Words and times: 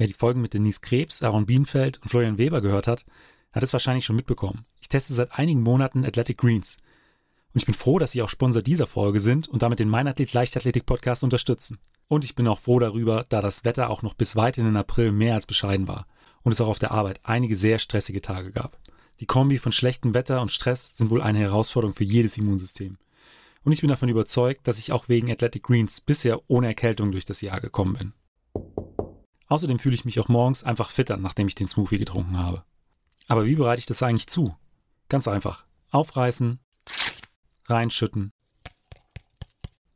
Wer 0.00 0.06
die 0.06 0.14
Folgen 0.14 0.40
mit 0.40 0.54
Denise 0.54 0.80
Krebs, 0.80 1.22
Aaron 1.22 1.44
Bienenfeld 1.44 1.98
und 1.98 2.08
Florian 2.08 2.38
Weber 2.38 2.62
gehört 2.62 2.86
hat, 2.86 3.04
hat 3.52 3.62
es 3.62 3.74
wahrscheinlich 3.74 4.06
schon 4.06 4.16
mitbekommen. 4.16 4.64
Ich 4.80 4.88
teste 4.88 5.12
seit 5.12 5.38
einigen 5.38 5.60
Monaten 5.60 6.06
Athletic 6.06 6.38
Greens. 6.38 6.78
Und 7.52 7.60
ich 7.60 7.66
bin 7.66 7.74
froh, 7.74 7.98
dass 7.98 8.12
sie 8.12 8.22
auch 8.22 8.30
Sponsor 8.30 8.62
dieser 8.62 8.86
Folge 8.86 9.20
sind 9.20 9.46
und 9.46 9.60
damit 9.60 9.78
den 9.78 9.90
Meinathlet 9.90 10.32
Leichtathletik 10.32 10.86
Podcast 10.86 11.22
unterstützen. 11.22 11.76
Und 12.08 12.24
ich 12.24 12.34
bin 12.34 12.48
auch 12.48 12.58
froh 12.58 12.78
darüber, 12.78 13.26
da 13.28 13.42
das 13.42 13.66
Wetter 13.66 13.90
auch 13.90 14.00
noch 14.00 14.14
bis 14.14 14.36
weit 14.36 14.56
in 14.56 14.64
den 14.64 14.78
April 14.78 15.12
mehr 15.12 15.34
als 15.34 15.44
bescheiden 15.44 15.86
war 15.86 16.06
und 16.40 16.52
es 16.52 16.62
auch 16.62 16.68
auf 16.68 16.78
der 16.78 16.92
Arbeit 16.92 17.20
einige 17.24 17.54
sehr 17.54 17.78
stressige 17.78 18.22
Tage 18.22 18.52
gab. 18.52 18.78
Die 19.20 19.26
Kombi 19.26 19.58
von 19.58 19.70
schlechtem 19.70 20.14
Wetter 20.14 20.40
und 20.40 20.50
Stress 20.50 20.96
sind 20.96 21.10
wohl 21.10 21.20
eine 21.20 21.40
Herausforderung 21.40 21.94
für 21.94 22.04
jedes 22.04 22.38
Immunsystem. 22.38 22.96
Und 23.64 23.72
ich 23.72 23.82
bin 23.82 23.90
davon 23.90 24.08
überzeugt, 24.08 24.66
dass 24.66 24.78
ich 24.78 24.92
auch 24.92 25.10
wegen 25.10 25.30
Athletic 25.30 25.64
Greens 25.64 26.00
bisher 26.00 26.40
ohne 26.48 26.68
Erkältung 26.68 27.12
durch 27.12 27.26
das 27.26 27.42
Jahr 27.42 27.60
gekommen 27.60 27.98
bin. 27.98 28.12
Außerdem 29.50 29.80
fühle 29.80 29.96
ich 29.96 30.04
mich 30.04 30.20
auch 30.20 30.28
morgens 30.28 30.62
einfach 30.62 30.90
fitter, 30.90 31.16
nachdem 31.16 31.48
ich 31.48 31.56
den 31.56 31.66
Smoothie 31.66 31.98
getrunken 31.98 32.38
habe. 32.38 32.64
Aber 33.26 33.46
wie 33.46 33.56
bereite 33.56 33.80
ich 33.80 33.86
das 33.86 34.00
eigentlich 34.00 34.28
zu? 34.28 34.56
Ganz 35.08 35.26
einfach. 35.26 35.66
Aufreißen, 35.90 36.60
reinschütten, 37.66 38.32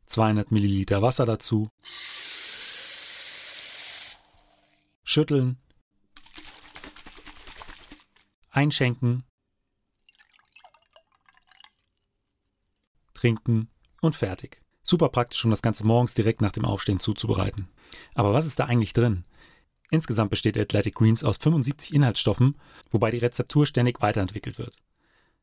200 0.07 0.51
Milliliter 0.51 1.01
Wasser 1.01 1.25
dazu, 1.25 1.69
schütteln, 5.03 5.57
einschenken, 8.51 9.23
trinken 13.13 13.69
und 14.01 14.15
fertig. 14.17 14.61
Super 14.83 15.07
praktisch, 15.07 15.45
um 15.45 15.51
das 15.51 15.61
Ganze 15.61 15.85
morgens 15.85 16.13
direkt 16.13 16.41
nach 16.41 16.51
dem 16.51 16.65
Aufstehen 16.65 16.99
zuzubereiten. 16.99 17.69
Aber 18.15 18.33
was 18.33 18.45
ist 18.45 18.59
da 18.59 18.65
eigentlich 18.65 18.91
drin? 18.91 19.23
Insgesamt 19.91 20.29
besteht 20.29 20.57
Athletic 20.57 20.95
Greens 20.95 21.23
aus 21.23 21.37
75 21.37 21.93
Inhaltsstoffen, 21.93 22.55
wobei 22.89 23.11
die 23.11 23.19
Rezeptur 23.19 23.65
ständig 23.65 24.01
weiterentwickelt 24.01 24.57
wird. 24.57 24.75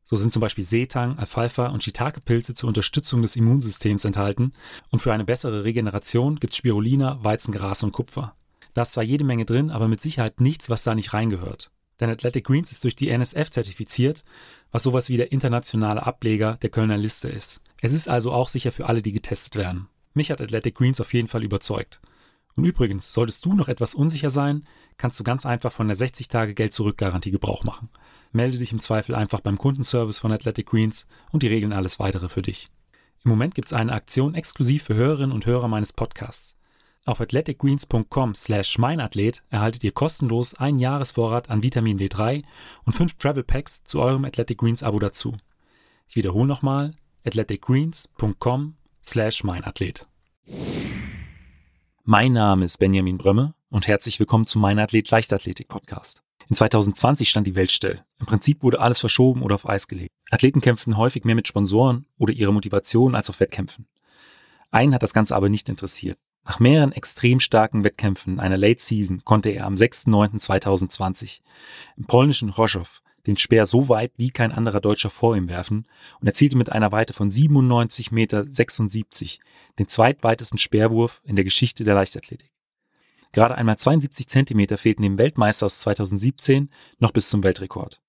So 0.04 0.16
sind 0.16 0.32
zum 0.32 0.40
Beispiel 0.40 0.64
Seetang, 0.64 1.18
Alfalfa 1.18 1.68
und 1.68 1.84
Shiitake-Pilze 1.84 2.54
zur 2.54 2.68
Unterstützung 2.68 3.22
des 3.22 3.36
Immunsystems 3.36 4.04
enthalten 4.04 4.52
und 4.90 4.98
für 4.98 5.12
eine 5.12 5.24
bessere 5.24 5.64
Regeneration 5.64 6.36
gibt 6.36 6.52
es 6.52 6.56
Spirulina, 6.56 7.22
Weizengras 7.22 7.82
und 7.84 7.92
Kupfer. 7.92 8.34
Da 8.74 8.82
ist 8.82 8.92
zwar 8.92 9.04
jede 9.04 9.24
Menge 9.24 9.44
drin, 9.44 9.70
aber 9.70 9.86
mit 9.86 10.00
Sicherheit 10.00 10.40
nichts, 10.40 10.70
was 10.70 10.82
da 10.82 10.94
nicht 10.94 11.12
reingehört. 11.12 11.70
Denn 12.00 12.10
Athletic 12.10 12.46
Greens 12.46 12.72
ist 12.72 12.82
durch 12.82 12.96
die 12.96 13.10
NSF 13.10 13.50
zertifiziert, 13.50 14.24
was 14.72 14.82
sowas 14.82 15.08
wie 15.08 15.18
der 15.18 15.30
internationale 15.30 16.04
Ableger 16.04 16.56
der 16.62 16.70
Kölner 16.70 16.96
Liste 16.96 17.28
ist. 17.28 17.60
Es 17.80 17.92
ist 17.92 18.08
also 18.08 18.32
auch 18.32 18.48
sicher 18.48 18.72
für 18.72 18.86
alle, 18.86 19.02
die 19.02 19.12
getestet 19.12 19.56
werden. 19.56 19.88
Mich 20.14 20.30
hat 20.30 20.40
Athletic 20.40 20.74
Greens 20.74 21.00
auf 21.00 21.14
jeden 21.14 21.28
Fall 21.28 21.44
überzeugt. 21.44 22.00
Und 22.56 22.64
übrigens, 22.64 23.12
solltest 23.12 23.44
du 23.44 23.54
noch 23.54 23.68
etwas 23.68 23.94
unsicher 23.94 24.30
sein, 24.30 24.64
kannst 24.98 25.18
du 25.18 25.24
ganz 25.24 25.46
einfach 25.46 25.72
von 25.72 25.88
der 25.88 25.96
60-Tage-Geld-Zurück-Garantie 25.96 27.30
Gebrauch 27.30 27.64
machen. 27.64 27.88
Melde 28.32 28.58
dich 28.58 28.72
im 28.72 28.80
Zweifel 28.80 29.14
einfach 29.14 29.40
beim 29.40 29.58
Kundenservice 29.58 30.18
von 30.18 30.32
Athletic 30.32 30.66
Greens 30.66 31.06
und 31.30 31.42
die 31.42 31.48
regeln 31.48 31.72
alles 31.72 31.98
weitere 31.98 32.28
für 32.28 32.42
dich. 32.42 32.68
Im 33.24 33.30
Moment 33.30 33.54
gibt 33.54 33.66
es 33.66 33.72
eine 33.72 33.92
Aktion 33.92 34.34
exklusiv 34.34 34.84
für 34.84 34.94
Hörerinnen 34.94 35.32
und 35.32 35.46
Hörer 35.46 35.68
meines 35.68 35.92
Podcasts. 35.92 36.56
Auf 37.04 37.20
athleticgreens.com 37.20 38.34
slash 38.34 38.78
meinathlet 38.78 39.42
erhaltet 39.50 39.82
ihr 39.82 39.92
kostenlos 39.92 40.54
einen 40.54 40.78
Jahresvorrat 40.78 41.50
an 41.50 41.62
Vitamin 41.62 41.98
D3 41.98 42.44
und 42.84 42.92
fünf 42.92 43.14
Travel 43.14 43.42
Packs 43.42 43.82
zu 43.84 44.00
eurem 44.00 44.24
Athletic 44.24 44.58
Greens 44.58 44.82
Abo 44.82 44.98
dazu. 45.00 45.36
Ich 46.08 46.16
wiederhole 46.16 46.46
nochmal 46.46 46.94
athleticgreens.com 47.24 48.76
slash 49.02 49.42
meinathlet. 49.42 50.06
Mein 52.04 52.32
Name 52.32 52.64
ist 52.64 52.78
Benjamin 52.78 53.16
Brömme 53.16 53.54
und 53.70 53.86
herzlich 53.86 54.18
willkommen 54.18 54.44
zum 54.44 54.60
Mein 54.60 54.80
Athlet 54.80 55.08
Leichtathletik 55.08 55.68
Podcast. 55.68 56.24
In 56.48 56.56
2020 56.56 57.30
stand 57.30 57.46
die 57.46 57.54
Welt 57.54 57.70
still. 57.70 58.00
Im 58.18 58.26
Prinzip 58.26 58.64
wurde 58.64 58.80
alles 58.80 58.98
verschoben 58.98 59.40
oder 59.40 59.54
auf 59.54 59.68
Eis 59.68 59.86
gelegt. 59.86 60.12
Athleten 60.32 60.60
kämpften 60.60 60.96
häufig 60.96 61.22
mehr 61.22 61.36
mit 61.36 61.46
Sponsoren 61.46 62.06
oder 62.18 62.32
ihrer 62.32 62.50
Motivation 62.50 63.14
als 63.14 63.30
auf 63.30 63.38
Wettkämpfen. 63.38 63.86
Einen 64.72 64.94
hat 64.94 65.04
das 65.04 65.14
Ganze 65.14 65.36
aber 65.36 65.48
nicht 65.48 65.68
interessiert. 65.68 66.18
Nach 66.44 66.58
mehreren 66.58 66.90
extrem 66.90 67.38
starken 67.38 67.84
Wettkämpfen 67.84 68.40
einer 68.40 68.58
Late 68.58 68.82
Season 68.82 69.22
konnte 69.24 69.50
er 69.50 69.64
am 69.64 69.74
6.9.2020 69.74 71.38
im 71.96 72.06
polnischen 72.06 72.50
Chorzów 72.50 73.00
den 73.26 73.36
Speer 73.36 73.66
so 73.66 73.88
weit 73.88 74.12
wie 74.16 74.30
kein 74.30 74.52
anderer 74.52 74.80
Deutscher 74.80 75.10
vor 75.10 75.36
ihm 75.36 75.48
werfen 75.48 75.86
und 76.20 76.26
erzielte 76.26 76.56
mit 76.56 76.70
einer 76.70 76.92
Weite 76.92 77.14
von 77.14 77.30
97,76 77.30 78.12
Meter 78.12 78.44
den 79.78 79.88
zweitweitesten 79.88 80.58
Speerwurf 80.58 81.22
in 81.24 81.36
der 81.36 81.44
Geschichte 81.44 81.84
der 81.84 81.94
Leichtathletik. 81.94 82.50
Gerade 83.32 83.56
einmal 83.56 83.78
72 83.78 84.28
Zentimeter 84.28 84.76
fehlten 84.76 85.02
dem 85.02 85.18
Weltmeister 85.18 85.66
aus 85.66 85.80
2017 85.80 86.68
noch 86.98 87.12
bis 87.12 87.30
zum 87.30 87.42
Weltrekord. 87.42 88.00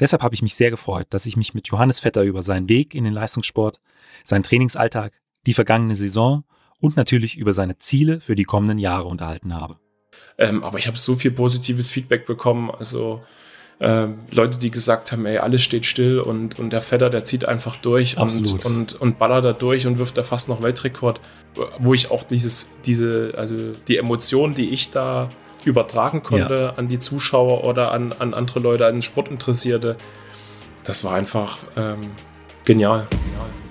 Deshalb 0.00 0.22
habe 0.22 0.34
ich 0.34 0.42
mich 0.42 0.54
sehr 0.54 0.70
gefreut, 0.70 1.06
dass 1.10 1.26
ich 1.26 1.36
mich 1.36 1.54
mit 1.54 1.68
Johannes 1.68 2.00
Vetter 2.00 2.22
über 2.22 2.42
seinen 2.42 2.68
Weg 2.68 2.94
in 2.94 3.04
den 3.04 3.12
Leistungssport, 3.12 3.80
seinen 4.24 4.42
Trainingsalltag, 4.42 5.20
die 5.46 5.54
vergangene 5.54 5.96
Saison 5.96 6.44
und 6.80 6.96
natürlich 6.96 7.36
über 7.36 7.52
seine 7.52 7.78
Ziele 7.78 8.20
für 8.20 8.34
die 8.34 8.44
kommenden 8.44 8.78
Jahre 8.78 9.04
unterhalten 9.04 9.54
habe. 9.54 9.78
Ähm, 10.38 10.62
aber 10.64 10.78
ich 10.78 10.86
habe 10.86 10.98
so 10.98 11.16
viel 11.16 11.30
positives 11.30 11.90
Feedback 11.90 12.26
bekommen. 12.26 12.70
Also 12.70 13.22
äh, 13.78 14.06
Leute, 14.30 14.58
die 14.58 14.70
gesagt 14.70 15.12
haben, 15.12 15.26
ey, 15.26 15.38
alles 15.38 15.62
steht 15.62 15.86
still 15.86 16.20
und, 16.20 16.58
und 16.58 16.70
der 16.70 16.80
Vetter, 16.80 17.10
der 17.10 17.24
zieht 17.24 17.44
einfach 17.44 17.76
durch 17.76 18.16
und, 18.16 18.64
und, 18.64 19.00
und 19.00 19.18
ballert 19.18 19.44
da 19.44 19.52
durch 19.52 19.86
und 19.86 19.98
wirft 19.98 20.16
da 20.16 20.22
fast 20.22 20.48
noch 20.48 20.62
Weltrekord. 20.62 21.20
Wo 21.78 21.94
ich 21.94 22.10
auch 22.10 22.24
dieses, 22.24 22.70
diese, 22.84 23.34
also 23.36 23.56
die 23.86 23.98
Emotionen, 23.98 24.54
die 24.54 24.70
ich 24.70 24.90
da 24.90 25.28
übertragen 25.64 26.22
konnte 26.22 26.54
ja. 26.54 26.70
an 26.70 26.88
die 26.88 26.98
Zuschauer 26.98 27.64
oder 27.64 27.92
an, 27.92 28.12
an 28.18 28.34
andere 28.34 28.60
Leute, 28.60 28.86
an 28.86 29.02
Sportinteressierte, 29.02 29.96
das 30.84 31.04
war 31.04 31.14
einfach 31.14 31.58
ähm, 31.76 32.00
genial. 32.64 33.06
genial. 33.10 33.63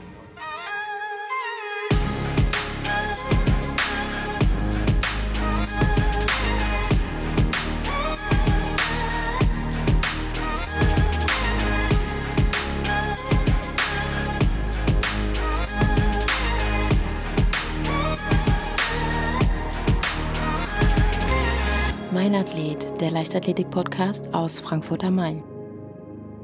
Leichtathletik-Podcast 22.24 24.34
aus 24.34 24.62
Frankfurt 24.62 25.04
am 25.04 25.16
Main. 25.16 25.44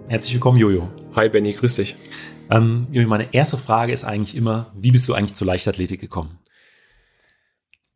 Herzlich 0.09 0.33
willkommen, 0.33 0.59
Jojo. 0.59 0.89
Hi, 1.15 1.29
Benny, 1.29 1.53
grüß 1.53 1.75
dich. 1.75 1.95
Ähm, 2.51 2.87
Jojo, 2.91 3.07
meine 3.07 3.33
erste 3.33 3.55
Frage 3.55 3.93
ist 3.93 4.03
eigentlich 4.03 4.35
immer, 4.35 4.73
wie 4.75 4.91
bist 4.91 5.07
du 5.07 5.13
eigentlich 5.13 5.35
zur 5.35 5.47
Leichtathletik 5.47 6.01
gekommen? 6.01 6.37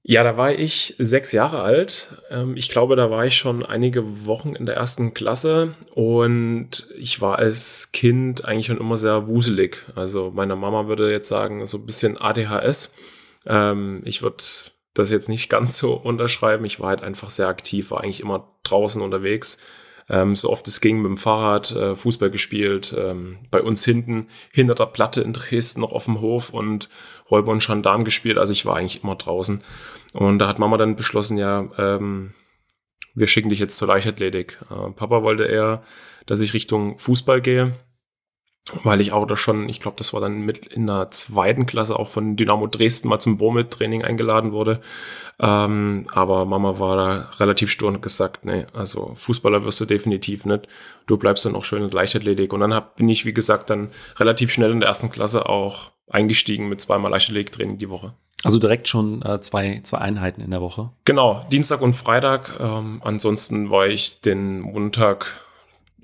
Ja, 0.02 0.24
da 0.24 0.38
war 0.38 0.54
ich 0.54 0.96
sechs 0.98 1.34
Jahre 1.34 1.62
alt. 1.62 2.24
Ähm, 2.30 2.56
ich 2.56 2.70
glaube, 2.70 2.96
da 2.96 3.12
war 3.12 3.26
ich 3.26 3.36
schon 3.36 3.66
einige 3.66 4.26
Wochen 4.26 4.56
in 4.56 4.66
der 4.66 4.76
ersten 4.76 5.14
Klasse 5.14 5.76
und 5.94 6.88
ich 6.98 7.20
war 7.20 7.40
als 7.40 7.90
Kind 7.92 8.46
eigentlich 8.46 8.68
schon 8.68 8.80
immer 8.80 8.96
sehr 8.96 9.28
wuselig. 9.28 9.84
Also 9.96 10.32
meine 10.34 10.56
Mama 10.56 10.88
würde 10.88 11.12
jetzt 11.12 11.28
sagen, 11.28 11.68
so 11.68 11.80
ein 11.80 11.86
bisschen 11.86 12.18
ADHS. 12.18 12.94
Ähm, 13.46 14.02
ich 14.06 14.22
würde 14.22 14.42
das 14.94 15.12
jetzt 15.12 15.30
nicht 15.30 15.50
ganz 15.50 15.78
so 15.78 15.94
unterschreiben. 15.94 16.66
Ich 16.66 16.80
war 16.80 16.90
halt 16.90 17.02
einfach 17.02 17.30
sehr 17.30 17.48
aktiv, 17.48 17.92
war 17.92 18.02
eigentlich 18.02 18.22
immer 18.22 18.54
draußen 18.64 19.02
unterwegs. 19.02 19.60
Ähm, 20.10 20.36
so 20.36 20.50
oft 20.50 20.68
es 20.68 20.82
ging 20.82 20.98
mit 20.98 21.10
dem 21.10 21.18
Fahrrad, 21.18 21.72
äh, 21.72 21.96
Fußball 21.96 22.30
gespielt, 22.30 22.94
ähm, 22.98 23.38
bei 23.50 23.62
uns 23.62 23.86
hinten, 23.86 24.28
hinter 24.52 24.76
der 24.76 24.88
Platte 24.88 25.22
in 25.22 25.34
Dresden 25.34 25.82
noch 25.82 25.94
auf 25.94 26.06
dem 26.06 26.22
Hof 26.22 26.50
und 26.50 26.90
Räuber 27.32 27.52
und 27.52 27.66
Gendarm 27.66 28.04
gespielt. 28.04 28.38
Also 28.38 28.52
ich 28.52 28.66
war 28.66 28.76
eigentlich 28.76 29.04
immer 29.04 29.16
draußen. 29.16 29.64
Und 30.14 30.40
da 30.40 30.48
hat 30.48 30.60
Mama 30.60 30.78
dann 30.78 30.96
beschlossen, 30.96 31.38
ja, 31.38 31.70
ähm, 31.78 32.34
wir 33.16 33.28
schicken 33.28 33.50
dich 33.50 33.60
jetzt 33.60 33.78
zur 33.78 33.88
Leichtathletik. 33.88 34.60
Äh, 34.70 34.92
Papa 34.92 35.24
wollte 35.24 35.46
eher, 35.46 35.84
dass 36.26 36.42
ich 36.42 36.54
Richtung 36.54 37.00
Fußball 37.00 37.42
gehe 37.42 37.74
weil 38.84 39.02
ich 39.02 39.12
auch 39.12 39.26
da 39.26 39.36
schon, 39.36 39.68
ich 39.68 39.80
glaube, 39.80 39.98
das 39.98 40.14
war 40.14 40.22
dann 40.22 40.40
mit 40.42 40.66
in 40.66 40.88
der 40.88 41.10
zweiten 41.10 41.66
Klasse 41.66 42.00
auch 42.00 42.08
von 42.08 42.38
Dynamo 42.38 42.68
Dresden 42.68 43.10
mal 43.10 43.20
zum 43.20 43.38
Bomit-Training 43.38 44.04
eingeladen 44.04 44.54
wurde. 44.54 44.82
Ähm, 45.40 46.06
aber 46.14 46.46
Mama 46.46 46.80
war 46.80 46.96
da 46.96 47.32
relativ 47.40 47.70
stur 47.70 47.90
und 47.90 48.02
gesagt, 48.02 48.46
nee, 48.46 48.66
also 48.74 49.14
Fußballer 49.16 49.66
wirst 49.66 49.82
du 49.82 49.86
definitiv 49.86 50.46
nicht. 50.46 50.68
Du 51.08 51.18
bleibst 51.18 51.46
dann 51.46 51.56
auch 51.56 51.66
schön 51.66 51.84
in 51.84 51.90
Leichtathletik. 51.90 52.54
Und 52.54 52.62
dann 52.62 52.74
hab, 52.74 52.96
bin 52.96 53.10
ich, 53.10 53.26
wie 53.26 53.34
gesagt, 53.34 53.70
dann 53.70 53.90
relativ 54.18 54.52
schnell 54.52 54.72
in 54.72 54.80
der 54.80 54.90
ersten 54.90 55.10
Klasse 55.10 55.50
auch 55.50 55.92
eingestiegen 56.10 56.70
mit 56.70 56.80
zweimal 56.80 57.12
Leichtathletiktraining 57.12 57.78
die 57.78 57.90
Woche. 57.90 58.14
Also 58.46 58.60
direkt 58.60 58.88
schon 58.88 59.22
äh, 59.24 59.40
zwei, 59.42 59.82
zwei 59.84 60.00
Einheiten 60.00 60.42
in 60.42 60.52
der 60.52 60.62
Woche? 60.62 60.92
Genau, 61.06 61.46
Dienstag 61.52 61.82
und 61.82 61.94
Freitag. 61.94 62.60
Ähm, 62.60 63.02
ansonsten 63.04 63.70
war 63.70 63.88
ich 63.88 64.22
den 64.22 64.60
Montag 64.60 65.43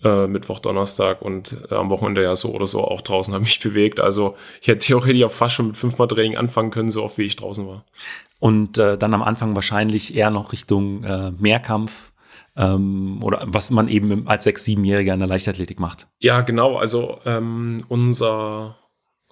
äh, 0.04 0.28
Mittwoch, 0.28 0.60
Donnerstag 0.60 1.22
und 1.22 1.58
äh, 1.70 1.76
am 1.76 1.90
Wochenende 1.90 2.24
ja 2.24 2.36
so 2.36 2.54
oder 2.54 2.68
so 2.68 2.84
auch 2.84 3.02
draußen 3.02 3.34
habe 3.34 3.44
mich 3.44 3.60
bewegt. 3.64 4.00
Also 4.00 4.36
ich 4.62 4.68
hätte 4.68 4.86
theoretisch 4.86 5.24
auch 5.24 5.32
fast 5.32 5.56
schon 5.56 5.68
mit 5.68 5.78
fünfmal 5.78 6.08
Training 6.08 6.38
anfangen 6.38 6.72
können, 6.72 6.92
so 6.92 7.04
oft 7.04 7.18
wie 7.18 7.26
ich 7.26 7.36
draußen 7.36 7.68
war. 7.68 7.84
Und 8.40 8.78
äh, 8.78 8.98
dann 8.98 9.14
am 9.14 9.22
Anfang 9.22 9.56
wahrscheinlich 9.56 10.16
eher 10.16 10.32
noch 10.32 10.54
Richtung 10.54 11.04
äh, 11.04 11.32
Mehrkampf 11.32 12.12
ähm, 12.56 13.20
oder 13.24 13.44
was 13.46 13.72
man 13.72 13.88
eben 13.88 14.28
als 14.28 14.44
sechs, 14.46 14.66
siebenjähriger 14.66 15.14
in 15.14 15.20
der 15.20 15.30
Leichtathletik 15.30 15.80
macht. 15.80 16.08
Ja, 16.20 16.42
genau. 16.42 16.78
Also 16.78 17.20
ähm, 17.26 17.84
unser 17.88 18.76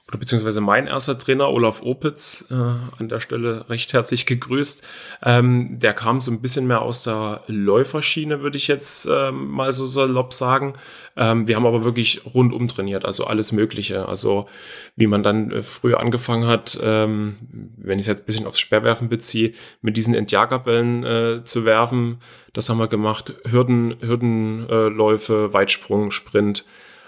oder 0.08 0.20
beziehungsweise 0.20 0.62
mein 0.62 0.88
erster 0.88 1.18
Trainer, 1.18 1.50
Olaf 1.50 1.82
Opitz, 1.82 2.46
äh, 2.50 2.54
an 2.54 3.10
der 3.10 3.20
Stelle 3.20 3.70
recht 3.70 3.92
herzlich 3.92 4.26
gegrüßt. 4.26 4.88
Ähm, 5.24 5.80
der 5.80 5.94
kam 5.94 6.22
so 6.22 6.32
ein 6.32 6.42
bisschen 6.42 6.66
mehr 6.66 6.82
aus 6.82 7.04
der 7.04 7.44
Läuferschiene, 7.48 8.42
würde 8.42 8.58
ich 8.58 8.70
jetzt 8.70 9.08
ähm, 9.12 9.48
mal 9.50 9.74
so 9.74 9.86
salopp 9.86 10.34
sagen. 10.34 10.74
Ähm, 11.18 11.50
wir 11.50 11.58
haben 11.58 11.66
aber 11.66 11.84
wirklich 11.84 12.22
rundum 12.26 12.70
trainiert, 12.70 13.04
also 13.04 13.26
alles 13.26 13.52
Mögliche. 13.52 14.08
Also 14.08 14.46
wie 14.96 15.08
man 15.08 15.24
dann 15.24 15.52
äh, 15.52 15.62
früher 15.62 16.00
angefangen 16.00 16.48
hat, 16.48 16.80
ähm, 16.82 17.36
wenn 17.76 18.00
ich 18.00 18.04
es 18.04 18.08
jetzt 18.08 18.24
ein 18.24 18.28
bisschen 18.28 18.48
aufs 18.48 18.60
Sperrwerfen 18.60 19.10
beziehe, 19.10 19.54
mit 19.82 19.98
diesen 19.98 20.16
Entjagerbällen 20.16 21.04
äh, 21.04 21.44
zu 21.44 21.66
werfen, 21.66 22.22
das 22.54 22.70
haben 22.70 22.78
wir 22.78 22.88
gemacht. 22.88 23.34
Hürden, 23.44 23.96
Hürdenläufe, 24.00 25.54
Weitsprung, 25.54 26.12
Sprint. 26.12 26.64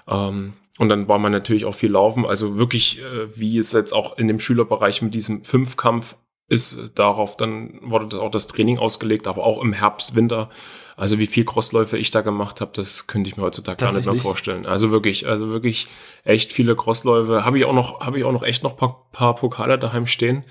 Ähm, 0.06 0.54
und 0.80 0.88
dann 0.88 1.10
war 1.10 1.20
man 1.20 1.34
natürlich 1.34 1.66
auch 1.66 1.76
viel 1.76 1.92
laufen. 1.92 2.26
Also 2.26 2.58
wirklich, 2.58 3.02
äh, 3.02 3.38
wie 3.38 3.58
es 3.58 3.74
jetzt 3.74 3.92
auch 3.92 4.18
in 4.18 4.30
dem 4.30 4.40
Schülerbereich 4.40 5.02
mit 5.02 5.14
diesem 5.14 5.44
Fünfkampf 5.44 6.16
ist, 6.48 6.80
darauf 6.96 7.36
dann 7.36 7.80
wurde 7.84 8.08
das 8.08 8.20
auch 8.20 8.32
das 8.32 8.48
Training 8.48 8.80
ausgelegt, 8.80 9.28
aber 9.28 9.44
auch 9.44 9.62
im 9.62 9.74
Herbst, 9.74 10.16
Winter. 10.16 10.50
Also 10.96 11.20
wie 11.20 11.28
viel 11.28 11.44
Crossläufe 11.44 11.98
ich 11.98 12.12
da 12.12 12.22
gemacht 12.22 12.62
habe, 12.62 12.72
das 12.74 13.08
könnte 13.08 13.30
ich 13.30 13.36
mir 13.36 13.44
heutzutage 13.44 13.84
gar 13.84 13.94
nicht 13.94 14.06
mehr 14.06 14.16
vorstellen. 14.16 14.66
Also 14.66 14.90
wirklich, 14.90 15.28
also 15.28 15.50
wirklich 15.50 15.90
echt 16.24 16.54
viele 16.54 16.78
Crossläufe. 16.78 17.44
Habe 17.44 17.58
ich 17.58 17.66
auch 17.66 17.74
noch, 17.74 18.00
habe 18.00 18.18
ich 18.18 18.24
auch 18.24 18.32
noch 18.32 18.44
echt 18.44 18.64
noch 18.64 18.78
paar, 18.78 19.10
paar 19.12 19.36
Pokale 19.36 19.78
daheim 19.78 20.08
stehen. 20.08 20.46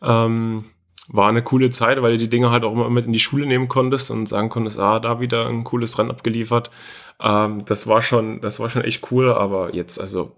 Ähm, 0.00 0.64
war 1.08 1.28
eine 1.28 1.42
coole 1.42 1.70
Zeit, 1.70 2.00
weil 2.02 2.12
du 2.12 2.18
die 2.18 2.30
Dinge 2.30 2.52
halt 2.52 2.62
auch 2.62 2.72
immer 2.72 2.88
mit 2.88 3.06
in 3.06 3.12
die 3.12 3.18
Schule 3.18 3.46
nehmen 3.46 3.66
konntest 3.66 4.12
und 4.12 4.26
sagen 4.26 4.48
konntest, 4.48 4.78
ah, 4.78 5.00
da 5.00 5.18
wieder 5.18 5.48
ein 5.48 5.64
cooles 5.64 5.98
Rennen 5.98 6.12
abgeliefert. 6.12 6.70
Ähm, 7.20 7.64
das 7.66 7.86
war 7.86 8.02
schon, 8.02 8.40
das 8.40 8.60
war 8.60 8.70
schon 8.70 8.82
echt 8.82 9.10
cool, 9.10 9.32
aber 9.32 9.74
jetzt, 9.74 10.00
also 10.00 10.36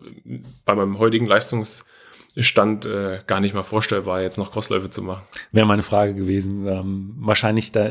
bei 0.65 0.75
meinem 0.75 0.99
heutigen 0.99 1.27
Leistungsstand 1.27 2.87
äh, 2.87 3.21
gar 3.27 3.41
nicht 3.41 3.55
mal 3.55 3.63
vorstellbar, 3.63 4.23
jetzt 4.23 4.39
noch 4.39 4.53
Crossläufe 4.53 4.91
zu 4.91 5.03
machen. 5.03 5.23
Wäre 5.53 5.67
meine 5.67 5.83
Frage 5.83 6.15
gewesen. 6.15 6.67
Ähm, 6.67 7.15
wahrscheinlich 7.19 7.73
da 7.73 7.91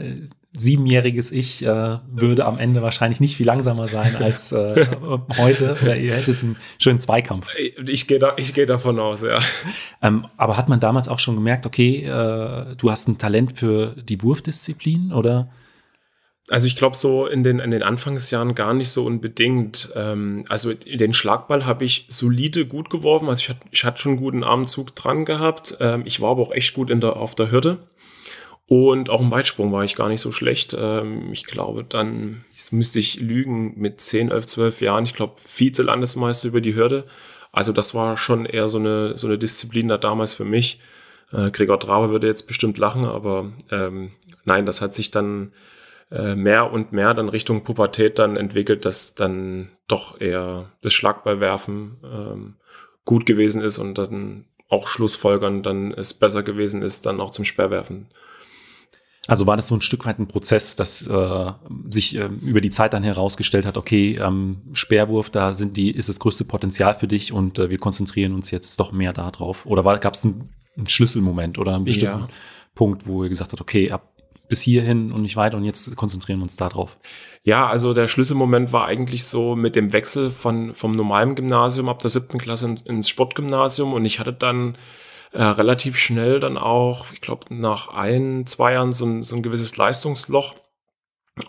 siebenjähriges 0.56 1.31
Ich 1.31 1.65
äh, 1.65 1.97
würde 2.12 2.45
am 2.45 2.59
Ende 2.59 2.81
wahrscheinlich 2.81 3.19
nicht 3.19 3.35
viel 3.35 3.45
langsamer 3.45 3.88
sein 3.88 4.15
als 4.18 4.51
äh, 4.51 4.85
heute. 5.38 5.77
ihr 5.81 6.15
hättet 6.15 6.44
einen 6.44 6.57
schönen 6.77 7.00
Zweikampf. 7.00 7.47
Ich 7.88 8.07
gehe 8.07 8.19
da, 8.19 8.33
ich 8.38 8.53
gehe 8.53 8.65
davon 8.65 9.00
aus, 9.00 9.24
ja. 9.24 9.39
Ähm, 10.01 10.27
aber 10.38 10.57
hat 10.57 10.69
man 10.69 10.80
damals 10.80 11.07
auch 11.07 11.19
schon 11.19 11.35
gemerkt, 11.35 11.65
okay, 11.65 12.03
äh, 12.03 12.75
du 12.75 12.91
hast 12.91 13.07
ein 13.07 13.18
Talent 13.18 13.57
für 13.57 13.95
die 13.97 14.21
Wurfdisziplin 14.21 15.12
oder? 15.12 15.50
Also 16.50 16.68
ich 16.68 16.75
glaube 16.75 16.98
so 16.98 17.25
in 17.25 17.44
den, 17.44 17.60
in 17.60 17.72
den 17.72 17.84
Anfangsjahren 17.84 18.54
gar 18.54 18.74
nicht 18.74 18.90
so 18.90 19.06
unbedingt. 19.06 19.94
Ähm, 19.95 20.44
also 20.50 20.74
den 20.74 21.13
Schlagball 21.13 21.66
habe 21.66 21.86
ich 21.86 22.06
solide 22.10 22.66
gut 22.66 22.90
geworfen. 22.90 23.30
Also 23.30 23.42
ich 23.42 23.50
hatte, 23.50 23.62
ich 23.72 23.84
hatte 23.86 24.01
schon 24.01 24.13
einen 24.13 24.22
guten 24.22 24.44
Armzug 24.44 24.94
dran 24.95 25.24
gehabt. 25.24 25.78
Ähm, 25.80 26.04
ich 26.06 26.19
war 26.19 26.31
aber 26.31 26.42
auch 26.42 26.51
echt 26.51 26.74
gut 26.74 26.90
in 26.90 27.00
der, 27.00 27.16
auf 27.16 27.36
der 27.36 27.50
Hürde. 27.50 27.80
Und 28.68 29.10
auch 29.10 29.22
im 29.22 29.31
Weitsprung 29.31 29.72
war 29.72 29.84
ich 29.84 29.95
gar 29.95 30.10
nicht 30.10 30.22
so 30.22 30.31
schlecht. 30.31 30.75
Ähm, 30.78 31.31
ich 31.31 31.45
glaube, 31.45 31.86
dann 31.88 32.44
müsste 32.72 33.00
ich 33.00 33.19
lügen 33.22 33.80
mit 33.80 34.01
10, 34.01 34.31
11, 34.31 34.45
12 34.45 34.81
Jahren. 34.81 35.06
Ich 35.06 35.13
glaube, 35.13 35.36
Vize-Landesmeister 35.38 36.50
über 36.50 36.62
die 36.62 36.75
Hürde. 36.75 37.06
Also 37.54 37.72
das 37.72 37.94
war 37.94 38.18
schon 38.18 38.45
eher 38.45 38.68
so 38.68 38.80
eine, 38.80 39.18
so 39.18 39.28
eine 39.28 39.38
Disziplin 39.38 39.88
da 39.88 39.98
damals 39.98 40.34
für 40.34 40.45
mich. 40.45 40.80
Äh, 41.31 41.51
Gregor 41.51 41.80
Traber 41.80 42.10
würde 42.10 42.28
jetzt 42.28 42.48
bestimmt 42.48 42.78
lachen, 42.78 43.06
aber 43.06 43.51
ähm, 43.72 44.12
nein, 44.44 44.66
das 44.66 44.81
hat 44.81 44.94
sich 44.94 45.12
dann 45.12 45.54
äh, 46.13 46.36
mehr 46.36 46.71
und 46.71 46.94
mehr 46.94 47.13
dann 47.13 47.30
Richtung 47.30 47.63
Pubertät 47.63 48.19
dann 48.19 48.38
entwickelt, 48.38 48.86
dass 48.86 49.15
dann 49.15 49.71
doch 49.88 50.21
eher 50.21 50.71
das 50.81 50.94
Schlagballwerfen 50.94 51.98
ähm, 52.04 52.56
gut 53.06 53.25
gewesen 53.25 53.62
ist 53.62 53.80
und 53.80 53.98
dann 53.98 54.45
auch 54.69 54.88
Schlussfolgern 54.88 55.63
dann 55.63 55.92
es 55.92 56.13
besser 56.13 56.44
gewesen 56.44 56.81
ist, 56.81 57.06
dann 57.06 57.19
auch 57.19 57.31
zum 57.31 57.45
Sperrwerfen 57.45 58.07
also 59.27 59.48
war 59.48 59.56
das 59.56 59.68
so 59.68 59.75
ein 59.75 59.81
Stück 59.81 60.06
weit 60.06 60.19
ein 60.19 60.27
Prozess, 60.27 60.75
dass 60.75 61.07
äh, 61.07 61.51
sich 61.89 62.16
äh, 62.16 62.25
über 62.42 62.59
die 62.59 62.69
Zeit 62.69 62.94
dann 62.94 63.04
herausgestellt 63.04 63.66
hat, 63.66 63.77
okay, 63.77 64.18
ähm, 64.21 64.62
Speerwurf, 64.74 65.30
da 65.30 65.54
sind 65.54 65.77
die, 65.77 65.92
ist 65.92 66.09
das 66.09 66.19
größte 66.19 66.44
Potenzial 66.44 66.94
für 66.94 67.07
dich 67.07 67.31
und 67.31 67.57
äh, 67.57 67.69
wir 67.69 67.77
konzentrieren 67.77 68.33
uns 68.33 68.51
jetzt 68.51 68.80
doch 68.80 68.92
mehr 68.92 69.13
darauf. 69.13 69.66
Oder 69.66 69.83
gab 70.00 70.13
es 70.13 70.25
einen, 70.25 70.50
einen, 70.75 70.89
Schlüsselmoment 70.89 71.57
oder 71.57 71.75
einen 71.75 71.86
bestimmten 71.86 72.19
ja. 72.19 72.27
Punkt, 72.75 73.07
wo 73.07 73.24
ihr 73.24 73.30
gesagt 73.30 73.54
habt, 73.54 73.62
okay, 73.62 73.92
ab 73.92 74.12
bis 74.48 74.62
hierhin 74.62 75.12
und 75.12 75.22
nicht 75.22 75.36
weiter 75.36 75.57
und 75.57 75.63
jetzt 75.63 75.95
konzentrieren 75.95 76.40
wir 76.40 76.44
uns 76.44 76.56
darauf? 76.56 76.98
Ja, 77.44 77.68
also 77.68 77.94
der 77.94 78.07
Schlüsselmoment 78.07 78.72
war 78.72 78.86
eigentlich 78.86 79.25
so 79.25 79.56
mit 79.56 79.75
dem 79.75 79.92
Wechsel 79.92 80.31
von 80.31 80.75
vom 80.75 80.92
normalen 80.92 81.36
Gymnasium 81.36 81.90
ab 81.90 82.00
der 82.00 82.10
siebten 82.10 82.38
Klasse 82.38 82.78
ins 82.86 83.10
Sportgymnasium 83.10 83.94
und 83.94 84.06
ich 84.06 84.19
hatte 84.19 84.34
dann 84.34 84.78
äh, 85.34 85.44
relativ 85.44 85.98
schnell 85.98 86.40
dann 86.40 86.57
auch, 86.57 87.12
ich 87.12 87.22
glaube, 87.22 87.54
nach 87.54 87.90
ein, 87.90 88.45
zwei 88.45 88.74
Jahren 88.74 88.94
so 88.94 89.06
ein, 89.06 89.24
so 89.24 89.36
ein 89.36 89.44
gewisses 89.44 89.75
Leistungsloch 89.78 90.56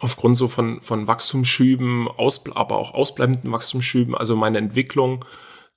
aufgrund 0.00 0.36
so 0.36 0.48
von, 0.48 0.80
von 0.80 1.06
Wachstumsschüben, 1.06 2.08
aus, 2.08 2.44
aber 2.54 2.78
auch 2.78 2.94
ausbleibenden 2.94 3.52
Wachstumsschüben, 3.52 4.14
also 4.14 4.36
meine 4.36 4.58
Entwicklung 4.58 5.24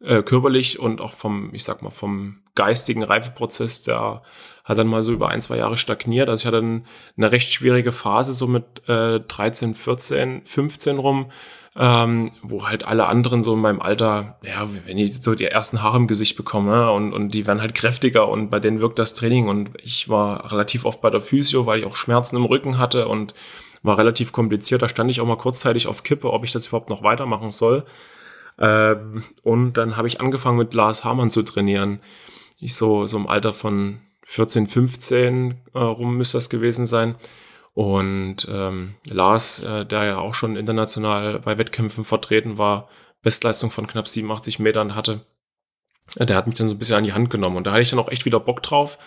äh, 0.03 0.21
körperlich 0.21 0.79
und 0.79 1.01
auch 1.01 1.13
vom, 1.13 1.53
ich 1.53 1.63
sag 1.63 1.81
mal, 1.81 1.89
vom 1.89 2.37
geistigen 2.55 3.03
Reifeprozess, 3.03 3.83
der 3.83 4.21
hat 4.63 4.77
dann 4.77 4.87
mal 4.87 5.01
so 5.01 5.13
über 5.13 5.29
ein, 5.29 5.41
zwei 5.41 5.57
Jahre 5.57 5.77
stagniert. 5.77 6.27
Also 6.27 6.41
ich 6.41 6.47
hatte 6.47 6.57
eine 6.57 7.31
recht 7.31 7.53
schwierige 7.53 7.91
Phase, 7.91 8.33
so 8.33 8.47
mit 8.47 8.87
äh, 8.89 9.19
13, 9.21 9.75
14, 9.75 10.41
15 10.43 10.99
rum, 10.99 11.27
ähm, 11.75 12.31
wo 12.41 12.67
halt 12.67 12.85
alle 12.85 13.05
anderen 13.05 13.41
so 13.43 13.53
in 13.53 13.61
meinem 13.61 13.79
Alter, 13.79 14.39
ja, 14.43 14.67
wenn 14.85 14.97
ich 14.97 15.21
so 15.21 15.35
die 15.35 15.45
ersten 15.45 15.81
Haare 15.83 15.97
im 15.97 16.07
Gesicht 16.07 16.35
bekomme 16.35 16.91
und, 16.91 17.13
und 17.13 17.29
die 17.29 17.45
werden 17.47 17.61
halt 17.61 17.75
kräftiger 17.75 18.27
und 18.27 18.49
bei 18.49 18.59
denen 18.59 18.81
wirkt 18.81 18.99
das 18.99 19.13
Training 19.13 19.47
und 19.47 19.69
ich 19.81 20.09
war 20.09 20.51
relativ 20.51 20.85
oft 20.85 21.01
bei 21.01 21.11
der 21.11 21.21
Physio, 21.21 21.65
weil 21.65 21.79
ich 21.79 21.85
auch 21.85 21.95
Schmerzen 21.95 22.35
im 22.35 22.45
Rücken 22.45 22.77
hatte 22.77 23.07
und 23.07 23.35
war 23.83 23.97
relativ 23.97 24.31
kompliziert. 24.31 24.81
Da 24.81 24.89
stand 24.89 25.11
ich 25.11 25.21
auch 25.21 25.27
mal 25.27 25.37
kurzzeitig 25.37 25.87
auf 25.87 26.03
Kippe, 26.03 26.33
ob 26.33 26.43
ich 26.43 26.51
das 26.51 26.67
überhaupt 26.67 26.89
noch 26.89 27.03
weitermachen 27.03 27.51
soll. 27.51 27.85
Ähm, 28.59 29.23
und 29.43 29.73
dann 29.73 29.97
habe 29.97 30.07
ich 30.07 30.21
angefangen 30.21 30.57
mit 30.57 30.73
Lars 30.73 31.03
Hamann 31.03 31.29
zu 31.29 31.43
trainieren. 31.43 31.99
Ich 32.59 32.75
so, 32.75 33.05
so 33.05 33.17
im 33.17 33.27
Alter 33.27 33.53
von 33.53 33.99
14, 34.23 34.67
15 34.67 35.55
äh, 35.73 35.79
rum 35.79 36.17
müsste 36.17 36.37
das 36.37 36.49
gewesen 36.49 36.85
sein. 36.85 37.15
Und 37.73 38.47
ähm, 38.51 38.95
Lars, 39.05 39.59
äh, 39.59 39.85
der 39.85 40.03
ja 40.05 40.17
auch 40.17 40.33
schon 40.33 40.55
international 40.55 41.39
bei 41.39 41.57
Wettkämpfen 41.57 42.03
vertreten 42.03 42.57
war, 42.57 42.89
Bestleistung 43.21 43.69
von 43.69 43.85
knapp 43.85 44.07
87 44.07 44.57
Metern 44.59 44.95
hatte, 44.95 45.21
äh, 46.15 46.25
der 46.25 46.35
hat 46.35 46.47
mich 46.47 46.55
dann 46.55 46.67
so 46.67 46.73
ein 46.73 46.79
bisschen 46.79 46.95
an 46.95 47.03
die 47.03 47.13
Hand 47.13 47.29
genommen. 47.29 47.57
Und 47.57 47.67
da 47.67 47.71
hatte 47.71 47.81
ich 47.81 47.89
dann 47.89 47.99
auch 47.99 48.09
echt 48.09 48.25
wieder 48.25 48.39
Bock 48.39 48.63
drauf. 48.63 48.97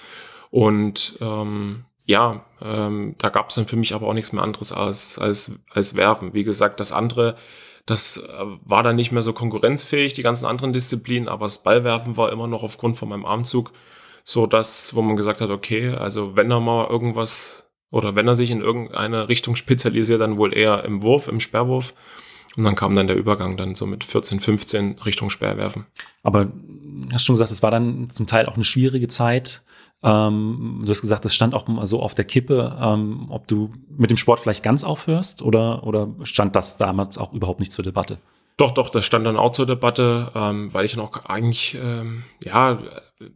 Und 0.51 1.19
ähm, 1.21 1.85
ja, 2.05 2.45
ähm, 2.61 3.15
da 3.19 3.29
gab 3.29 3.49
es 3.49 3.57
dann 3.57 3.67
für 3.67 3.77
mich 3.77 3.95
aber 3.95 4.07
auch 4.07 4.15
nichts 4.15 4.33
mehr 4.33 4.43
anderes 4.43 4.73
als, 4.73 5.19
als, 5.19 5.53
als 5.71 5.97
Werfen. 5.97 6.33
Wie 6.33 6.45
gesagt, 6.45 6.81
das 6.81 6.93
andere, 6.93 7.37
das 7.91 8.19
äh, 8.19 8.45
war 8.65 8.83
dann 8.83 8.97
nicht 8.97 9.13
mehr 9.13 9.23
so 9.23 9.33
konkurrenzfähig, 9.33 10.15
die 10.15 10.23
ganzen 10.23 10.47
anderen 10.47 10.73
Disziplinen, 10.73 11.29
aber 11.29 11.47
das 11.47 11.63
Ballwerfen 11.63 12.17
war 12.17 12.33
immer 12.33 12.47
noch 12.47 12.63
aufgrund 12.63 12.97
von 12.97 13.09
meinem 13.09 13.27
Armzug 13.27 13.73
so 14.23 14.47
das, 14.47 14.95
wo 14.95 15.03
man 15.03 15.17
gesagt 15.17 15.41
hat, 15.41 15.51
okay, 15.51 15.91
also 15.91 16.37
wenn 16.37 16.51
er 16.51 16.61
mal 16.61 16.87
irgendwas 16.89 17.71
oder 17.91 18.15
wenn 18.15 18.29
er 18.29 18.37
sich 18.37 18.51
in 18.51 18.61
irgendeine 18.61 19.29
Richtung 19.29 19.57
spezialisiert, 19.57 20.21
dann 20.21 20.37
wohl 20.37 20.57
eher 20.57 20.85
im 20.85 21.03
Wurf, 21.03 21.27
im 21.27 21.41
Sperrwurf. 21.41 21.95
Und 22.57 22.65
dann 22.65 22.77
kam 22.77 22.95
dann 22.95 23.07
der 23.07 23.17
Übergang 23.17 23.57
dann 23.57 23.75
so 23.75 23.87
mit 23.87 24.05
14, 24.05 24.41
15 24.41 24.99
Richtung 25.05 25.31
Sperrwerfen. 25.31 25.87
Aber 26.23 26.49
hast 27.13 27.25
schon 27.25 27.35
gesagt, 27.35 27.51
es 27.51 27.63
war 27.63 27.71
dann 27.71 28.11
zum 28.11 28.27
Teil 28.27 28.47
auch 28.47 28.55
eine 28.55 28.65
schwierige 28.65 29.09
Zeit. 29.09 29.63
Ähm, 30.03 30.81
du 30.83 30.89
hast 30.89 31.03
gesagt, 31.03 31.25
das 31.25 31.35
stand 31.35 31.55
auch 31.55 31.69
mal 31.69 31.87
so 31.87 32.03
auf 32.03 32.15
der 32.15 32.25
Kippe, 32.25 32.77
ähm, 32.81 33.27
ob 33.29 33.47
du 33.47 33.73
mit 33.97 34.11
dem 34.11 34.17
Sport 34.17 34.41
vielleicht 34.41 34.63
ganz 34.63 34.83
aufhörst 34.83 35.43
oder, 35.43 35.87
oder 35.87 36.09
stand 36.23 36.57
das 36.57 36.79
damals 36.79 37.19
auch 37.19 37.33
überhaupt 37.33 37.61
nicht 37.61 37.73
zur 37.73 37.85
Debatte? 37.85 38.19
Doch, 38.57 38.73
doch, 38.73 38.91
das 38.91 39.07
stand 39.07 39.25
dann 39.25 39.39
auch 39.39 39.53
zur 39.53 39.65
Debatte, 39.65 40.31
ähm, 40.35 40.73
weil 40.75 40.85
ich 40.85 40.99
auch 40.99 41.25
eigentlich, 41.25 41.79
ähm, 41.83 42.25
ja, 42.45 42.79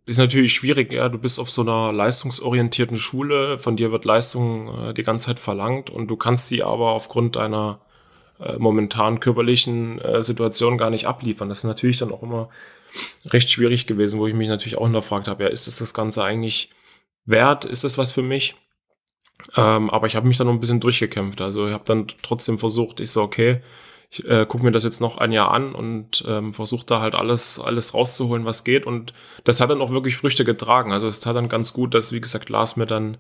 ist 0.04 0.18
natürlich 0.18 0.52
schwierig, 0.52 0.92
ja, 0.92 1.09
du 1.09 1.18
bist 1.18 1.40
auf 1.40 1.50
so 1.50 1.62
einer 1.62 1.92
leistungsorientierten 1.92 2.99
Schule, 2.99 3.59
von 3.59 3.76
dir 3.76 3.90
wird 3.90 4.04
Leistung 4.04 4.68
äh, 4.88 4.94
die 4.94 5.02
ganze 5.02 5.26
Zeit 5.26 5.38
verlangt 5.38 5.88
und 5.88 6.09
du 6.09 6.16
kannst 6.16 6.49
sie 6.49 6.62
aber 6.62 6.90
aufgrund 6.90 7.37
deiner 7.37 7.78
äh, 8.38 8.56
momentan 8.59 9.21
körperlichen 9.21 9.99
äh, 10.00 10.23
Situation 10.23 10.76
gar 10.76 10.90
nicht 10.90 11.06
abliefern. 11.06 11.49
Das 11.49 11.59
ist 11.59 11.64
natürlich 11.64 11.99
dann 11.99 12.12
auch 12.12 12.23
immer 12.23 12.49
recht 13.26 13.50
schwierig 13.50 13.87
gewesen, 13.87 14.19
wo 14.19 14.26
ich 14.26 14.35
mich 14.35 14.49
natürlich 14.49 14.79
auch 14.79 14.85
hinterfragt 14.85 15.29
habe, 15.29 15.45
ja, 15.45 15.50
ist 15.50 15.67
das 15.67 15.79
das 15.79 15.95
Ganze 15.95 16.23
eigentlich 16.25 16.71
wert? 17.25 17.64
Ist 17.64 17.85
das 17.85 17.99
was 17.99 18.12
für 18.12 18.23
mich? 18.23 18.55
Ähm, 19.57 19.91
aber 19.91 20.07
ich 20.07 20.17
habe 20.17 20.29
mich 20.29 20.38
dann 20.38 20.47
noch 20.47 20.55
ein 20.55 20.61
bisschen 20.61 20.81
durchgekämpft. 20.81 21.41
Also 21.41 21.67
ich 21.67 21.73
habe 21.73 21.85
dann 21.87 22.07
trotzdem 22.23 22.59
versucht, 22.59 23.00
ich 23.00 23.11
so, 23.11 23.23
okay, 23.23 23.61
ich 24.11 24.25
äh, 24.29 24.47
gucke 24.47 24.64
mir 24.64 24.73
das 24.73 24.85
jetzt 24.85 25.00
noch 25.00 25.19
ein 25.19 25.33
Jahr 25.33 25.50
an 25.50 25.75
und 25.75 26.25
ähm, 26.29 26.53
versuche 26.53 26.87
da 26.87 27.00
halt 27.00 27.14
alles, 27.14 27.59
alles 27.59 27.95
rauszuholen, 27.95 28.45
was 28.45 28.62
geht. 28.62 28.87
Und 28.87 29.12
das 29.43 29.61
hat 29.61 29.71
dann 29.71 29.81
auch 29.81 29.91
wirklich 29.91 30.17
Früchte 30.17 30.45
getragen. 30.45 30.93
Also 30.93 31.09
es 31.09 31.21
tat 31.21 31.37
dann 31.37 31.49
ganz 31.49 31.73
gut, 31.73 31.95
dass, 31.95 32.12
wie 32.12 32.21
gesagt, 32.21 32.49
Lars 32.49 32.76
mir 32.76 32.87
dann 32.87 33.17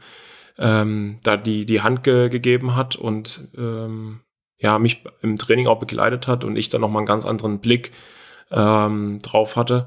ähm, 0.56 1.18
da 1.24 1.36
die, 1.36 1.66
die 1.66 1.80
Hand 1.80 2.04
ge 2.04 2.28
gegeben 2.28 2.76
hat 2.76 2.94
und 2.94 3.48
ähm, 3.56 4.20
ja, 4.58 4.78
mich 4.78 5.02
im 5.20 5.36
Training 5.36 5.66
auch 5.66 5.80
begleitet 5.80 6.28
hat 6.28 6.44
und 6.44 6.56
ich 6.56 6.68
dann 6.68 6.80
nochmal 6.80 7.00
einen 7.00 7.06
ganz 7.06 7.24
anderen 7.24 7.60
Blick 7.60 7.90
ähm, 8.50 9.18
drauf 9.22 9.56
hatte. 9.56 9.86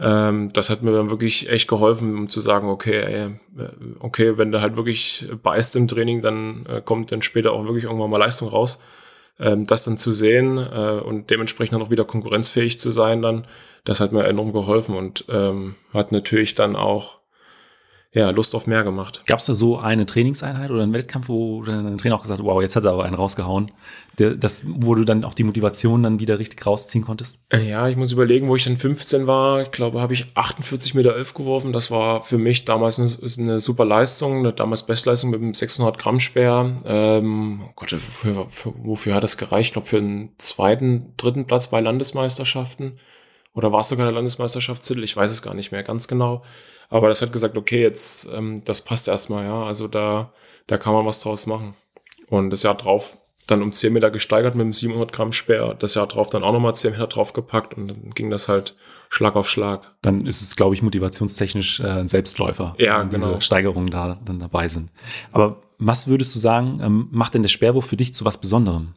Ähm, 0.00 0.52
das 0.52 0.70
hat 0.70 0.82
mir 0.82 0.92
dann 0.92 1.10
wirklich 1.10 1.48
echt 1.48 1.68
geholfen, 1.68 2.16
um 2.16 2.28
zu 2.28 2.40
sagen, 2.40 2.68
okay, 2.68 3.00
ey, 3.00 3.64
äh, 3.64 3.68
okay, 4.00 4.36
wenn 4.38 4.50
du 4.50 4.60
halt 4.60 4.76
wirklich 4.76 5.28
beißt 5.42 5.76
im 5.76 5.88
Training, 5.88 6.20
dann 6.20 6.66
äh, 6.66 6.80
kommt 6.84 7.12
dann 7.12 7.22
später 7.22 7.52
auch 7.52 7.64
wirklich 7.64 7.84
irgendwann 7.84 8.10
mal 8.10 8.18
Leistung 8.18 8.48
raus. 8.48 8.80
Ähm, 9.38 9.66
das 9.66 9.84
dann 9.84 9.98
zu 9.98 10.12
sehen 10.12 10.58
äh, 10.58 11.00
und 11.04 11.30
dementsprechend 11.30 11.74
dann 11.74 11.82
auch 11.82 11.90
wieder 11.90 12.04
konkurrenzfähig 12.04 12.78
zu 12.78 12.90
sein, 12.90 13.20
dann, 13.20 13.46
das 13.84 14.00
hat 14.00 14.12
mir 14.12 14.24
enorm 14.24 14.52
geholfen 14.52 14.96
und 14.96 15.24
ähm, 15.28 15.74
hat 15.92 16.12
natürlich 16.12 16.54
dann 16.54 16.76
auch 16.76 17.18
ja, 18.14 18.30
Lust 18.30 18.54
auf 18.54 18.68
mehr 18.68 18.84
gemacht. 18.84 19.22
Gab 19.26 19.40
es 19.40 19.46
da 19.46 19.54
so 19.54 19.78
eine 19.78 20.06
Trainingseinheit 20.06 20.70
oder 20.70 20.84
einen 20.84 20.94
Wettkampf, 20.94 21.28
wo 21.28 21.62
dein 21.62 21.98
Trainer 21.98 22.14
auch 22.14 22.22
gesagt 22.22 22.38
hat, 22.38 22.46
wow, 22.46 22.62
jetzt 22.62 22.76
hat 22.76 22.84
er 22.84 22.92
aber 22.92 23.04
einen 23.04 23.16
rausgehauen, 23.16 23.72
der, 24.20 24.36
das, 24.36 24.66
wo 24.68 24.94
du 24.94 25.04
dann 25.04 25.24
auch 25.24 25.34
die 25.34 25.42
Motivation 25.42 26.04
dann 26.04 26.20
wieder 26.20 26.38
richtig 26.38 26.64
rausziehen 26.64 27.04
konntest? 27.04 27.40
Äh, 27.52 27.68
ja, 27.68 27.88
ich 27.88 27.96
muss 27.96 28.12
überlegen, 28.12 28.48
wo 28.48 28.54
ich 28.54 28.62
dann 28.62 28.76
15 28.76 29.26
war. 29.26 29.62
Ich 29.62 29.72
glaube, 29.72 30.00
habe 30.00 30.12
ich 30.12 30.28
48 30.34 30.94
Meter 30.94 31.16
11 31.16 31.34
geworfen. 31.34 31.72
Das 31.72 31.90
war 31.90 32.22
für 32.22 32.38
mich 32.38 32.64
damals 32.64 33.00
eine, 33.00 33.10
eine 33.38 33.58
super 33.58 33.84
Leistung, 33.84 34.38
eine 34.38 34.52
damals 34.52 34.86
Bestleistung 34.86 35.30
mit 35.30 35.42
einem 35.42 35.52
600 35.52 35.98
Gramm 35.98 36.20
Speer. 36.20 36.76
Ähm, 36.84 37.62
oh 37.64 37.72
Gott, 37.74 37.90
für, 37.90 38.46
für, 38.48 38.74
wofür 38.76 39.16
hat 39.16 39.24
das 39.24 39.38
gereicht? 39.38 39.70
Ich 39.70 39.72
glaube, 39.72 39.88
für 39.88 39.98
einen 39.98 40.30
zweiten, 40.38 41.14
dritten 41.16 41.46
Platz 41.46 41.68
bei 41.68 41.80
Landesmeisterschaften. 41.80 42.92
Oder 43.54 43.72
war 43.72 43.80
es 43.80 43.88
sogar 43.88 44.06
der 44.06 44.14
Landesmeisterschaftstitel? 44.14 45.02
Ich 45.02 45.16
weiß 45.16 45.32
es 45.32 45.42
gar 45.42 45.54
nicht 45.54 45.72
mehr 45.72 45.82
ganz 45.82 46.06
genau. 46.06 46.42
Aber 46.88 47.08
das 47.08 47.22
hat 47.22 47.32
gesagt, 47.32 47.56
okay, 47.56 47.82
jetzt, 47.82 48.28
ähm, 48.34 48.62
das 48.64 48.82
passt 48.82 49.08
erstmal, 49.08 49.44
ja. 49.44 49.64
Also 49.64 49.88
da, 49.88 50.32
da 50.66 50.78
kann 50.78 50.92
man 50.92 51.06
was 51.06 51.20
draus 51.20 51.46
machen. 51.46 51.74
Und 52.28 52.50
das 52.50 52.62
Jahr 52.62 52.76
drauf 52.76 53.16
dann 53.46 53.62
um 53.62 53.72
10 53.72 53.92
Meter 53.92 54.10
gesteigert 54.10 54.54
mit 54.54 54.62
einem 54.62 54.72
700 54.72 55.12
Gramm 55.12 55.32
Speer. 55.32 55.74
Das 55.78 55.94
Jahr 55.94 56.06
drauf 56.06 56.30
dann 56.30 56.42
auch 56.42 56.52
nochmal 56.52 56.74
10 56.74 56.92
Meter 56.92 57.06
draufgepackt 57.06 57.74
und 57.74 57.88
dann 57.88 58.10
ging 58.14 58.30
das 58.30 58.48
halt 58.48 58.74
Schlag 59.10 59.36
auf 59.36 59.48
Schlag. 59.48 59.94
Dann 60.02 60.26
ist 60.26 60.40
es, 60.40 60.56
glaube 60.56 60.74
ich, 60.74 60.82
motivationstechnisch 60.82 61.80
äh, 61.80 61.84
ein 61.84 62.08
Selbstläufer, 62.08 62.74
ja, 62.78 63.00
wenn 63.00 63.10
genau. 63.10 63.28
diese 63.28 63.42
Steigerungen 63.42 63.90
da 63.90 64.14
dann 64.24 64.38
dabei 64.38 64.68
sind. 64.68 64.90
Aber 65.32 65.62
was 65.78 66.08
würdest 66.08 66.34
du 66.34 66.38
sagen, 66.38 66.80
ähm, 66.82 67.08
macht 67.10 67.34
denn 67.34 67.42
der 67.42 67.50
Sperrwurf 67.50 67.86
für 67.86 67.96
dich 67.96 68.14
zu 68.14 68.24
was 68.24 68.40
Besonderem? 68.40 68.94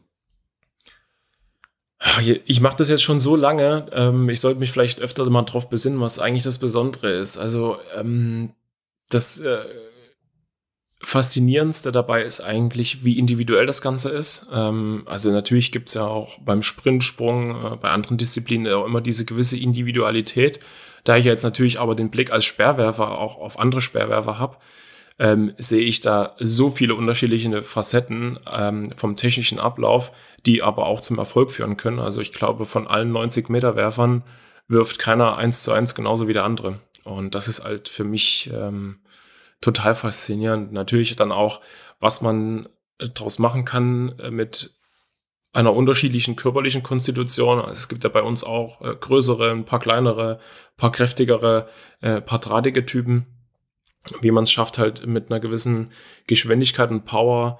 Ich 2.45 2.61
mache 2.61 2.77
das 2.77 2.89
jetzt 2.89 3.03
schon 3.03 3.19
so 3.19 3.35
lange. 3.35 3.87
Ähm, 3.91 4.29
ich 4.29 4.39
sollte 4.39 4.59
mich 4.59 4.71
vielleicht 4.71 4.99
öfter 4.99 5.27
mal 5.29 5.41
drauf 5.43 5.69
besinnen, 5.69 5.99
was 5.99 6.19
eigentlich 6.19 6.43
das 6.43 6.59
Besondere 6.59 7.11
ist. 7.11 7.37
Also 7.37 7.77
ähm, 7.97 8.51
das 9.09 9.39
äh, 9.39 9.65
Faszinierendste 11.01 11.91
dabei 11.91 12.23
ist 12.23 12.41
eigentlich, 12.41 13.03
wie 13.03 13.17
individuell 13.17 13.65
das 13.65 13.81
Ganze 13.81 14.09
ist. 14.09 14.47
Ähm, 14.51 15.03
also 15.05 15.31
natürlich 15.31 15.71
gibt's 15.71 15.93
ja 15.93 16.05
auch 16.05 16.39
beim 16.39 16.63
Sprintsprung, 16.63 17.51
äh, 17.51 17.75
bei 17.77 17.89
anderen 17.89 18.17
Disziplinen 18.17 18.71
auch 18.73 18.85
immer 18.85 19.01
diese 19.01 19.25
gewisse 19.25 19.57
Individualität. 19.57 20.59
Da 21.03 21.17
ich 21.17 21.25
jetzt 21.25 21.43
natürlich 21.43 21.79
aber 21.79 21.95
den 21.95 22.11
Blick 22.11 22.31
als 22.31 22.45
Sperrwerfer 22.45 23.17
auch 23.17 23.37
auf 23.37 23.59
andere 23.59 23.81
Sperrwerfer 23.81 24.39
habe, 24.39 24.57
ähm, 25.19 25.53
sehe 25.57 25.83
ich 25.83 26.01
da 26.01 26.35
so 26.39 26.69
viele 26.69 26.95
unterschiedliche 26.95 27.63
Facetten 27.63 28.39
ähm, 28.51 28.91
vom 28.95 29.15
technischen 29.15 29.59
Ablauf, 29.59 30.11
die 30.45 30.61
aber 30.61 30.85
auch 30.85 31.01
zum 31.01 31.17
Erfolg 31.17 31.51
führen 31.51 31.77
können. 31.77 31.99
Also 31.99 32.21
ich 32.21 32.33
glaube, 32.33 32.65
von 32.65 32.87
allen 32.87 33.11
90 33.11 33.49
Meter 33.49 33.75
Werfern 33.75 34.23
wirft 34.67 34.99
keiner 34.99 35.37
eins 35.37 35.63
zu 35.63 35.71
eins 35.71 35.95
genauso 35.95 36.27
wie 36.27 36.33
der 36.33 36.43
andere. 36.43 36.79
Und 37.03 37.35
das 37.35 37.47
ist 37.47 37.63
halt 37.63 37.89
für 37.89 38.03
mich 38.03 38.51
ähm, 38.53 38.99
total 39.61 39.95
faszinierend. 39.95 40.71
Natürlich 40.71 41.15
dann 41.15 41.31
auch, 41.31 41.61
was 41.99 42.21
man 42.21 42.67
daraus 42.99 43.39
machen 43.39 43.65
kann 43.65 44.17
äh, 44.19 44.29
mit 44.29 44.75
einer 45.53 45.73
unterschiedlichen 45.73 46.35
körperlichen 46.35 46.83
Konstitution. 46.83 47.59
Also 47.59 47.71
es 47.71 47.87
gibt 47.87 48.03
ja 48.03 48.09
bei 48.09 48.21
uns 48.21 48.43
auch 48.43 48.81
äh, 48.81 48.95
größere, 48.95 49.49
ein 49.49 49.65
paar 49.65 49.79
kleinere, 49.79 50.39
paar 50.75 50.91
kräftigere, 50.91 51.67
äh, 52.01 52.21
paar 52.21 52.39
drahtige 52.39 52.85
Typen 52.85 53.36
wie 54.21 54.31
man 54.31 54.43
es 54.43 54.51
schafft, 54.51 54.77
halt 54.77 55.05
mit 55.05 55.29
einer 55.29 55.39
gewissen 55.39 55.89
Geschwindigkeit 56.27 56.89
und 56.91 57.05
Power 57.05 57.59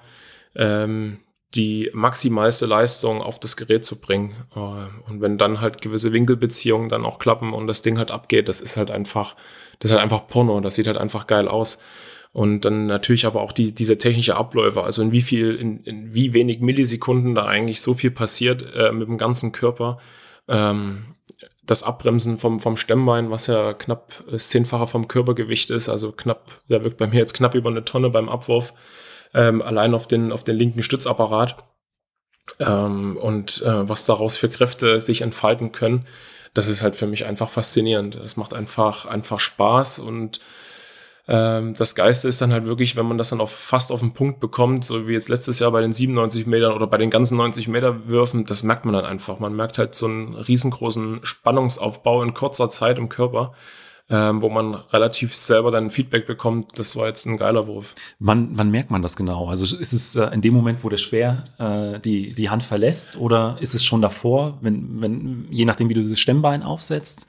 ähm, 0.54 1.18
die 1.54 1.90
maximalste 1.94 2.66
Leistung 2.66 3.22
auf 3.22 3.40
das 3.40 3.56
Gerät 3.56 3.84
zu 3.84 4.00
bringen. 4.00 4.34
Äh, 4.54 4.58
und 5.10 5.22
wenn 5.22 5.38
dann 5.38 5.60
halt 5.60 5.80
gewisse 5.80 6.12
Winkelbeziehungen 6.12 6.88
dann 6.88 7.04
auch 7.04 7.18
klappen 7.18 7.52
und 7.52 7.66
das 7.66 7.82
Ding 7.82 7.98
halt 7.98 8.10
abgeht, 8.10 8.48
das 8.48 8.60
ist 8.60 8.76
halt 8.76 8.90
einfach, 8.90 9.34
das 9.78 9.90
ist 9.90 9.92
halt 9.92 10.02
einfach 10.02 10.26
Porno, 10.26 10.60
das 10.60 10.74
sieht 10.74 10.86
halt 10.86 10.98
einfach 10.98 11.26
geil 11.26 11.48
aus. 11.48 11.80
Und 12.32 12.66
dann 12.66 12.86
natürlich 12.86 13.24
aber 13.24 13.40
auch 13.40 13.52
die, 13.52 13.72
diese 13.72 13.96
technische 13.96 14.36
Abläufe, 14.36 14.82
also 14.82 15.00
in 15.00 15.12
wie 15.12 15.22
viel, 15.22 15.54
in, 15.54 15.82
in 15.84 16.14
wie 16.14 16.34
wenig 16.34 16.60
Millisekunden 16.60 17.34
da 17.34 17.46
eigentlich 17.46 17.80
so 17.80 17.94
viel 17.94 18.10
passiert 18.10 18.64
äh, 18.76 18.92
mit 18.92 19.08
dem 19.08 19.16
ganzen 19.16 19.50
Körper. 19.50 19.98
Ähm, 20.46 21.06
das 21.68 21.82
Abbremsen 21.82 22.38
vom, 22.38 22.60
vom 22.60 22.78
Stemmbein, 22.78 23.30
was 23.30 23.46
ja 23.46 23.74
knapp 23.74 24.24
das 24.30 24.48
Zehnfache 24.48 24.86
vom 24.86 25.06
Körpergewicht 25.06 25.68
ist, 25.70 25.90
also 25.90 26.12
knapp, 26.12 26.62
der 26.68 26.82
wirkt 26.82 26.96
bei 26.96 27.06
mir 27.06 27.18
jetzt 27.18 27.34
knapp 27.34 27.54
über 27.54 27.68
eine 27.68 27.84
Tonne 27.84 28.08
beim 28.08 28.30
Abwurf, 28.30 28.72
ähm, 29.34 29.60
allein 29.60 29.94
auf 29.94 30.08
den, 30.08 30.32
auf 30.32 30.42
den 30.42 30.56
linken 30.56 30.82
Stützapparat. 30.82 31.56
Ähm, 32.58 33.18
und 33.18 33.62
äh, 33.62 33.86
was 33.86 34.06
daraus 34.06 34.36
für 34.36 34.48
Kräfte 34.48 34.98
sich 35.02 35.20
entfalten 35.20 35.70
können, 35.70 36.06
das 36.54 36.68
ist 36.68 36.82
halt 36.82 36.96
für 36.96 37.06
mich 37.06 37.26
einfach 37.26 37.50
faszinierend. 37.50 38.14
Das 38.14 38.38
macht 38.38 38.54
einfach, 38.54 39.04
einfach 39.04 39.38
Spaß 39.38 39.98
und 39.98 40.40
ähm, 41.28 41.74
das 41.74 41.94
Geiste 41.94 42.26
ist 42.26 42.40
dann 42.40 42.52
halt 42.52 42.64
wirklich, 42.64 42.96
wenn 42.96 43.06
man 43.06 43.18
das 43.18 43.28
dann 43.28 43.42
auf, 43.42 43.50
fast 43.50 43.92
auf 43.92 44.00
den 44.00 44.14
Punkt 44.14 44.40
bekommt, 44.40 44.82
so 44.82 45.06
wie 45.06 45.12
jetzt 45.12 45.28
letztes 45.28 45.58
Jahr 45.58 45.70
bei 45.70 45.82
den 45.82 45.92
97 45.92 46.46
Metern 46.46 46.72
oder 46.72 46.86
bei 46.86 46.96
den 46.96 47.10
ganzen 47.10 47.36
90 47.36 47.68
Meter 47.68 48.08
Würfen, 48.08 48.46
das 48.46 48.62
merkt 48.62 48.86
man 48.86 48.94
dann 48.94 49.04
einfach. 49.04 49.38
Man 49.38 49.54
merkt 49.54 49.76
halt 49.76 49.94
so 49.94 50.06
einen 50.06 50.34
riesengroßen 50.34 51.20
Spannungsaufbau 51.22 52.22
in 52.22 52.32
kurzer 52.32 52.70
Zeit 52.70 52.98
im 52.98 53.10
Körper. 53.10 53.52
Ähm, 54.10 54.40
wo 54.40 54.48
man 54.48 54.72
relativ 54.74 55.36
selber 55.36 55.70
dann 55.70 55.90
Feedback 55.90 56.26
bekommt, 56.26 56.78
das 56.78 56.96
war 56.96 57.08
jetzt 57.08 57.26
ein 57.26 57.36
geiler 57.36 57.66
Wurf. 57.66 57.94
Wann, 58.18 58.56
wann 58.56 58.70
merkt 58.70 58.90
man 58.90 59.02
das 59.02 59.16
genau? 59.16 59.50
Also 59.50 59.76
ist 59.76 59.92
es 59.92 60.16
äh, 60.16 60.32
in 60.32 60.40
dem 60.40 60.54
Moment, 60.54 60.82
wo 60.82 60.88
der 60.88 60.96
Speer 60.96 61.44
äh, 61.58 62.00
die, 62.00 62.32
die 62.32 62.48
Hand 62.48 62.62
verlässt 62.62 63.18
oder 63.18 63.58
ist 63.60 63.74
es 63.74 63.84
schon 63.84 64.00
davor, 64.00 64.56
wenn, 64.62 65.02
wenn, 65.02 65.46
je 65.50 65.66
nachdem, 65.66 65.90
wie 65.90 65.94
du 65.94 66.02
das 66.02 66.18
Stemmbein 66.18 66.62
aufsetzt? 66.62 67.26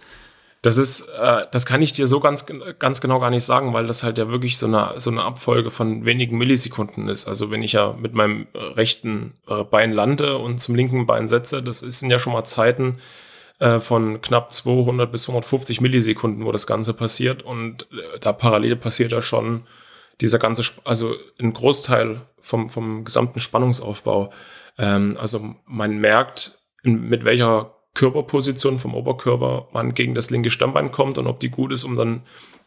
Das 0.61 0.77
ist, 0.77 1.07
äh, 1.17 1.45
das 1.51 1.65
kann 1.65 1.81
ich 1.81 1.93
dir 1.93 2.05
so 2.07 2.19
ganz, 2.19 2.45
ganz 2.79 2.99
genau 2.99 3.19
gar 3.19 3.29
nicht 3.29 3.45
sagen, 3.45 3.73
weil 3.73 3.87
das 3.87 4.03
halt 4.03 4.17
ja 4.17 4.29
wirklich 4.29 4.57
so 4.57 4.65
eine, 4.65 4.93
so 4.97 5.09
eine 5.09 5.23
Abfolge 5.23 5.71
von 5.71 6.05
wenigen 6.05 6.37
Millisekunden 6.37 7.07
ist. 7.07 7.27
Also 7.27 7.49
wenn 7.49 7.63
ich 7.63 7.73
ja 7.73 7.95
mit 7.97 8.13
meinem 8.13 8.47
rechten 8.53 9.35
äh, 9.47 9.63
Bein 9.63 9.93
lande 9.93 10.37
und 10.37 10.59
zum 10.59 10.75
linken 10.75 11.05
Bein 11.05 11.27
setze, 11.27 11.63
das 11.63 11.79
sind 11.79 12.09
ja 12.09 12.19
schon 12.19 12.33
mal 12.33 12.43
Zeiten 12.43 12.99
äh, 13.59 13.79
von 13.79 14.21
knapp 14.21 14.51
200 14.51 15.09
bis 15.11 15.29
150 15.29 15.79
Millisekunden, 15.79 16.45
wo 16.45 16.51
das 16.51 16.67
Ganze 16.67 16.93
passiert. 16.93 17.43
Und 17.43 17.83
äh, 17.91 18.19
da 18.19 18.33
parallel 18.33 18.75
passiert 18.75 19.13
ja 19.13 19.21
schon 19.21 19.63
dieser 20.19 20.39
ganze, 20.39 20.63
also 20.83 21.15
ein 21.39 21.53
Großteil 21.53 22.21
vom, 22.41 22.69
vom 22.69 23.05
gesamten 23.05 23.39
Spannungsaufbau. 23.39 24.31
Ähm, 24.77 25.17
also 25.19 25.55
man 25.65 25.99
merkt, 25.99 26.59
mit 26.83 27.23
welcher 27.23 27.75
Körperposition 27.95 28.79
vom 28.79 28.95
Oberkörper 28.95 29.67
man 29.73 29.93
gegen 29.93 30.15
das 30.15 30.29
linke 30.29 30.51
Stammbein 30.51 30.91
kommt 30.91 31.17
und 31.17 31.27
ob 31.27 31.39
die 31.39 31.49
gut 31.49 31.71
ist, 31.71 31.83
um 31.83 31.95
dann 31.95 32.21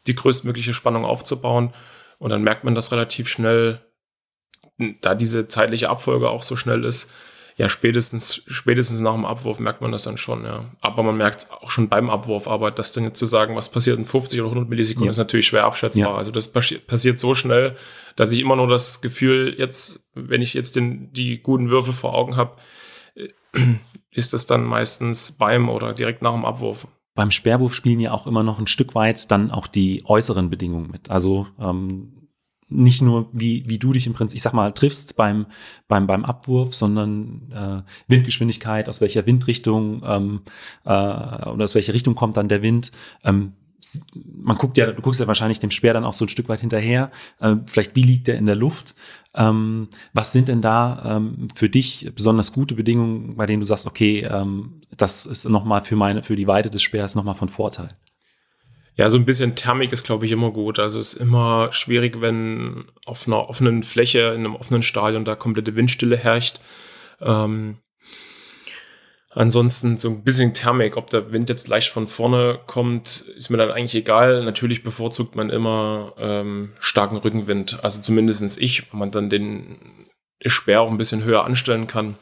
die 0.06 0.14
größtmögliche 0.14 0.74
Spannung 0.74 1.04
aufzubauen. 1.04 1.72
Und 2.18 2.30
dann 2.30 2.42
merkt 2.42 2.64
man 2.64 2.74
das 2.74 2.92
relativ 2.92 3.28
schnell, 3.28 3.80
da 5.00 5.14
diese 5.14 5.48
zeitliche 5.48 5.88
Abfolge 5.88 6.30
auch 6.30 6.42
so 6.42 6.56
schnell 6.56 6.84
ist. 6.84 7.10
Ja, 7.56 7.68
spätestens, 7.68 8.42
spätestens 8.46 9.00
nach 9.00 9.14
dem 9.14 9.26
Abwurf 9.26 9.58
merkt 9.58 9.82
man 9.82 9.92
das 9.92 10.04
dann 10.04 10.16
schon, 10.16 10.44
ja. 10.44 10.70
Aber 10.80 11.02
man 11.02 11.18
merkt 11.18 11.40
es 11.40 11.50
auch 11.50 11.70
schon 11.70 11.88
beim 11.88 12.08
Abwurf. 12.08 12.48
Aber 12.48 12.70
das 12.70 12.92
dann 12.92 13.04
jetzt 13.04 13.18
zu 13.18 13.26
sagen, 13.26 13.56
was 13.56 13.70
passiert 13.70 13.98
in 13.98 14.06
50 14.06 14.40
oder 14.40 14.48
100 14.50 14.70
Millisekunden, 14.70 15.06
ja. 15.06 15.10
ist 15.10 15.18
natürlich 15.18 15.48
schwer 15.48 15.64
abschätzbar. 15.64 16.12
Ja. 16.12 16.14
Also 16.14 16.30
das 16.30 16.50
passiert 16.50 17.20
so 17.20 17.34
schnell, 17.34 17.76
dass 18.16 18.32
ich 18.32 18.40
immer 18.40 18.56
nur 18.56 18.68
das 18.68 19.02
Gefühl 19.02 19.54
jetzt, 19.58 20.08
wenn 20.14 20.42
ich 20.42 20.54
jetzt 20.54 20.76
den, 20.76 21.12
die 21.12 21.42
guten 21.42 21.68
Würfe 21.68 21.92
vor 21.92 22.14
Augen 22.14 22.36
habe, 22.36 22.56
ist 24.12 24.34
es 24.34 24.46
dann 24.46 24.64
meistens 24.64 25.32
beim 25.32 25.68
oder 25.68 25.92
direkt 25.92 26.22
nach 26.22 26.32
dem 26.32 26.44
Abwurf. 26.44 26.86
Beim 27.14 27.30
Sperrwurf 27.30 27.74
spielen 27.74 28.00
ja 28.00 28.12
auch 28.12 28.26
immer 28.26 28.42
noch 28.42 28.58
ein 28.58 28.66
Stück 28.66 28.94
weit 28.94 29.30
dann 29.30 29.50
auch 29.50 29.66
die 29.66 30.02
äußeren 30.06 30.48
Bedingungen 30.48 30.90
mit. 30.90 31.10
Also 31.10 31.46
ähm, 31.58 32.22
nicht 32.68 33.02
nur, 33.02 33.28
wie, 33.32 33.64
wie 33.66 33.78
du 33.78 33.92
dich 33.92 34.06
im 34.06 34.14
Prinzip, 34.14 34.36
ich 34.36 34.42
sag 34.42 34.54
mal, 34.54 34.72
triffst 34.72 35.16
beim, 35.16 35.46
beim, 35.88 36.06
beim 36.06 36.24
Abwurf, 36.24 36.74
sondern 36.74 37.52
äh, 37.52 37.82
Windgeschwindigkeit, 38.08 38.88
aus 38.88 39.00
welcher 39.00 39.26
Windrichtung 39.26 40.02
ähm, 40.04 40.42
äh, 40.84 40.88
oder 40.88 41.64
aus 41.64 41.74
welcher 41.74 41.94
Richtung 41.94 42.14
kommt 42.14 42.36
dann 42.36 42.48
der 42.48 42.62
Wind. 42.62 42.92
Ähm, 43.24 43.52
man 44.24 44.56
guckt 44.56 44.76
ja, 44.76 44.86
du 44.86 45.02
guckst 45.02 45.20
ja 45.20 45.26
wahrscheinlich 45.26 45.60
dem 45.60 45.70
Speer 45.70 45.94
dann 45.94 46.04
auch 46.04 46.12
so 46.12 46.24
ein 46.24 46.28
Stück 46.28 46.48
weit 46.48 46.60
hinterher. 46.60 47.10
Äh, 47.40 47.56
vielleicht, 47.66 47.96
wie 47.96 48.02
liegt 48.02 48.28
der 48.28 48.36
in 48.36 48.46
der 48.46 48.54
Luft? 48.54 48.94
Ähm, 49.34 49.88
was 50.12 50.32
sind 50.32 50.48
denn 50.48 50.60
da 50.60 51.16
ähm, 51.16 51.48
für 51.54 51.68
dich 51.68 52.10
besonders 52.14 52.52
gute 52.52 52.74
Bedingungen, 52.74 53.36
bei 53.36 53.46
denen 53.46 53.60
du 53.60 53.66
sagst, 53.66 53.86
okay, 53.86 54.20
ähm, 54.20 54.80
das 54.96 55.26
ist 55.26 55.48
nochmal 55.48 55.82
für 55.82 55.96
meine, 55.96 56.22
für 56.22 56.36
die 56.36 56.46
Weite 56.46 56.70
des 56.70 56.82
Speers 56.82 57.14
nochmal 57.14 57.34
von 57.34 57.48
Vorteil? 57.48 57.88
Ja, 58.94 59.08
so 59.08 59.16
ein 59.16 59.24
bisschen 59.24 59.54
Thermik 59.54 59.90
ist, 59.92 60.04
glaube 60.04 60.26
ich, 60.26 60.32
immer 60.32 60.50
gut. 60.50 60.78
Also 60.78 60.98
es 60.98 61.14
ist 61.14 61.20
immer 61.20 61.72
schwierig, 61.72 62.20
wenn 62.20 62.84
auf 63.06 63.26
einer 63.26 63.48
offenen 63.48 63.82
Fläche, 63.82 64.32
in 64.34 64.40
einem 64.40 64.54
offenen 64.54 64.82
Stadion 64.82 65.24
da 65.24 65.34
komplette 65.34 65.76
Windstille 65.76 66.16
herrscht. 66.16 66.60
Ähm, 67.20 67.78
Ansonsten 69.34 69.96
so 69.96 70.08
ein 70.08 70.22
bisschen 70.22 70.52
Thermik, 70.52 70.96
ob 70.96 71.08
der 71.10 71.32
Wind 71.32 71.48
jetzt 71.48 71.68
leicht 71.68 71.90
von 71.90 72.06
vorne 72.06 72.60
kommt, 72.66 73.24
ist 73.36 73.48
mir 73.48 73.56
dann 73.56 73.70
eigentlich 73.70 73.94
egal. 73.94 74.44
Natürlich 74.44 74.82
bevorzugt 74.82 75.36
man 75.36 75.48
immer 75.48 76.12
ähm, 76.18 76.72
starken 76.80 77.16
Rückenwind. 77.16 77.82
Also 77.82 78.02
zumindestens 78.02 78.58
ich, 78.58 78.92
wenn 78.92 79.00
man 79.00 79.10
dann 79.10 79.30
den 79.30 79.78
Speer 80.44 80.82
auch 80.82 80.90
ein 80.90 80.98
bisschen 80.98 81.24
höher 81.24 81.44
anstellen 81.44 81.86
kann 81.86 82.16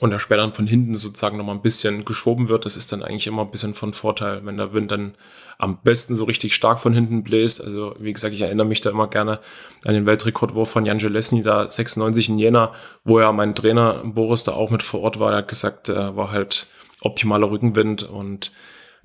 und 0.00 0.10
der 0.10 0.18
Speer 0.18 0.36
dann 0.36 0.54
von 0.54 0.66
hinten 0.66 0.94
sozusagen 0.94 1.36
nochmal 1.36 1.56
ein 1.56 1.62
bisschen 1.62 2.04
geschoben 2.04 2.48
wird, 2.48 2.64
das 2.64 2.76
ist 2.76 2.92
dann 2.92 3.02
eigentlich 3.02 3.26
immer 3.26 3.42
ein 3.42 3.50
bisschen 3.50 3.74
von 3.74 3.92
Vorteil, 3.92 4.44
wenn 4.44 4.56
der 4.56 4.72
Wind 4.72 4.90
dann 4.90 5.14
am 5.58 5.82
besten 5.82 6.14
so 6.14 6.24
richtig 6.24 6.54
stark 6.54 6.78
von 6.78 6.92
hinten 6.92 7.24
bläst. 7.24 7.62
Also 7.62 7.94
wie 7.98 8.12
gesagt, 8.12 8.34
ich 8.34 8.42
erinnere 8.42 8.66
mich 8.66 8.80
da 8.80 8.90
immer 8.90 9.08
gerne 9.08 9.40
an 9.84 9.94
den 9.94 10.06
Weltrekordwurf 10.06 10.70
von 10.70 10.86
Jan 10.86 11.00
Jelesny, 11.00 11.42
da 11.42 11.70
96 11.70 12.28
in 12.28 12.38
Jena, 12.38 12.72
wo 13.04 13.20
ja 13.20 13.32
mein 13.32 13.54
Trainer 13.54 14.02
Boris 14.04 14.44
da 14.44 14.52
auch 14.52 14.70
mit 14.70 14.82
vor 14.82 15.00
Ort 15.00 15.18
war. 15.18 15.30
Der 15.30 15.38
hat 15.38 15.48
gesagt, 15.48 15.88
er 15.88 16.16
war 16.16 16.30
halt 16.30 16.68
optimaler 17.00 17.50
Rückenwind 17.50 18.04
und 18.04 18.52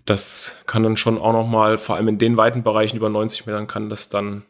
das 0.06 0.56
kann 0.68 0.84
dann 0.84 0.98
schon 0.98 1.18
auch 1.18 1.34
nochmal, 1.34 1.78
vor 1.78 1.96
allem 1.96 2.08
in 2.08 2.18
den 2.18 2.38
weiten 2.38 2.64
Bereichen 2.64 2.98
über 2.98 3.10
90 3.10 3.46
Metern, 3.46 3.68
kann 3.68 3.90
das 3.90 4.10
dann 4.10 4.44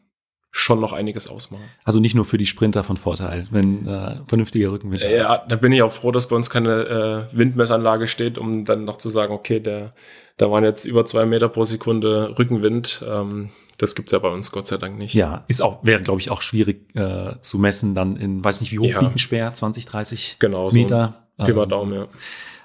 schon 0.55 0.79
noch 0.79 0.93
einiges 0.93 1.27
ausmachen. 1.27 1.63
Also 1.83 1.99
nicht 1.99 2.13
nur 2.13 2.25
für 2.25 2.37
die 2.37 2.45
Sprinter 2.45 2.83
von 2.83 2.95
Vorteil, 2.95 3.47
wenn 3.49 3.87
äh, 3.87 4.17
vernünftiger 4.27 4.71
Rückenwind 4.71 5.01
äh, 5.01 5.21
ist. 5.21 5.27
Ja, 5.27 5.43
da 5.49 5.55
bin 5.55 5.71
ich 5.71 5.81
auch 5.81 5.91
froh, 5.91 6.11
dass 6.11 6.27
bei 6.27 6.35
uns 6.35 6.51
keine 6.51 7.27
äh, 7.31 7.35
Windmessanlage 7.37 8.05
steht, 8.05 8.37
um 8.37 8.63
dann 8.63 8.85
noch 8.85 8.99
zu 8.99 9.09
sagen, 9.09 9.33
okay, 9.33 9.59
der, 9.59 9.93
da 10.37 10.51
waren 10.51 10.63
jetzt 10.63 10.85
über 10.85 11.05
zwei 11.05 11.25
Meter 11.25 11.49
pro 11.49 11.63
Sekunde 11.63 12.35
Rückenwind. 12.37 13.03
Ähm, 13.09 13.49
das 13.79 13.95
gibt's 13.95 14.11
ja 14.11 14.19
bei 14.19 14.29
uns 14.29 14.51
Gott 14.51 14.67
sei 14.67 14.77
Dank 14.77 14.95
nicht. 14.99 15.15
Ja, 15.15 15.43
ist 15.47 15.63
auch, 15.63 15.83
wäre, 15.83 16.03
glaube 16.03 16.21
ich, 16.21 16.29
auch 16.29 16.43
schwierig 16.43 16.95
äh, 16.95 17.31
zu 17.41 17.57
messen, 17.57 17.95
dann 17.95 18.15
in, 18.15 18.45
weiß 18.45 18.61
nicht, 18.61 18.71
wie 18.71 18.79
hoch 18.79 19.01
ja. 19.01 19.11
Speer, 19.17 19.51
20, 19.51 19.87
30 19.87 20.35
genau, 20.37 20.69
Meter. 20.69 21.15
So 21.39 21.47
über 21.47 21.63
ähm, 21.63 21.69
Daumen, 21.69 21.93
ja. 21.93 22.07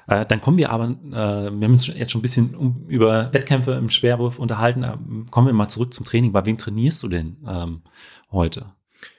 Äh, 0.08 0.24
dann 0.26 0.40
kommen 0.40 0.56
wir 0.56 0.70
aber, 0.70 0.84
äh, 0.84 1.12
wir 1.12 1.64
haben 1.64 1.72
uns 1.72 1.86
jetzt 1.86 2.10
schon 2.10 2.20
ein 2.20 2.22
bisschen 2.22 2.54
um, 2.54 2.86
über 2.88 3.32
Wettkämpfe 3.32 3.72
im 3.72 3.90
Schwerwurf 3.90 4.38
unterhalten. 4.38 4.82
Äh, 4.82 4.96
kommen 5.30 5.46
wir 5.46 5.52
mal 5.52 5.68
zurück 5.68 5.92
zum 5.92 6.06
Training. 6.06 6.32
Bei 6.32 6.46
wem 6.46 6.56
trainierst 6.56 7.02
du 7.02 7.08
denn 7.08 7.36
ähm, 7.46 7.82
heute? 8.32 8.72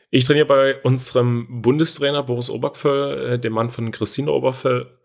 Ich 0.09 0.25
trainiere 0.25 0.47
bei 0.47 0.81
unserem 0.81 1.61
Bundestrainer 1.61 2.23
Boris 2.23 2.49
Obergföll, 2.49 3.33
äh, 3.33 3.39
dem 3.39 3.53
Mann 3.53 3.69
von 3.69 3.91
Christine 3.91 4.31
Obergföll. 4.31 4.99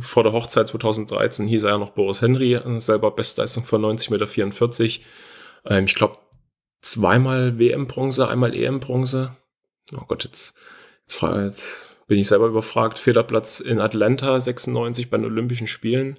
Vor 0.00 0.22
der 0.22 0.32
Hochzeit 0.32 0.68
2013 0.68 1.46
hieß 1.46 1.62
er 1.62 1.70
ja 1.70 1.78
noch 1.78 1.90
Boris 1.90 2.20
Henry, 2.20 2.54
äh, 2.54 2.80
selber 2.80 3.12
Bestleistung 3.12 3.64
von 3.64 3.80
90,44 3.80 4.82
Meter. 5.62 5.76
Ähm, 5.76 5.84
ich 5.84 5.94
glaube, 5.94 6.18
zweimal 6.80 7.56
WM-Bronze, 7.60 8.28
einmal 8.28 8.52
EM-Bronze. 8.52 9.36
Oh 9.96 10.04
Gott, 10.08 10.24
jetzt, 10.24 10.54
jetzt, 11.06 11.22
jetzt 11.22 11.88
bin 12.08 12.18
ich 12.18 12.26
selber 12.26 12.46
überfragt. 12.46 12.98
Vierter 12.98 13.22
Platz 13.22 13.60
in 13.60 13.80
Atlanta 13.80 14.40
96 14.40 15.10
bei 15.10 15.18
den 15.18 15.26
Olympischen 15.26 15.68
Spielen. 15.68 16.18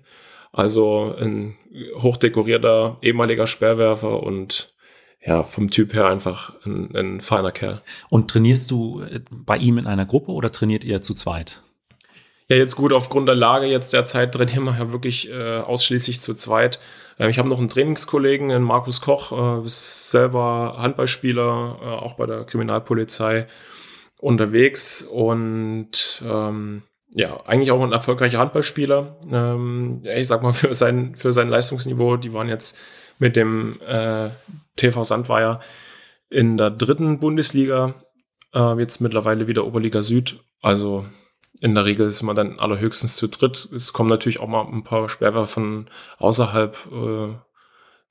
Also 0.53 1.15
ein 1.19 1.57
hochdekorierter 1.95 2.97
ehemaliger 3.01 3.47
Sperrwerfer 3.47 4.23
und 4.23 4.73
ja, 5.25 5.43
vom 5.43 5.69
Typ 5.69 5.93
her 5.93 6.07
einfach 6.07 6.53
ein, 6.65 6.95
ein 6.95 7.21
feiner 7.21 7.51
Kerl. 7.51 7.81
Und 8.09 8.31
trainierst 8.31 8.71
du 8.71 9.01
äh, 9.01 9.19
bei 9.29 9.57
ihm 9.57 9.77
in 9.77 9.85
einer 9.85 10.05
Gruppe 10.05 10.31
oder 10.31 10.51
trainiert 10.51 10.85
ihr 10.85 11.01
zu 11.01 11.13
zweit? 11.13 11.61
Ja, 12.47 12.55
jetzt 12.55 12.75
gut, 12.75 12.93
aufgrund 12.93 13.27
der 13.27 13.35
Lage 13.35 13.67
jetzt 13.67 13.93
derzeit 13.93 14.33
trainieren 14.33 14.63
wir 14.63 14.77
ja 14.77 14.91
wirklich 14.91 15.29
äh, 15.29 15.57
ausschließlich 15.59 16.21
zu 16.21 16.33
zweit. 16.33 16.79
Äh, 17.19 17.29
ich 17.29 17.37
habe 17.37 17.49
noch 17.49 17.59
einen 17.59 17.67
Trainingskollegen, 17.67 18.49
den 18.49 18.63
Markus 18.63 19.01
Koch, 19.01 19.31
äh, 19.61 19.65
ist 19.65 20.09
selber 20.09 20.77
Handballspieler, 20.79 21.79
äh, 21.81 21.85
auch 21.85 22.13
bei 22.13 22.25
der 22.25 22.45
Kriminalpolizei 22.45 23.47
unterwegs 24.19 25.01
und 25.01 26.21
ähm, 26.25 26.83
ja, 27.11 27.43
eigentlich 27.45 27.71
auch 27.71 27.81
ein 27.81 27.91
erfolgreicher 27.91 28.39
Handballspieler. 28.39 29.17
Ähm, 29.31 30.03
ich 30.03 30.27
sag 30.27 30.43
mal, 30.43 30.53
für 30.53 30.73
sein, 30.73 31.15
für 31.15 31.31
sein 31.31 31.49
Leistungsniveau, 31.49 32.17
die 32.17 32.33
waren 32.33 32.49
jetzt 32.49 32.79
mit 33.17 33.35
dem 33.35 33.81
äh, 33.81 34.29
TV 34.75 35.03
Sandweier 35.03 35.59
in 36.29 36.57
der 36.57 36.69
dritten 36.69 37.19
Bundesliga, 37.19 37.95
äh, 38.53 38.79
jetzt 38.79 39.01
mittlerweile 39.01 39.47
wieder 39.47 39.65
Oberliga 39.65 40.01
Süd. 40.01 40.39
Also 40.61 41.05
in 41.59 41.75
der 41.75 41.85
Regel 41.85 42.07
ist 42.07 42.21
man 42.21 42.35
dann 42.35 42.59
allerhöchstens 42.59 43.15
zu 43.15 43.27
dritt. 43.27 43.67
Es 43.75 43.91
kommen 43.93 44.09
natürlich 44.09 44.39
auch 44.39 44.47
mal 44.47 44.65
ein 44.65 44.83
paar 44.83 45.09
Sperrwerfer 45.09 45.47
von 45.47 45.89
außerhalb 46.17 46.77
äh, 46.91 47.33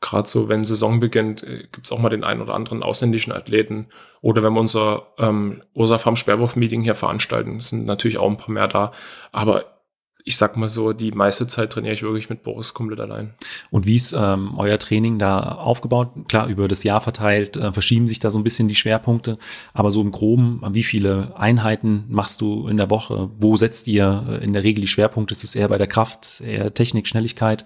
gerade 0.01 0.29
so, 0.29 0.49
wenn 0.49 0.65
Saison 0.65 1.01
beginnt, 1.01 1.43
äh, 1.43 1.67
gibt's 1.73 1.93
auch 1.93 1.99
mal 1.99 2.09
den 2.09 2.25
einen 2.25 2.41
oder 2.41 2.55
anderen 2.55 2.83
ausländischen 2.83 3.33
Athleten. 3.33 3.89
Oder 4.21 4.43
wenn 4.43 4.53
wir 4.53 4.61
unser 4.61 5.09
ähm, 5.19 5.63
Ursa 5.75 5.99
Farm 5.99 6.17
Sperrwurf-Meeting 6.17 6.83
hier 6.83 6.95
veranstalten, 6.95 7.61
sind 7.61 7.87
natürlich 7.87 8.19
auch 8.19 8.31
ein 8.31 8.37
paar 8.37 8.51
mehr 8.51 8.69
da. 8.69 8.93
Aber 9.33 9.79
ich 10.25 10.37
sag 10.37 10.59
mal 10.59 10.69
so, 10.69 10.93
die 10.93 11.13
meiste 11.13 11.47
Zeit 11.47 11.71
trainiere 11.71 11.95
ich 11.95 12.03
wirklich 12.03 12.29
mit 12.29 12.43
Boris 12.43 12.75
komplett 12.75 13.01
allein. 13.01 13.33
Und 13.71 13.87
wie 13.87 13.97
ist 13.97 14.13
ähm, 14.13 14.59
euer 14.59 14.79
Training 14.79 15.19
da 15.19 15.41
aufgebaut? 15.41 16.11
Klar, 16.29 16.49
über 16.49 16.69
das 16.69 16.85
Jahr 16.85 17.01
verteilt 17.01 17.57
äh, 17.57 17.73
verschieben 17.73 18.07
sich 18.07 18.21
da 18.21 18.31
so 18.31 18.39
ein 18.39 18.45
bisschen 18.45 18.69
die 18.69 18.75
Schwerpunkte, 18.75 19.39
aber 19.73 19.91
so 19.91 20.03
im 20.03 20.11
Groben, 20.11 20.61
wie 20.73 20.83
viele 20.83 21.35
Einheiten 21.39 22.05
machst 22.09 22.43
du 22.43 22.69
in 22.69 22.77
der 22.77 22.91
Woche? 22.91 23.31
Wo 23.39 23.57
setzt 23.57 23.87
ihr 23.87 24.27
äh, 24.29 24.45
in 24.45 24.53
der 24.53 24.65
Regel 24.65 24.83
die 24.83 24.87
Schwerpunkte? 24.87 25.33
Ist 25.33 25.45
es 25.45 25.57
eher 25.57 25.69
bei 25.69 25.79
der 25.79 25.87
Kraft, 25.87 26.43
eher 26.43 26.75
Technik, 26.75 27.07
Schnelligkeit? 27.07 27.65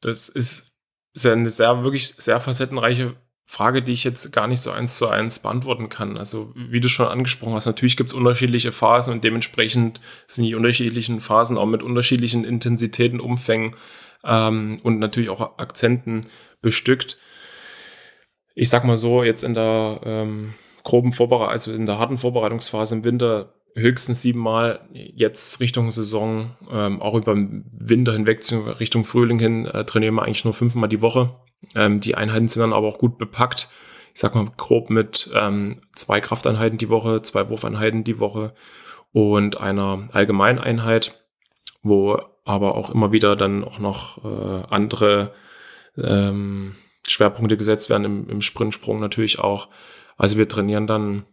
Das 0.00 0.28
ist 0.28 0.77
ist 1.14 1.24
ja 1.24 1.32
eine 1.32 1.50
sehr, 1.50 1.82
wirklich 1.84 2.14
sehr 2.18 2.40
facettenreiche 2.40 3.16
Frage, 3.50 3.80
die 3.80 3.92
ich 3.92 4.04
jetzt 4.04 4.30
gar 4.30 4.46
nicht 4.46 4.60
so 4.60 4.70
eins 4.70 4.96
zu 4.96 5.08
eins 5.08 5.38
beantworten 5.38 5.88
kann. 5.88 6.18
Also, 6.18 6.52
wie 6.54 6.80
du 6.80 6.88
schon 6.88 7.08
angesprochen 7.08 7.54
hast, 7.54 7.64
natürlich 7.64 7.96
gibt 7.96 8.10
es 8.10 8.14
unterschiedliche 8.14 8.72
Phasen 8.72 9.14
und 9.14 9.24
dementsprechend 9.24 10.02
sind 10.26 10.44
die 10.44 10.54
unterschiedlichen 10.54 11.20
Phasen 11.20 11.56
auch 11.56 11.66
mit 11.66 11.82
unterschiedlichen 11.82 12.44
Intensitäten, 12.44 13.20
Umfängen 13.20 13.74
ähm, 14.22 14.80
und 14.82 14.98
natürlich 14.98 15.30
auch 15.30 15.58
Akzenten 15.58 16.26
bestückt. 16.60 17.16
Ich 18.54 18.68
sag 18.68 18.84
mal 18.84 18.98
so, 18.98 19.22
jetzt 19.22 19.44
in 19.44 19.54
der 19.54 20.00
ähm, 20.04 20.52
groben 20.82 21.12
Vorbereitung, 21.12 21.50
also 21.50 21.72
in 21.72 21.86
der 21.86 21.98
harten 21.98 22.18
Vorbereitungsphase 22.18 22.96
im 22.96 23.04
Winter 23.04 23.54
höchstens 23.78 24.22
siebenmal 24.22 24.80
jetzt 24.92 25.60
Richtung 25.60 25.90
Saison, 25.90 26.56
ähm, 26.70 27.00
auch 27.00 27.14
über 27.14 27.34
Winter 27.36 28.12
hinweg 28.12 28.40
Richtung 28.80 29.04
Frühling 29.04 29.38
hin, 29.38 29.66
äh, 29.66 29.84
trainieren 29.84 30.14
wir 30.14 30.22
eigentlich 30.22 30.44
nur 30.44 30.54
fünfmal 30.54 30.88
die 30.88 31.02
Woche. 31.02 31.34
Ähm, 31.74 32.00
die 32.00 32.14
Einheiten 32.14 32.48
sind 32.48 32.60
dann 32.60 32.72
aber 32.72 32.88
auch 32.88 32.98
gut 32.98 33.18
bepackt. 33.18 33.68
Ich 34.14 34.20
sag 34.20 34.34
mal 34.34 34.50
grob 34.56 34.90
mit 34.90 35.30
ähm, 35.34 35.80
zwei 35.94 36.20
Krafteinheiten 36.20 36.78
die 36.78 36.88
Woche, 36.88 37.22
zwei 37.22 37.48
Wurfeinheiten 37.48 38.04
die 38.04 38.18
Woche 38.18 38.54
und 39.12 39.60
einer 39.60 40.08
Allgemeineinheit, 40.12 41.24
wo 41.82 42.20
aber 42.44 42.74
auch 42.74 42.90
immer 42.90 43.12
wieder 43.12 43.36
dann 43.36 43.62
auch 43.64 43.78
noch 43.78 44.24
äh, 44.24 44.64
andere 44.70 45.32
ähm, 45.96 46.74
Schwerpunkte 47.06 47.56
gesetzt 47.56 47.90
werden, 47.90 48.04
im, 48.04 48.28
im 48.28 48.42
Sprintsprung 48.42 49.00
natürlich 49.00 49.38
auch. 49.38 49.68
Also 50.16 50.38
wir 50.38 50.48
trainieren 50.48 50.86
dann 50.86 51.24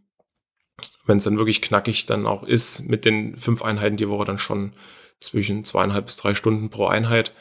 wenn 1.05 1.17
es 1.17 1.23
dann 1.23 1.37
wirklich 1.37 1.61
knackig 1.61 2.05
dann 2.05 2.25
auch 2.25 2.43
ist, 2.43 2.87
mit 2.87 3.05
den 3.05 3.37
fünf 3.37 3.61
Einheiten 3.61 3.97
die 3.97 4.09
Woche 4.09 4.25
dann 4.25 4.37
schon 4.37 4.73
zwischen 5.19 5.63
zweieinhalb 5.63 6.05
bis 6.05 6.17
drei 6.17 6.33
Stunden 6.35 6.69
pro 6.69 6.87
Einheit. 6.87 7.31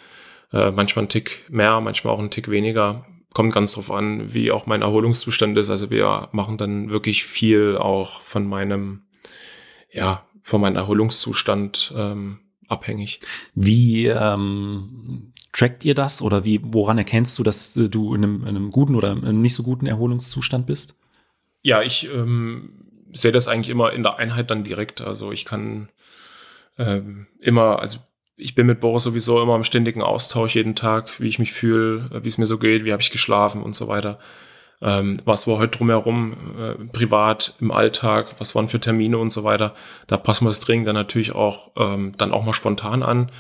Äh, 0.53 0.71
manchmal 0.71 1.07
ein 1.07 1.09
Tick 1.09 1.41
mehr, 1.51 1.81
manchmal 1.81 2.15
auch 2.15 2.19
ein 2.21 2.31
Tick 2.31 2.51
weniger. 2.51 3.07
Kommt 3.33 3.53
ganz 3.53 3.73
drauf 3.73 3.91
an, 3.91 4.33
wie 4.33 4.53
auch 4.53 4.67
mein 4.67 4.83
Erholungszustand 4.83 5.59
ist. 5.59 5.71
Also 5.71 5.91
wir 5.91 6.29
machen 6.33 6.57
dann 6.57 6.91
wirklich 6.91 7.25
viel 7.25 7.77
auch 7.77 8.21
von 8.23 8.47
meinem, 8.47 9.03
ja, 9.91 10.25
von 10.43 10.61
meinem 10.61 10.77
Erholungszustand 10.77 11.93
ähm, 11.97 12.39
abhängig. 12.69 13.21
Wie 13.55 14.07
ähm, 14.07 15.33
trackt 15.53 15.85
ihr 15.85 15.95
das 15.95 16.23
oder 16.23 16.45
wie, 16.45 16.61
woran 16.63 16.99
erkennst 16.99 17.39
du, 17.39 17.43
dass 17.43 17.75
du 17.75 18.15
in 18.15 18.23
einem, 18.23 18.43
in 18.43 18.49
einem 18.49 18.71
guten 18.71 18.95
oder 18.95 19.15
nicht 19.15 19.55
so 19.55 19.63
guten 19.63 19.87
Erholungszustand 19.87 20.67
bist? 20.67 20.97
Ja, 21.63 21.83
ich 21.83 22.13
ähm, 22.13 22.84
sehe 23.15 23.33
das 23.33 23.49
eigentlich 23.49 23.71
immer 23.71 23.93
in 23.93 24.03
der 24.03 24.19
Einheit 24.19 24.51
dann 24.51 24.65
direkt. 24.65 25.01
Also 25.01 25.33
ich 25.33 25.45
kann 25.45 25.89
ähm, 26.79 27.27
immer, 27.41 27.79
also 27.79 27.99
ich 28.37 28.55
bin 28.55 28.67
mit 28.67 28.81
Boris 28.81 29.05
sowieso 29.05 29.41
immer 29.41 29.57
im 29.57 29.65
ständigen 29.65 30.03
Austausch 30.03 30.57
jeden 30.57 30.75
Tag, 30.75 31.21
wie 31.21 31.29
ich 31.29 31.39
mich 31.39 31.53
fühle, 31.53 32.11
wie 32.23 32.29
es 32.29 32.39
mir 32.39 32.47
so 32.47 32.59
geht, 32.59 32.85
wie 32.85 32.93
habe 32.93 33.03
ich 33.03 33.13
geschlafen 33.13 33.63
und 33.63 33.77
so 33.77 33.89
weiter. 33.89 34.19
Ähm, 34.83 35.19
was 35.25 35.47
war 35.47 35.59
heute 35.59 35.79
drumherum, 35.79 36.35
äh, 36.59 36.75
privat, 36.87 37.55
im 37.61 37.71
Alltag, 37.71 38.27
was 38.39 38.55
waren 38.57 38.69
für 38.69 38.81
Termine 38.81 39.17
und 39.19 39.31
so 39.31 39.45
weiter. 39.45 39.73
Da 40.09 40.17
passen 40.17 40.45
wir 40.45 40.51
das 40.51 40.61
Training 40.61 40.85
dann 40.85 40.97
natürlich 40.97 41.33
auch 41.33 41.71
ähm, 41.77 42.13
dann 42.19 42.33
auch 42.33 42.45
mal 42.45 42.55
spontan 42.55 43.05
an. 43.05 43.31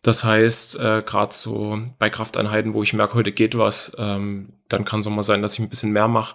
Das 0.00 0.24
heißt, 0.24 0.80
äh, 0.80 1.02
gerade 1.04 1.32
so 1.34 1.78
bei 1.98 2.10
Krafteinheiten, 2.10 2.74
wo 2.74 2.82
ich 2.82 2.94
merke, 2.94 3.14
heute 3.14 3.32
geht 3.32 3.56
was, 3.56 3.94
ähm, 3.98 4.54
dann 4.68 4.84
kann 4.84 5.00
es 5.00 5.06
auch 5.06 5.12
mal 5.12 5.22
sein, 5.22 5.42
dass 5.42 5.54
ich 5.54 5.60
ein 5.60 5.68
bisschen 5.68 5.92
mehr 5.92 6.08
mache 6.08 6.34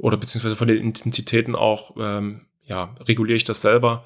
oder 0.00 0.16
beziehungsweise 0.16 0.56
von 0.56 0.68
den 0.68 0.78
Intensitäten 0.78 1.54
auch, 1.54 1.94
ähm, 1.98 2.46
ja, 2.64 2.94
reguliere 3.06 3.36
ich 3.36 3.44
das 3.44 3.60
selber. 3.60 4.04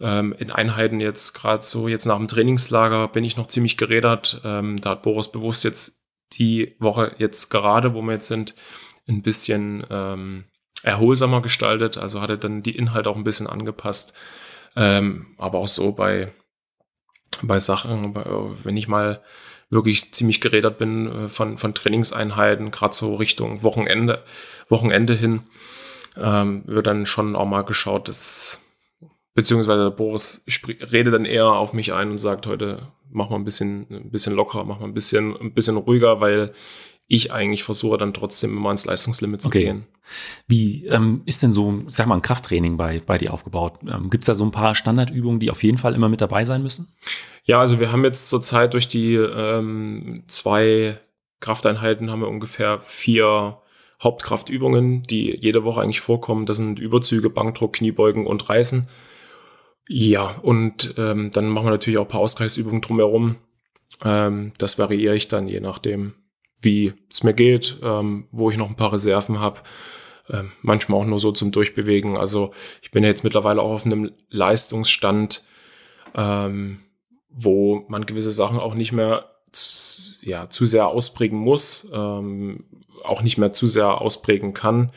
Ähm, 0.00 0.34
in 0.38 0.50
Einheiten 0.50 1.00
jetzt 1.00 1.32
gerade 1.32 1.64
so, 1.64 1.88
jetzt 1.88 2.06
nach 2.06 2.18
dem 2.18 2.28
Trainingslager 2.28 3.08
bin 3.08 3.24
ich 3.24 3.36
noch 3.36 3.46
ziemlich 3.46 3.76
gerädert. 3.76 4.42
Ähm, 4.44 4.80
da 4.80 4.90
hat 4.90 5.02
Boris 5.02 5.32
bewusst 5.32 5.64
jetzt 5.64 6.02
die 6.34 6.76
Woche 6.78 7.14
jetzt 7.18 7.48
gerade, 7.48 7.94
wo 7.94 8.02
wir 8.02 8.12
jetzt 8.12 8.28
sind, 8.28 8.54
ein 9.08 9.22
bisschen 9.22 9.86
ähm, 9.90 10.44
erholsamer 10.82 11.40
gestaltet. 11.40 11.96
Also 11.96 12.20
hatte 12.20 12.36
dann 12.36 12.62
die 12.62 12.76
Inhalte 12.76 13.08
auch 13.08 13.16
ein 13.16 13.24
bisschen 13.24 13.46
angepasst. 13.46 14.12
Ähm, 14.76 15.34
aber 15.38 15.58
auch 15.58 15.68
so 15.68 15.92
bei, 15.92 16.32
bei 17.42 17.58
Sachen, 17.58 18.14
wenn 18.64 18.76
ich 18.76 18.88
mal 18.88 19.22
wirklich 19.72 20.12
ziemlich 20.12 20.40
gerädert 20.40 20.78
bin 20.78 21.06
äh, 21.10 21.28
von, 21.28 21.58
von 21.58 21.74
Trainingseinheiten, 21.74 22.70
gerade 22.70 22.94
so 22.94 23.16
Richtung 23.16 23.62
Wochenende, 23.62 24.22
Wochenende 24.68 25.14
hin, 25.14 25.40
ähm, 26.16 26.62
wird 26.66 26.86
dann 26.86 27.06
schon 27.06 27.34
auch 27.34 27.46
mal 27.46 27.62
geschaut, 27.62 28.08
dass 28.08 28.60
beziehungsweise 29.34 29.90
Boris 29.90 30.44
redet 30.92 31.14
dann 31.14 31.24
eher 31.24 31.46
auf 31.46 31.72
mich 31.72 31.94
ein 31.94 32.10
und 32.10 32.18
sagt 32.18 32.46
heute 32.46 32.86
mach 33.10 33.30
mal 33.30 33.36
ein 33.36 33.44
bisschen 33.44 33.86
ein 33.90 34.10
bisschen 34.10 34.34
lockerer, 34.34 34.64
mach 34.64 34.78
mal 34.78 34.86
ein 34.86 34.94
bisschen 34.94 35.36
ein 35.36 35.52
bisschen 35.52 35.78
ruhiger, 35.78 36.20
weil 36.20 36.52
ich 37.08 37.32
eigentlich 37.32 37.64
versuche 37.64 37.98
dann 37.98 38.14
trotzdem 38.14 38.56
immer 38.56 38.70
ins 38.70 38.84
Leistungslimit 38.84 39.42
zu 39.42 39.48
okay. 39.48 39.64
gehen. 39.64 39.84
Wie 40.46 40.86
ähm, 40.86 41.22
ist 41.24 41.42
denn 41.42 41.52
so, 41.52 41.80
sag 41.88 42.06
mal, 42.06 42.16
ein 42.16 42.22
Krafttraining 42.22 42.76
bei, 42.76 43.00
bei 43.04 43.18
dir 43.18 43.32
aufgebaut? 43.34 43.74
Ähm, 43.86 44.08
Gibt 44.08 44.24
es 44.24 44.26
da 44.26 44.34
so 44.34 44.44
ein 44.44 44.50
paar 44.50 44.74
Standardübungen, 44.74 45.40
die 45.40 45.50
auf 45.50 45.62
jeden 45.62 45.78
Fall 45.78 45.94
immer 45.94 46.08
mit 46.08 46.20
dabei 46.20 46.44
sein 46.44 46.62
müssen? 46.62 46.94
Ja, 47.44 47.60
also 47.60 47.80
wir 47.80 47.90
haben 47.90 48.04
jetzt 48.04 48.28
zurzeit 48.28 48.72
durch 48.72 48.86
die 48.88 49.14
ähm, 49.14 50.24
zwei 50.28 50.98
Krafteinheiten 51.40 52.10
haben 52.10 52.20
wir 52.20 52.28
ungefähr 52.28 52.80
vier 52.80 53.58
Hauptkraftübungen, 54.02 55.02
die 55.02 55.36
jede 55.40 55.64
Woche 55.64 55.80
eigentlich 55.80 56.00
vorkommen. 56.00 56.46
Das 56.46 56.56
sind 56.56 56.78
Überzüge, 56.78 57.30
Bankdruck, 57.30 57.74
Kniebeugen 57.74 58.26
und 58.26 58.48
Reißen. 58.48 58.86
Ja, 59.88 60.36
und 60.42 60.94
ähm, 60.96 61.30
dann 61.32 61.48
machen 61.48 61.66
wir 61.66 61.70
natürlich 61.70 61.98
auch 61.98 62.04
ein 62.04 62.08
paar 62.10 62.20
Ausgleichsübungen 62.20 62.80
drumherum. 62.80 63.36
Ähm, 64.04 64.52
das 64.58 64.78
variiere 64.78 65.16
ich 65.16 65.28
dann 65.28 65.48
je 65.48 65.60
nachdem, 65.60 66.14
wie 66.60 66.94
es 67.10 67.22
mir 67.22 67.34
geht, 67.34 67.78
ähm, 67.82 68.28
wo 68.30 68.50
ich 68.50 68.56
noch 68.56 68.68
ein 68.68 68.76
paar 68.76 68.92
Reserven 68.92 69.40
habe. 69.40 69.60
Ähm, 70.30 70.52
manchmal 70.62 71.00
auch 71.00 71.06
nur 71.06 71.18
so 71.18 71.32
zum 71.32 71.50
Durchbewegen. 71.50 72.16
Also 72.16 72.52
ich 72.80 72.92
bin 72.92 73.02
ja 73.02 73.08
jetzt 73.08 73.24
mittlerweile 73.24 73.60
auch 73.60 73.72
auf 73.72 73.84
einem 73.84 74.12
Leistungsstand, 74.30 75.44
ähm, 76.14 76.78
wo 77.34 77.84
man 77.88 78.06
gewisse 78.06 78.30
Sachen 78.30 78.58
auch 78.58 78.74
nicht 78.74 78.92
mehr 78.92 79.26
zu, 79.52 80.16
ja, 80.22 80.48
zu 80.48 80.66
sehr 80.66 80.88
ausprägen 80.88 81.38
muss, 81.38 81.88
ähm, 81.92 82.64
auch 83.04 83.22
nicht 83.22 83.38
mehr 83.38 83.52
zu 83.52 83.66
sehr 83.66 84.00
ausprägen 84.00 84.54
kann. 84.54 84.92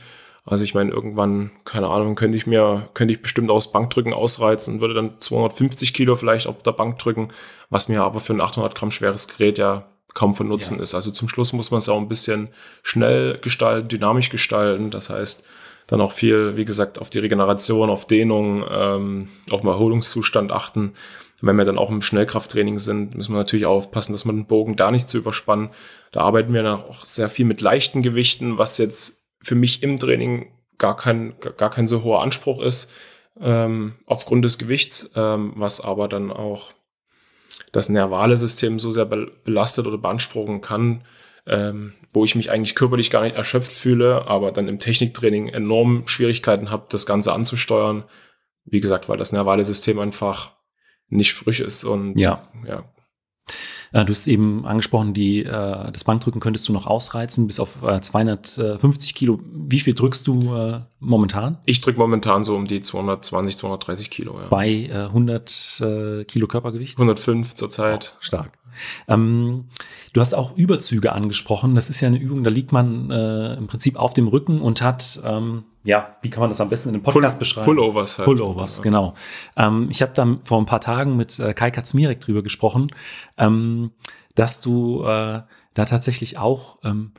Also 0.46 0.64
ich 0.64 0.76
meine, 0.76 0.92
irgendwann, 0.92 1.52
keine 1.64 1.88
Ahnung, 1.88 2.16
könnte 2.16 2.38
ich 2.38 2.46
mir, 2.46 2.88
könnte 2.94 3.14
ich 3.14 3.22
bestimmt 3.22 3.50
aus 3.50 3.72
Bankdrücken 3.72 4.14
ausreizen 4.14 4.76
und 4.76 4.82
würde 4.82 4.94
dann 4.94 5.20
250 5.20 5.94
Kilo 5.94 6.16
vielleicht 6.16 6.46
auf 6.46 6.62
der 6.62 6.72
Bank 6.72 7.00
drücken, 7.00 7.30
was 7.72 7.90
mir 7.90 8.04
aber 8.04 8.20
für 8.20 8.34
ein 8.34 8.42
800 8.42 8.76
Gramm 8.76 8.92
schweres 8.92 9.28
Gerät 9.28 9.58
ja 9.58 9.88
kaum 10.14 10.34
von 10.36 10.48
Nutzen 10.48 10.78
ja. 10.78 10.84
ist. 10.84 10.94
Also 10.94 11.10
zum 11.10 11.28
Schluss 11.30 11.52
muss 11.52 11.72
man 11.72 11.80
es 11.80 11.90
auch 11.90 12.00
ein 12.00 12.08
bisschen 12.08 12.50
schnell 12.84 13.40
gestalten, 13.40 13.88
dynamisch 13.88 14.30
gestalten. 14.30 14.92
Das 14.92 15.10
heißt, 15.10 15.44
dann 15.88 16.02
auch 16.02 16.12
viel, 16.12 16.56
wie 16.58 16.66
gesagt, 16.66 17.00
auf 17.00 17.10
die 17.10 17.20
Regeneration, 17.20 17.90
auf 17.90 18.06
Dehnung, 18.08 18.66
ähm, 18.70 19.28
auf 19.50 19.62
den 19.62 19.70
Erholungszustand 19.70 20.52
achten. 20.52 20.94
Wenn 21.46 21.58
wir 21.58 21.66
dann 21.66 21.78
auch 21.78 21.92
im 21.92 22.02
Schnellkrafttraining 22.02 22.80
sind, 22.80 23.14
müssen 23.14 23.32
wir 23.32 23.38
natürlich 23.38 23.68
aufpassen, 23.68 24.14
dass 24.14 24.26
man 24.26 24.36
den 24.36 24.48
Bogen 24.48 24.76
da 24.76 24.90
nicht 24.90 25.08
zu 25.08 25.20
überspannen. 25.20 25.70
Da 26.12 26.22
arbeiten 26.22 26.54
wir 26.56 26.64
dann 26.64 26.82
auch 26.82 27.06
sehr 27.06 27.30
viel 27.30 27.46
mit 27.46 27.62
leichten 27.62 28.02
Gewichten, 28.02 28.58
was 28.58 28.80
jetzt 28.80 29.28
für 29.44 29.54
mich 29.54 29.84
im 29.84 30.00
Training 30.00 30.48
gar 30.80 30.98
kein, 30.98 31.36
gar 31.58 31.70
kein 31.70 31.86
so 31.86 32.02
hoher 32.02 32.24
Anspruch 32.24 32.60
ist, 32.62 32.92
ähm, 33.40 33.94
aufgrund 34.08 34.44
des 34.44 34.58
Gewichts, 34.58 35.12
ähm, 35.16 35.54
was 35.56 35.82
aber 35.82 36.08
dann 36.08 36.32
auch 36.32 36.74
das 37.72 37.90
nervale 37.90 38.38
System 38.38 38.80
so 38.80 38.90
sehr 38.90 39.06
belastet 39.06 39.86
oder 39.86 40.00
beanspruchen 40.00 40.62
kann, 40.62 41.04
ähm, 41.46 41.94
wo 42.12 42.26
ich 42.26 42.34
mich 42.34 42.50
eigentlich 42.50 42.74
körperlich 42.74 43.12
gar 43.12 43.22
nicht 43.22 43.36
erschöpft 43.36 43.72
fühle, 43.72 44.26
aber 44.26 44.52
dann 44.52 44.68
im 44.68 44.80
Techniktraining 44.80 45.50
enorm 45.50 46.08
Schwierigkeiten 46.08 46.72
habe, 46.72 46.88
das 46.90 47.06
Ganze 47.06 47.34
anzusteuern. 47.34 48.04
Wie 48.64 48.80
gesagt, 48.80 49.10
weil 49.10 49.18
das 49.20 49.32
nervale 49.32 49.64
System 49.64 50.00
einfach 50.00 50.55
nicht 51.10 51.34
frisch 51.34 51.60
ist 51.60 51.84
und 51.84 52.18
ja, 52.18 52.48
ja 52.68 52.84
äh, 53.96 54.04
du 54.04 54.12
hast 54.12 54.28
eben 54.28 54.66
angesprochen, 54.66 55.14
die, 55.14 55.44
äh, 55.44 55.92
das 55.92 56.04
Bankdrücken 56.04 56.42
könntest 56.42 56.68
du 56.68 56.74
noch 56.74 56.86
ausreizen 56.86 57.48
bis 57.48 57.60
auf 57.60 57.82
äh, 57.82 58.02
250 58.02 59.16
Kilo. 59.16 59.40
Wie 59.54 59.80
viel 59.80 59.94
drückst 59.94 60.28
du 60.28 60.54
äh, 60.54 60.82
momentan? 61.00 61.60
Ich 61.66 61.80
drücke 61.80 61.98
momentan 61.98 62.44
so 62.44 62.56
um 62.56 62.68
die 62.68 62.82
220, 62.82 63.58
230 63.58 64.10
Kilo. 64.10 64.40
Ja. 64.40 64.48
Bei 64.50 64.90
100 64.92 65.82
äh, 65.82 66.24
Kilo 66.26 66.48
Körpergewicht? 66.48 66.98
105 66.98 67.56
zurzeit. 67.56 68.16
Oh, 68.16 68.18
stark. 68.20 68.58
Ähm, 69.08 69.70
du 70.12 70.20
hast 70.20 70.34
auch 70.34 70.58
Überzüge 70.58 71.14
angesprochen. 71.14 71.76
Das 71.76 71.90
ist 71.90 72.02
ja 72.02 72.10
eine 72.10 72.18
Übung, 72.18 72.44
da 72.44 72.50
liegt 72.50 72.74
man 72.74 73.10
äh, 73.10 73.54
im 73.54 73.68
Prinzip 73.68 73.96
auf 73.96 74.14
dem 74.14 74.28
Rücken 74.28 74.60
und 74.60 74.82
hat 74.82 75.22
ähm, 75.24 75.64
ja, 75.86 76.18
wie 76.22 76.30
kann 76.30 76.42
man 76.42 76.50
das 76.50 76.60
am 76.60 76.70
besten 76.70 76.90
in 76.90 76.96
einem 76.96 77.04
Podcast 77.04 77.38
Pull, 77.38 77.40
beschreiben? 77.40 77.66
Pullovers 77.66 78.18
halt. 78.18 78.26
Pullovers, 78.26 78.82
genau. 78.82 79.14
Ähm, 79.56 79.88
ich 79.92 80.02
habe 80.02 80.12
da 80.16 80.38
vor 80.44 80.60
ein 80.60 80.66
paar 80.66 80.82
Tagen 80.82 81.16
mit 81.16 81.40
äh, 81.40 81.54
Kai 81.54 81.70
Katzmirek 81.70 82.20
drüber 82.20 82.42
gesprochen, 82.42 82.88
ähm, 83.38 83.92
dass 84.34 84.62
du 84.62 85.04
äh, 85.04 85.42
da 85.76 85.86
tatsächlich 85.86 86.40
auch 86.40 86.80
ähm, 86.84 87.12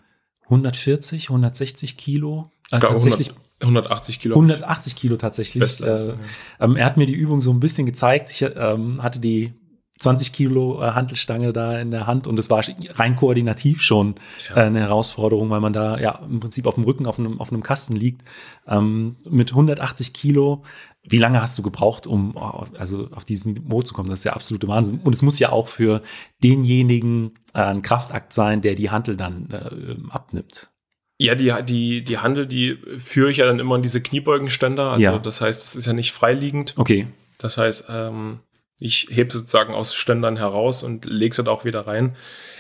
140, 0.46 1.31
160 1.31 1.96
Kilo 1.96 2.50
äh, 2.72 2.81
tatsächlich 2.81 3.33
180 3.61 4.18
Kilo. 4.18 4.35
180 4.35 4.96
Kilo 4.96 5.16
tatsächlich. 5.16 5.81
Äh, 5.81 5.87
ja. 5.87 6.14
ähm, 6.61 6.76
er 6.76 6.85
hat 6.87 6.96
mir 6.96 7.07
die 7.07 7.14
Übung 7.14 7.40
so 7.40 7.52
ein 7.52 7.61
bisschen 7.61 7.87
gezeigt. 7.87 8.31
Ich 8.31 8.42
ähm, 8.42 9.02
hatte 9.02 9.20
die 9.20 9.55
20 9.99 10.33
Kilo 10.33 10.83
äh, 10.83 10.93
Hantelstange 10.93 11.53
da 11.53 11.79
in 11.79 11.91
der 11.91 12.07
Hand 12.07 12.27
und 12.27 12.39
es 12.39 12.51
war 12.51 12.63
rein 12.91 13.17
koordinativ 13.17 13.83
schon 13.83 14.17
ja. 14.51 14.57
äh, 14.57 14.67
eine 14.67 14.81
Herausforderung, 14.81 15.51
weil 15.51 15.61
man 15.61 15.73
da 15.73 15.99
ja 15.99 16.21
im 16.29 16.41
Prinzip 16.41 16.67
auf 16.67 16.75
dem 16.75 16.85
Rücken 16.85 17.07
auf 17.07 17.19
einem, 17.19 17.41
auf 17.41 17.51
einem 17.51 17.63
Kasten 17.63 17.97
liegt. 17.97 18.23
Ähm, 18.67 19.17
mit 19.29 19.51
180 19.51 20.13
Kilo, 20.13 20.63
wie 21.03 21.19
lange 21.19 21.41
hast 21.41 21.59
du 21.59 21.63
gebraucht, 21.63 22.07
um 22.07 22.37
oh, 22.37 22.65
also 22.79 23.09
auf 23.13 23.25
diesen 23.25 23.55
Niveau 23.55 23.83
zu 23.83 23.95
kommen? 23.95 24.11
Das 24.11 24.21
ist 24.21 24.25
ja 24.25 24.33
absolute 24.33 24.69
Wahnsinn. 24.69 25.01
Und 25.03 25.15
es 25.15 25.23
muss 25.23 25.39
ja 25.39 25.51
auch 25.51 25.69
für 25.69 26.03
denjenigen 26.43 27.39
äh, 27.55 27.61
ein 27.61 27.83
Kraftakt 27.83 28.33
sein, 28.33 28.61
der 28.61 28.75
die 28.75 28.91
Hantel 28.91 29.17
dann 29.17 29.51
äh, 29.51 30.11
abnimmt. 30.11 30.71
Ja, 31.19 31.35
die, 31.35 31.55
die, 31.65 32.05
die 32.05 32.19
Handel, 32.19 32.47
die 32.47 32.77
führe 32.99 33.31
ich 33.31 33.39
ja 33.39 33.47
dann 33.47 33.59
immer 33.59 33.77
in 33.77 33.83
diese 33.83 34.03
Kniebeugenständer. 34.03 34.93
Also 34.93 35.07
ja. 35.07 35.19
das 35.19 35.41
heißt, 35.41 35.63
es 35.63 35.75
ist 35.75 35.87
ja 35.87 35.95
nicht 35.95 36.13
freiliegend. 36.13 36.75
Okay. 36.77 37.07
Das 37.39 37.57
heißt, 37.57 37.87
ähm, 37.91 38.41
ich 38.79 39.09
hebe 39.11 39.33
sozusagen 39.33 39.75
aus 39.75 39.95
Ständern 39.95 40.37
heraus 40.37 40.83
und 40.83 41.05
lege 41.05 41.35
sie 41.35 41.45
da 41.45 41.51
auch 41.51 41.65
wieder 41.65 41.87
rein. 41.87 42.17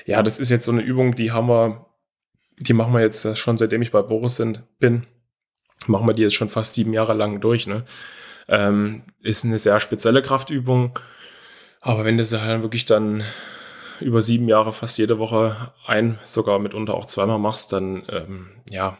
Ja, 0.06 0.22
das 0.22 0.38
ist 0.38 0.50
jetzt 0.50 0.64
so 0.64 0.72
eine 0.72 0.82
Übung, 0.82 1.14
die 1.14 1.32
haben 1.32 1.48
wir, 1.48 1.86
die 2.58 2.72
machen 2.72 2.92
wir 2.94 3.00
jetzt 3.00 3.36
schon 3.38 3.58
seitdem 3.58 3.82
ich 3.82 3.90
bei 3.90 4.02
Boris 4.02 4.36
sind, 4.36 4.62
bin, 4.78 5.06
machen 5.86 6.06
wir 6.06 6.14
die 6.14 6.22
jetzt 6.22 6.34
schon 6.34 6.48
fast 6.48 6.74
sieben 6.74 6.92
Jahre 6.92 7.14
lang 7.14 7.40
durch. 7.40 7.66
Ne? 7.66 7.84
Ähm, 8.48 9.02
ist 9.20 9.44
eine 9.44 9.58
sehr 9.58 9.80
spezielle 9.80 10.22
Kraftübung, 10.22 10.98
aber 11.80 12.04
wenn 12.04 12.16
du 12.16 12.24
sie 12.24 12.40
halt 12.40 12.62
wirklich 12.62 12.86
dann 12.86 13.22
über 14.00 14.22
sieben 14.22 14.48
Jahre 14.48 14.72
fast 14.72 14.98
jede 14.98 15.18
Woche 15.18 15.72
ein, 15.86 16.18
sogar 16.22 16.58
mitunter 16.58 16.94
auch 16.94 17.06
zweimal 17.06 17.38
machst, 17.38 17.72
dann 17.72 18.04
ähm, 18.10 18.48
ja, 18.68 18.98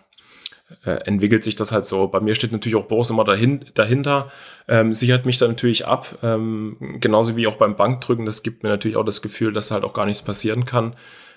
äh, 0.84 0.90
entwickelt 1.06 1.44
sich 1.44 1.56
das 1.56 1.72
halt 1.72 1.86
so. 1.86 2.08
Bei 2.08 2.20
mir 2.20 2.34
steht 2.34 2.52
natürlich 2.52 2.76
auch 2.76 2.86
Boris 2.86 3.10
immer 3.10 3.24
dahin, 3.24 3.64
dahinter, 3.74 4.30
ähm, 4.68 4.92
sichert 4.92 5.26
mich 5.26 5.36
da 5.36 5.46
natürlich 5.46 5.86
ab, 5.86 6.18
ähm, 6.22 6.76
genauso 7.00 7.36
wie 7.36 7.46
auch 7.46 7.56
beim 7.56 7.76
Bankdrücken. 7.76 8.26
Das 8.26 8.42
gibt 8.42 8.62
mir 8.62 8.68
natürlich 8.68 8.96
auch 8.96 9.04
das 9.04 9.22
Gefühl, 9.22 9.52
dass 9.52 9.70
halt 9.70 9.84
auch 9.84 9.92
gar 9.92 10.06
nichts 10.06 10.22
passieren 10.22 10.64
kann. 10.64 10.96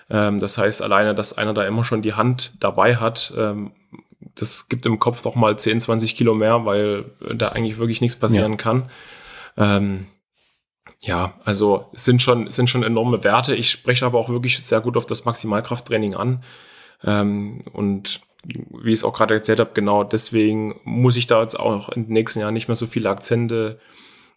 Ähm, 0.10 0.40
das 0.40 0.58
heißt, 0.58 0.82
alleine, 0.82 1.14
dass 1.14 1.38
einer 1.38 1.54
da 1.54 1.64
immer 1.64 1.84
schon 1.84 2.02
die 2.02 2.14
Hand 2.14 2.54
dabei 2.60 2.96
hat, 2.96 3.34
ähm, 3.38 3.72
das 4.36 4.70
gibt 4.70 4.86
im 4.86 5.00
Kopf 5.00 5.22
doch 5.22 5.36
mal 5.36 5.58
10, 5.58 5.80
20 5.80 6.16
Kilo 6.16 6.34
mehr, 6.34 6.66
weil 6.66 7.06
da 7.34 7.50
eigentlich 7.50 7.78
wirklich 7.78 8.02
nichts 8.02 8.18
passieren 8.18 8.54
ja. 8.54 8.58
kann. 8.58 8.90
Ähm, 9.58 10.08
ja, 11.02 11.34
also 11.46 11.90
es 11.94 12.06
sind 12.06 12.22
schon, 12.22 12.48
es 12.48 12.56
sind 12.56 12.70
schon 12.70 12.84
enorme 12.84 13.24
Werte. 13.24 13.56
Ich 13.56 13.70
spreche 13.70 14.06
aber 14.06 14.18
auch 14.20 14.30
wirklich 14.30 14.60
sehr 14.60 14.82
gut 14.82 14.98
auf 14.98 15.06
das 15.06 15.26
Maximalkrafttraining 15.26 16.16
an. 16.16 16.44
Ähm, 17.04 17.64
und 17.72 18.22
wie 18.44 18.92
ich 18.92 19.00
es 19.00 19.04
auch 19.04 19.14
gerade 19.14 19.34
erzählt 19.34 19.60
habe, 19.60 19.72
genau 19.74 20.04
deswegen 20.04 20.80
muss 20.84 21.18
ich 21.18 21.28
da 21.28 21.42
jetzt 21.42 21.60
auch 21.60 21.90
in 21.90 22.06
den 22.06 22.14
nächsten 22.14 22.40
Jahren 22.40 22.54
nicht 22.54 22.68
mehr 22.68 22.76
so 22.76 22.88
viele 22.88 23.10
Akzente 23.10 23.80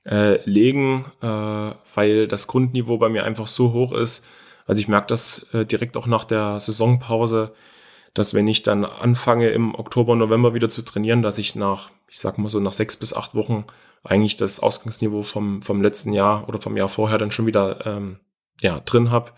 äh, 0.05 0.39
legen, 0.49 1.05
äh, 1.21 1.27
weil 1.95 2.27
das 2.27 2.47
Grundniveau 2.49 2.99
bei 2.99 3.09
mir 3.09 3.25
einfach 3.25 3.47
so 3.47 3.73
hoch 3.73 3.93
ist. 3.93 4.27
Also 4.67 4.81
ich 4.81 4.89
merke 4.89 5.07
das 5.09 5.47
äh, 5.53 5.65
direkt 5.65 5.97
auch 5.97 6.07
nach 6.07 6.25
der 6.25 6.59
Saisonpause, 6.59 7.53
dass 8.15 8.35
wenn 8.35 8.49
ich 8.49 8.63
dann 8.63 8.85
anfange 8.85 9.51
im 9.51 9.75
Oktober, 9.75 10.17
November 10.17 10.55
wieder 10.55 10.69
zu 10.69 10.83
trainieren, 10.83 11.23
dass 11.23 11.39
ich 11.39 11.55
nach, 11.55 11.91
ich 12.09 12.19
sag 12.19 12.39
mal 12.39 12.49
so 12.49 12.61
nach 12.61 12.73
sechs 12.73 12.97
bis 12.97 13.15
acht 13.15 13.35
Wochen 13.35 13.65
eigentlich 14.05 14.37
das 14.37 14.61
Ausgangsniveau 14.61 15.23
vom, 15.23 15.63
vom 15.63 15.81
letzten 15.81 16.13
Jahr 16.13 16.49
oder 16.49 16.61
vom 16.61 16.77
Jahr 16.77 16.89
vorher 16.89 17.19
dann 17.19 17.31
schon 17.31 17.47
wieder 17.47 17.87
ähm, 17.87 18.19
ja, 18.61 18.81
drin 18.81 19.11
habe. 19.11 19.31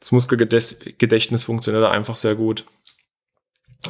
Das 0.00 0.12
Muskelgedächtnis 0.12 1.44
funktioniert 1.44 1.84
einfach 1.84 2.16
sehr 2.16 2.34
gut. 2.34 2.64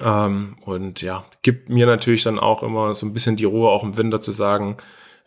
Ähm, 0.03 0.57
und 0.63 1.03
ja, 1.03 1.25
gibt 1.43 1.69
mir 1.69 1.87
natürlich 1.87 2.23
dann 2.23 2.39
auch 2.39 2.63
immer 2.63 2.95
so 2.95 3.07
ein 3.07 3.13
bisschen 3.13 3.37
die 3.37 3.45
Ruhe, 3.45 3.69
auch 3.69 3.83
im 3.83 3.97
Winter 3.97 4.21
zu 4.21 4.33
sagen, 4.33 4.77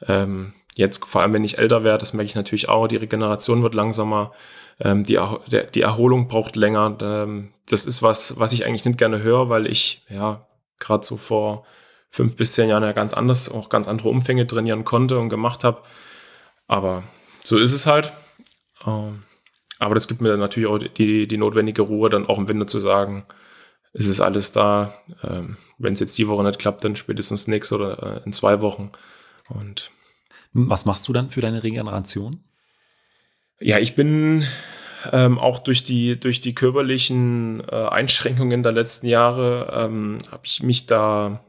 ähm, 0.07 0.53
jetzt 0.75 1.05
vor 1.05 1.21
allem 1.21 1.33
wenn 1.33 1.43
ich 1.43 1.57
älter 1.57 1.83
werde, 1.83 1.99
das 1.99 2.13
merke 2.13 2.29
ich 2.29 2.35
natürlich 2.35 2.69
auch, 2.69 2.87
die 2.87 2.97
Regeneration 2.97 3.63
wird 3.63 3.73
langsamer, 3.73 4.31
ähm, 4.79 5.03
die, 5.03 5.19
der, 5.51 5.65
die 5.65 5.81
Erholung 5.81 6.27
braucht 6.27 6.55
länger. 6.55 6.97
Ähm, 7.01 7.53
das 7.69 7.85
ist 7.85 8.01
was, 8.01 8.39
was 8.39 8.53
ich 8.53 8.65
eigentlich 8.65 8.85
nicht 8.85 8.97
gerne 8.97 9.21
höre, 9.21 9.49
weil 9.49 9.67
ich 9.67 10.05
ja 10.09 10.45
gerade 10.79 11.05
so 11.05 11.17
vor 11.17 11.65
fünf 12.09 12.35
bis 12.35 12.53
zehn 12.53 12.69
Jahren 12.69 12.83
ja 12.83 12.91
ganz 12.91 13.13
anders, 13.13 13.49
auch 13.51 13.69
ganz 13.69 13.87
andere 13.87 14.09
Umfänge 14.09 14.47
trainieren 14.47 14.85
konnte 14.85 15.17
und 15.19 15.29
gemacht 15.29 15.63
habe. 15.63 15.81
Aber 16.67 17.03
so 17.43 17.57
ist 17.57 17.73
es 17.73 17.87
halt. 17.87 18.13
Ähm, 18.85 19.23
aber 19.79 19.93
das 19.93 20.07
gibt 20.07 20.21
mir 20.21 20.37
natürlich 20.37 20.69
auch 20.69 20.79
die, 20.79 21.27
die 21.27 21.37
notwendige 21.37 21.83
Ruhe, 21.83 22.09
dann 22.09 22.27
auch 22.27 22.37
im 22.37 22.47
Winter 22.47 22.67
zu 22.67 22.79
sagen, 22.79 23.25
es 23.97 24.05
ist 24.05 24.21
alles 24.21 24.51
da. 24.51 24.93
Ähm, 25.23 25.57
Wenn 25.79 25.93
es 25.93 25.99
jetzt 25.99 26.17
die 26.17 26.27
Woche 26.27 26.43
nicht 26.43 26.59
klappt, 26.59 26.83
dann 26.83 26.95
spätestens 26.95 27.47
nächste 27.47 27.75
oder 27.75 28.17
äh, 28.17 28.25
in 28.25 28.33
zwei 28.33 28.61
Wochen. 28.61 28.91
Und 29.49 29.91
was 30.53 30.85
machst 30.85 31.07
du 31.07 31.13
dann 31.13 31.31
für 31.31 31.41
deine 31.41 31.63
Regeneration? 31.63 32.43
Ja, 33.59 33.79
ich 33.79 33.95
bin 33.95 34.45
ähm, 35.11 35.39
auch 35.39 35.59
durch 35.59 35.81
die, 35.83 36.19
durch 36.19 36.41
die 36.41 36.53
körperlichen 36.53 37.63
äh, 37.67 37.87
Einschränkungen 37.87 38.61
der 38.61 38.71
letzten 38.71 39.07
Jahre 39.07 39.73
ähm, 39.73 40.19
habe 40.31 40.43
ich 40.45 40.61
mich 40.61 40.85
da 40.85 41.43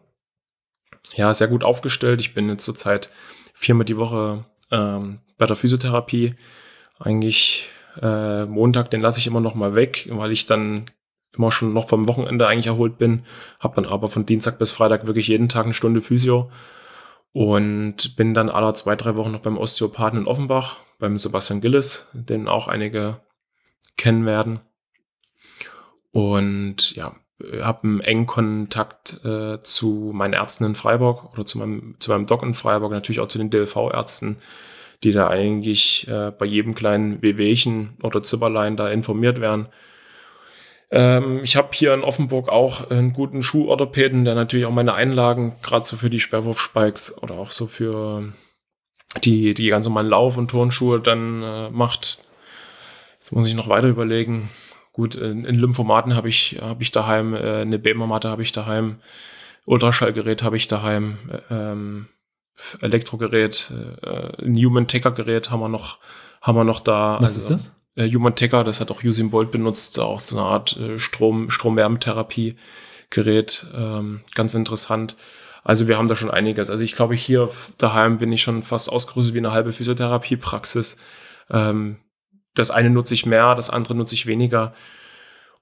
ja 1.14 1.34
sehr 1.34 1.48
gut 1.48 1.64
aufgestellt. 1.64 2.20
Ich 2.20 2.32
bin 2.32 2.48
jetzt 2.48 2.64
zurzeit 2.64 3.10
viermal 3.52 3.84
die 3.84 3.98
Woche 3.98 4.44
ähm, 4.70 5.20
bei 5.36 5.44
der 5.44 5.56
Physiotherapie. 5.56 6.34
Eigentlich 6.98 7.68
äh, 8.00 8.46
Montag, 8.46 8.90
den 8.90 9.02
lasse 9.02 9.18
ich 9.18 9.26
immer 9.26 9.40
noch 9.40 9.54
mal 9.54 9.74
weg, 9.74 10.08
weil 10.10 10.32
ich 10.32 10.46
dann 10.46 10.86
immer 11.36 11.52
schon 11.52 11.72
noch 11.72 11.88
vom 11.88 12.08
Wochenende 12.08 12.46
eigentlich 12.46 12.66
erholt 12.66 12.98
bin. 12.98 13.24
Habe 13.60 13.76
dann 13.80 13.90
aber 13.90 14.08
von 14.08 14.26
Dienstag 14.26 14.58
bis 14.58 14.70
Freitag 14.70 15.06
wirklich 15.06 15.28
jeden 15.28 15.48
Tag 15.48 15.64
eine 15.64 15.74
Stunde 15.74 16.00
Physio 16.00 16.50
und 17.32 18.16
bin 18.16 18.34
dann 18.34 18.48
alle 18.48 18.72
zwei, 18.74 18.96
drei 18.96 19.16
Wochen 19.16 19.32
noch 19.32 19.40
beim 19.40 19.58
Osteopathen 19.58 20.20
in 20.20 20.26
Offenbach, 20.26 20.76
beim 20.98 21.18
Sebastian 21.18 21.60
Gillis, 21.60 22.08
den 22.12 22.48
auch 22.48 22.68
einige 22.68 23.20
kennen 23.96 24.26
werden. 24.26 24.60
Und 26.10 26.94
ja, 26.96 27.14
habe 27.60 27.84
einen 27.84 28.00
engen 28.00 28.26
Kontakt 28.26 29.24
äh, 29.24 29.60
zu 29.62 30.10
meinen 30.14 30.32
Ärzten 30.32 30.64
in 30.64 30.74
Freiburg 30.74 31.32
oder 31.32 31.44
zu 31.44 31.58
meinem, 31.58 31.96
zu 32.00 32.10
meinem 32.10 32.26
Doc 32.26 32.42
in 32.42 32.54
Freiburg, 32.54 32.90
natürlich 32.90 33.20
auch 33.20 33.28
zu 33.28 33.38
den 33.38 33.50
DLV-Ärzten, 33.50 34.38
die 35.04 35.12
da 35.12 35.28
eigentlich 35.28 36.08
äh, 36.08 36.32
bei 36.36 36.46
jedem 36.46 36.74
kleinen 36.74 37.22
Wehwehchen 37.22 37.96
oder 38.02 38.22
Zipperlein 38.22 38.76
da 38.76 38.88
informiert 38.88 39.40
werden. 39.40 39.68
Ähm, 40.90 41.40
ich 41.42 41.56
habe 41.56 41.68
hier 41.72 41.92
in 41.94 42.02
Offenburg 42.02 42.48
auch 42.48 42.90
einen 42.90 43.12
guten 43.12 43.42
Schuhorthopäden, 43.42 44.24
der 44.24 44.34
natürlich 44.34 44.66
auch 44.66 44.72
meine 44.72 44.94
Einlagen, 44.94 45.56
gerade 45.62 45.84
so 45.84 45.96
für 45.96 46.10
die 46.10 46.20
Sperrwurfspikes 46.20 47.22
oder 47.22 47.34
auch 47.34 47.50
so 47.50 47.66
für 47.66 48.32
die, 49.22 49.54
die 49.54 49.68
ganz 49.68 49.86
normalen 49.86 50.08
Lauf- 50.08 50.36
und 50.36 50.50
Turnschuhe 50.50 51.00
dann 51.00 51.42
äh, 51.42 51.70
macht. 51.70 52.24
Jetzt 53.16 53.32
muss 53.32 53.46
ich 53.46 53.54
noch 53.54 53.68
weiter 53.68 53.88
überlegen. 53.88 54.48
Gut, 54.92 55.14
in, 55.14 55.44
in 55.44 55.56
Lymphomaten 55.56 56.16
habe 56.16 56.28
ich, 56.28 56.58
hab 56.60 56.80
ich 56.80 56.90
daheim, 56.90 57.34
äh, 57.34 57.60
eine 57.60 57.78
BEMA-Matte 57.78 58.28
habe 58.28 58.42
ich 58.42 58.52
daheim, 58.52 59.00
Ultraschallgerät 59.64 60.42
habe 60.42 60.56
ich 60.56 60.68
daheim, 60.68 61.18
ähm, 61.50 62.08
Elektrogerät, 62.80 63.72
äh, 64.02 64.44
ein 64.44 64.56
Human 64.56 64.88
Taker 64.88 65.12
Gerät 65.12 65.50
haben 65.50 65.60
wir 65.60 65.68
noch, 65.68 65.98
haben 66.40 66.56
wir 66.56 66.64
noch 66.64 66.80
da. 66.80 67.18
Was 67.20 67.36
also, 67.36 67.54
ist 67.54 67.66
das? 67.68 67.77
Äh, 67.98 68.10
Human 68.10 68.34
Ticker, 68.34 68.64
das 68.64 68.80
hat 68.80 68.90
auch 68.90 69.04
Usain 69.04 69.30
Bolt 69.30 69.50
benutzt, 69.50 69.98
auch 69.98 70.20
so 70.20 70.38
eine 70.38 70.46
Art 70.46 70.76
äh, 70.76 70.98
Strom, 70.98 71.50
Stromwärmetherapie-Gerät, 71.50 73.66
ähm, 73.74 74.20
ganz 74.34 74.54
interessant. 74.54 75.16
Also 75.64 75.88
wir 75.88 75.98
haben 75.98 76.08
da 76.08 76.16
schon 76.16 76.30
einiges. 76.30 76.70
Also 76.70 76.84
ich 76.84 76.92
glaube, 76.92 77.14
hier 77.14 77.50
daheim 77.76 78.16
bin 78.18 78.32
ich 78.32 78.42
schon 78.42 78.62
fast 78.62 78.90
ausgerüstet 78.90 79.34
wie 79.34 79.38
eine 79.38 79.52
halbe 79.52 79.72
Physiotherapie-Praxis. 79.72 80.96
Ähm, 81.50 81.98
das 82.54 82.70
eine 82.70 82.88
nutze 82.90 83.14
ich 83.14 83.26
mehr, 83.26 83.54
das 83.54 83.70
andere 83.70 83.94
nutze 83.94 84.14
ich 84.14 84.26
weniger. 84.26 84.74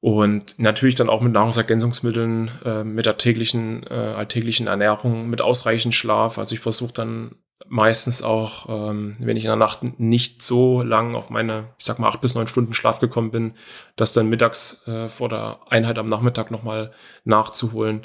Und 0.00 0.58
natürlich 0.58 0.94
dann 0.94 1.08
auch 1.08 1.22
mit 1.22 1.32
Nahrungsergänzungsmitteln, 1.32 2.50
äh, 2.64 2.84
mit 2.84 3.06
der 3.06 3.16
täglichen, 3.16 3.82
äh, 3.84 3.94
alltäglichen 3.94 4.66
Ernährung, 4.66 5.28
mit 5.28 5.40
ausreichend 5.40 5.94
Schlaf. 5.94 6.38
Also 6.38 6.54
ich 6.54 6.60
versuche 6.60 6.92
dann 6.92 7.34
meistens 7.68 8.22
auch, 8.22 8.90
ähm, 8.90 9.16
wenn 9.18 9.36
ich 9.36 9.44
in 9.44 9.48
der 9.48 9.56
Nacht 9.56 9.98
nicht 9.98 10.42
so 10.42 10.82
lang 10.82 11.14
auf 11.14 11.30
meine, 11.30 11.74
ich 11.78 11.84
sag 11.84 11.98
mal, 11.98 12.08
acht 12.08 12.20
bis 12.20 12.34
neun 12.34 12.46
Stunden 12.46 12.74
Schlaf 12.74 13.00
gekommen 13.00 13.30
bin, 13.30 13.54
das 13.96 14.12
dann 14.12 14.28
mittags 14.28 14.86
äh, 14.86 15.08
vor 15.08 15.28
der 15.28 15.60
Einheit 15.68 15.98
am 15.98 16.06
Nachmittag 16.06 16.50
nochmal 16.50 16.92
nachzuholen. 17.24 18.02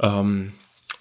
Ähm, 0.00 0.52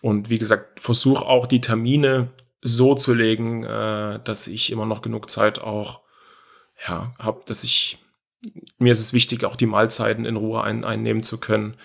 und 0.02 0.30
wie 0.30 0.38
gesagt, 0.38 0.80
versuche 0.80 1.26
auch 1.26 1.48
die 1.48 1.62
Termine 1.62 2.30
so 2.62 2.96
zu 2.96 3.14
legen, 3.14 3.64
äh, 3.64 4.20
dass 4.24 4.48
ich 4.48 4.72
immer 4.72 4.86
noch 4.86 5.02
genug 5.02 5.30
Zeit 5.30 5.60
auch 5.60 6.02
ja, 6.88 7.14
habe, 7.18 7.42
dass 7.46 7.64
ich, 7.64 7.98
mir 8.78 8.92
ist 8.92 9.00
es 9.00 9.14
wichtig, 9.14 9.46
auch 9.46 9.56
die 9.56 9.66
Mahlzeiten 9.66 10.26
in 10.26 10.36
Ruhe 10.36 10.62
ein, 10.64 10.84
einnehmen 10.84 11.24
zu 11.24 11.40
können, 11.40 11.78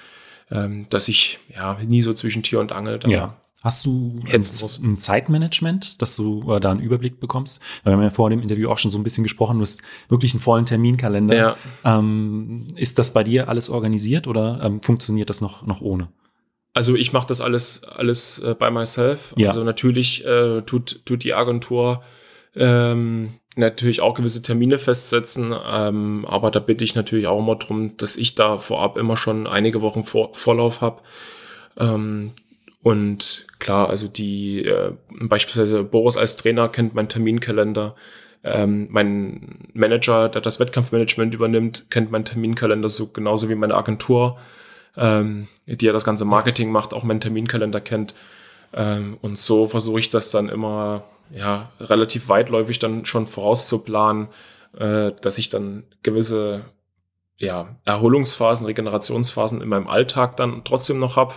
ähm, 0.51 0.89
dass 0.89 1.09
ich 1.09 1.39
ja 1.55 1.79
nie 1.87 2.03
so 2.03 2.13
zwischen 2.13 2.43
Tür 2.43 2.61
und 2.61 2.73
Angel 2.73 2.99
da 2.99 3.09
ja. 3.09 3.37
Hast 3.63 3.85
du 3.85 4.15
ein, 4.27 4.41
ein, 4.41 4.97
Zeitmanagement, 4.97 6.01
dass 6.01 6.17
du 6.17 6.51
äh, 6.51 6.61
da 6.61 6.71
einen 6.71 6.81
Überblick 6.81 7.21
bekommst? 7.21 7.61
Wir 7.83 7.93
haben 7.93 8.03
ja 8.03 8.09
vor 8.09 8.31
dem 8.31 8.41
Interview 8.41 8.71
auch 8.71 8.79
schon 8.79 8.91
so 8.91 8.99
ein 8.99 9.03
bisschen 9.03 9.23
gesprochen, 9.23 9.59
du 9.59 9.63
hast 9.63 9.83
wirklich 10.09 10.33
einen 10.33 10.41
vollen 10.41 10.65
Terminkalender. 10.65 11.37
Ja. 11.37 11.57
Ähm, 11.85 12.67
ist 12.77 12.99
das 12.99 13.13
bei 13.13 13.23
dir 13.23 13.49
alles 13.49 13.69
organisiert 13.69 14.27
oder 14.27 14.61
ähm, 14.63 14.81
funktioniert 14.83 15.29
das 15.29 15.43
noch, 15.43 15.67
noch 15.67 15.83
ohne? 15.83 16.09
Also 16.73 16.95
ich 16.95 17.13
mache 17.13 17.27
das 17.27 17.43
alles, 17.43 17.85
alles 17.85 18.39
äh, 18.39 18.55
by 18.59 18.71
myself. 18.71 19.35
Ja. 19.37 19.49
Also 19.49 19.63
natürlich 19.63 20.25
äh, 20.25 20.63
tut, 20.63 21.05
tut 21.05 21.23
die 21.25 21.35
Agentur 21.35 22.03
ähm, 22.57 23.35
natürlich 23.57 24.01
auch 24.01 24.15
gewisse 24.15 24.41
Termine 24.41 24.79
festsetzen, 24.79 25.55
ähm, 25.71 26.25
aber 26.27 26.51
da 26.51 26.61
bitte 26.61 26.85
ich 26.85 26.95
natürlich 26.95 27.27
auch 27.27 27.41
immer 27.41 27.57
darum, 27.57 27.97
dass 27.99 28.17
ich 28.17 28.35
da 28.35 28.57
vorab 28.57 28.97
immer 28.97 29.19
schon 29.19 29.47
einige 29.47 29.83
Wochen 29.83 30.05
vor, 30.05 30.31
Vorlauf 30.33 30.81
habe. 30.81 31.03
Ähm, 31.77 32.33
und 32.83 33.47
klar, 33.59 33.91
also 33.91 34.09
die 34.09 34.65
äh, 34.65 34.93
beispielsweise 35.11 35.85
Boris 35.85 36.17
als 36.17 36.37
Trainer 36.37 36.69
kennt 36.69 36.95
meinen 36.95 37.09
Terminkalender. 37.09 37.95
Ähm, 38.43 38.89
mein 38.91 39.69
Manager, 39.75 40.31
der 40.31 40.41
das 40.41 40.61
Wettkampfmanagement 40.61 41.35
übernimmt, 41.35 41.91
kennt 41.91 42.11
meinen 42.11 42.25
Terminkalender 42.25 42.89
so 42.89 43.09
genauso 43.09 43.51
wie 43.51 43.55
meine 43.55 43.75
Agentur, 43.75 44.39
ähm, 44.97 45.47
die 45.67 45.85
ja 45.85 45.93
das 45.93 46.05
ganze 46.05 46.25
Marketing 46.25 46.73
macht, 46.73 46.95
auch 46.95 47.03
meinen 47.03 47.21
Terminkalender 47.21 47.83
kennt. 47.83 48.15
Ähm, 48.73 49.19
und 49.21 49.37
so 49.37 49.67
versuche 49.67 50.01
ich 50.01 50.09
das 50.09 50.31
dann 50.31 50.49
immer 50.49 51.05
ja 51.31 51.71
relativ 51.81 52.29
weitläufig 52.29 52.79
dann 52.79 53.05
schon 53.05 53.27
vorauszuplanen, 53.27 54.29
äh, 54.79 55.13
dass 55.21 55.37
ich 55.37 55.51
dann 55.51 55.85
gewisse 56.03 56.65
ja, 57.37 57.77
Erholungsphasen, 57.85 58.65
Regenerationsphasen 58.65 59.61
in 59.61 59.69
meinem 59.69 59.87
Alltag 59.87 60.37
dann 60.37 60.63
trotzdem 60.65 60.99
noch 60.99 61.17
habe 61.17 61.35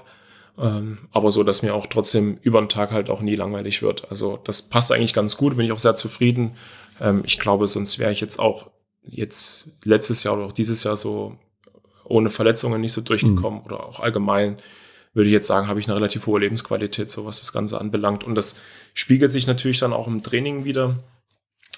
ähm, 0.58 1.00
aber 1.12 1.32
so, 1.32 1.44
dass 1.44 1.64
mir 1.64 1.74
auch 1.74 1.88
trotzdem 1.88 2.38
über 2.42 2.62
den 2.62 2.70
Tag 2.70 2.92
halt 2.92 3.10
auch 3.10 3.22
nie 3.22 3.36
langweilig 3.36 3.82
wird. 3.82 4.10
Also 4.10 4.40
das 4.44 4.62
passt 4.62 4.92
eigentlich 4.92 5.14
ganz 5.14 5.38
gut, 5.38 5.58
bin 5.58 5.66
ich 5.66 5.72
auch 5.72 5.80
sehr 5.80 5.96
zufrieden. 5.96 6.56
Ähm, 7.02 7.24
ich 7.26 7.40
glaube, 7.40 7.68
sonst 7.68 8.00
wäre 8.00 8.12
ich 8.12 8.22
jetzt 8.22 8.40
auch 8.40 8.70
jetzt 9.04 9.70
letztes 9.84 10.24
Jahr 10.24 10.36
oder 10.36 10.46
auch 10.46 10.52
dieses 10.52 10.84
Jahr 10.84 10.96
so 10.96 11.38
ohne 12.06 12.30
Verletzungen 12.30 12.82
nicht 12.82 12.94
so 12.94 13.02
durchgekommen 13.02 13.60
mhm. 13.62 13.66
oder 13.66 13.86
auch 13.86 14.00
allgemein 14.00 14.58
würde 15.14 15.30
ich 15.30 15.34
jetzt 15.34 15.48
sagen, 15.48 15.68
habe 15.68 15.80
ich 15.80 15.88
eine 15.88 15.96
relativ 15.96 16.26
hohe 16.26 16.40
Lebensqualität, 16.40 17.10
so 17.10 17.26
was 17.26 17.40
das 17.40 17.54
Ganze 17.54 17.80
anbelangt. 17.80 18.24
Und 18.24 18.36
das 18.36 18.60
spiegelt 18.94 19.32
sich 19.32 19.46
natürlich 19.46 19.78
dann 19.78 19.94
auch 19.94 20.08
im 20.08 20.24
Training 20.24 20.66
wieder 20.66 20.98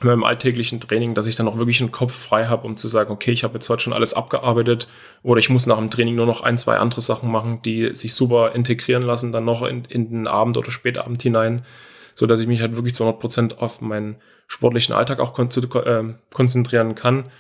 in 0.02 0.08
meinem 0.08 0.24
alltäglichen 0.26 0.82
Training, 0.82 1.14
dass 1.14 1.26
ich 1.26 1.36
dann 1.36 1.48
auch 1.48 1.58
wirklich 1.58 1.80
einen 1.80 1.92
Kopf 1.92 2.14
frei 2.14 2.46
habe, 2.46 2.68
um 2.68 2.76
zu 2.76 2.88
sagen, 2.88 3.12
okay, 3.12 3.32
ich 3.32 3.44
habe 3.44 3.54
jetzt 3.54 3.70
heute 3.70 3.84
schon 3.84 3.94
alles 3.94 4.14
abgearbeitet 4.14 4.90
oder 5.24 5.40
ich 5.40 5.50
muss 5.50 5.68
nach 5.68 5.78
dem 5.78 5.90
Training 5.90 6.16
nur 6.16 6.26
noch 6.26 6.42
ein, 6.42 6.58
zwei 6.58 6.78
andere 6.78 7.00
Sachen 7.02 7.32
machen, 7.32 7.62
die 7.62 7.96
sich 7.96 8.14
super 8.14 8.54
integrieren 8.54 9.04
lassen, 9.04 9.32
dann 9.32 9.46
noch 9.46 9.62
in, 9.64 9.86
in 9.86 10.10
den 10.10 10.28
Abend 10.28 10.58
oder 10.58 10.70
Spätabend 10.70 11.22
hinein, 11.22 11.66
so 12.14 12.28
dass 12.28 12.42
ich 12.42 12.48
mich 12.48 12.62
halt 12.62 12.76
wirklich 12.76 12.94
zu 12.94 13.04
100 13.04 13.22
Prozent 13.22 13.60
auf 13.60 13.80
meinen 13.80 14.18
sportlichen 14.48 14.94
Alltag 14.94 15.20
auch 15.20 15.38
äh, 15.40 16.04
konzentrieren 16.34 16.96
kann. 16.96 17.32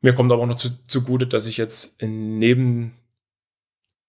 Mir 0.00 0.14
kommt 0.14 0.32
aber 0.32 0.42
auch 0.42 0.46
noch 0.46 0.56
zu, 0.56 0.70
zugute, 0.88 1.26
dass 1.26 1.46
ich 1.46 1.56
jetzt 1.56 2.02
neben 2.02 2.96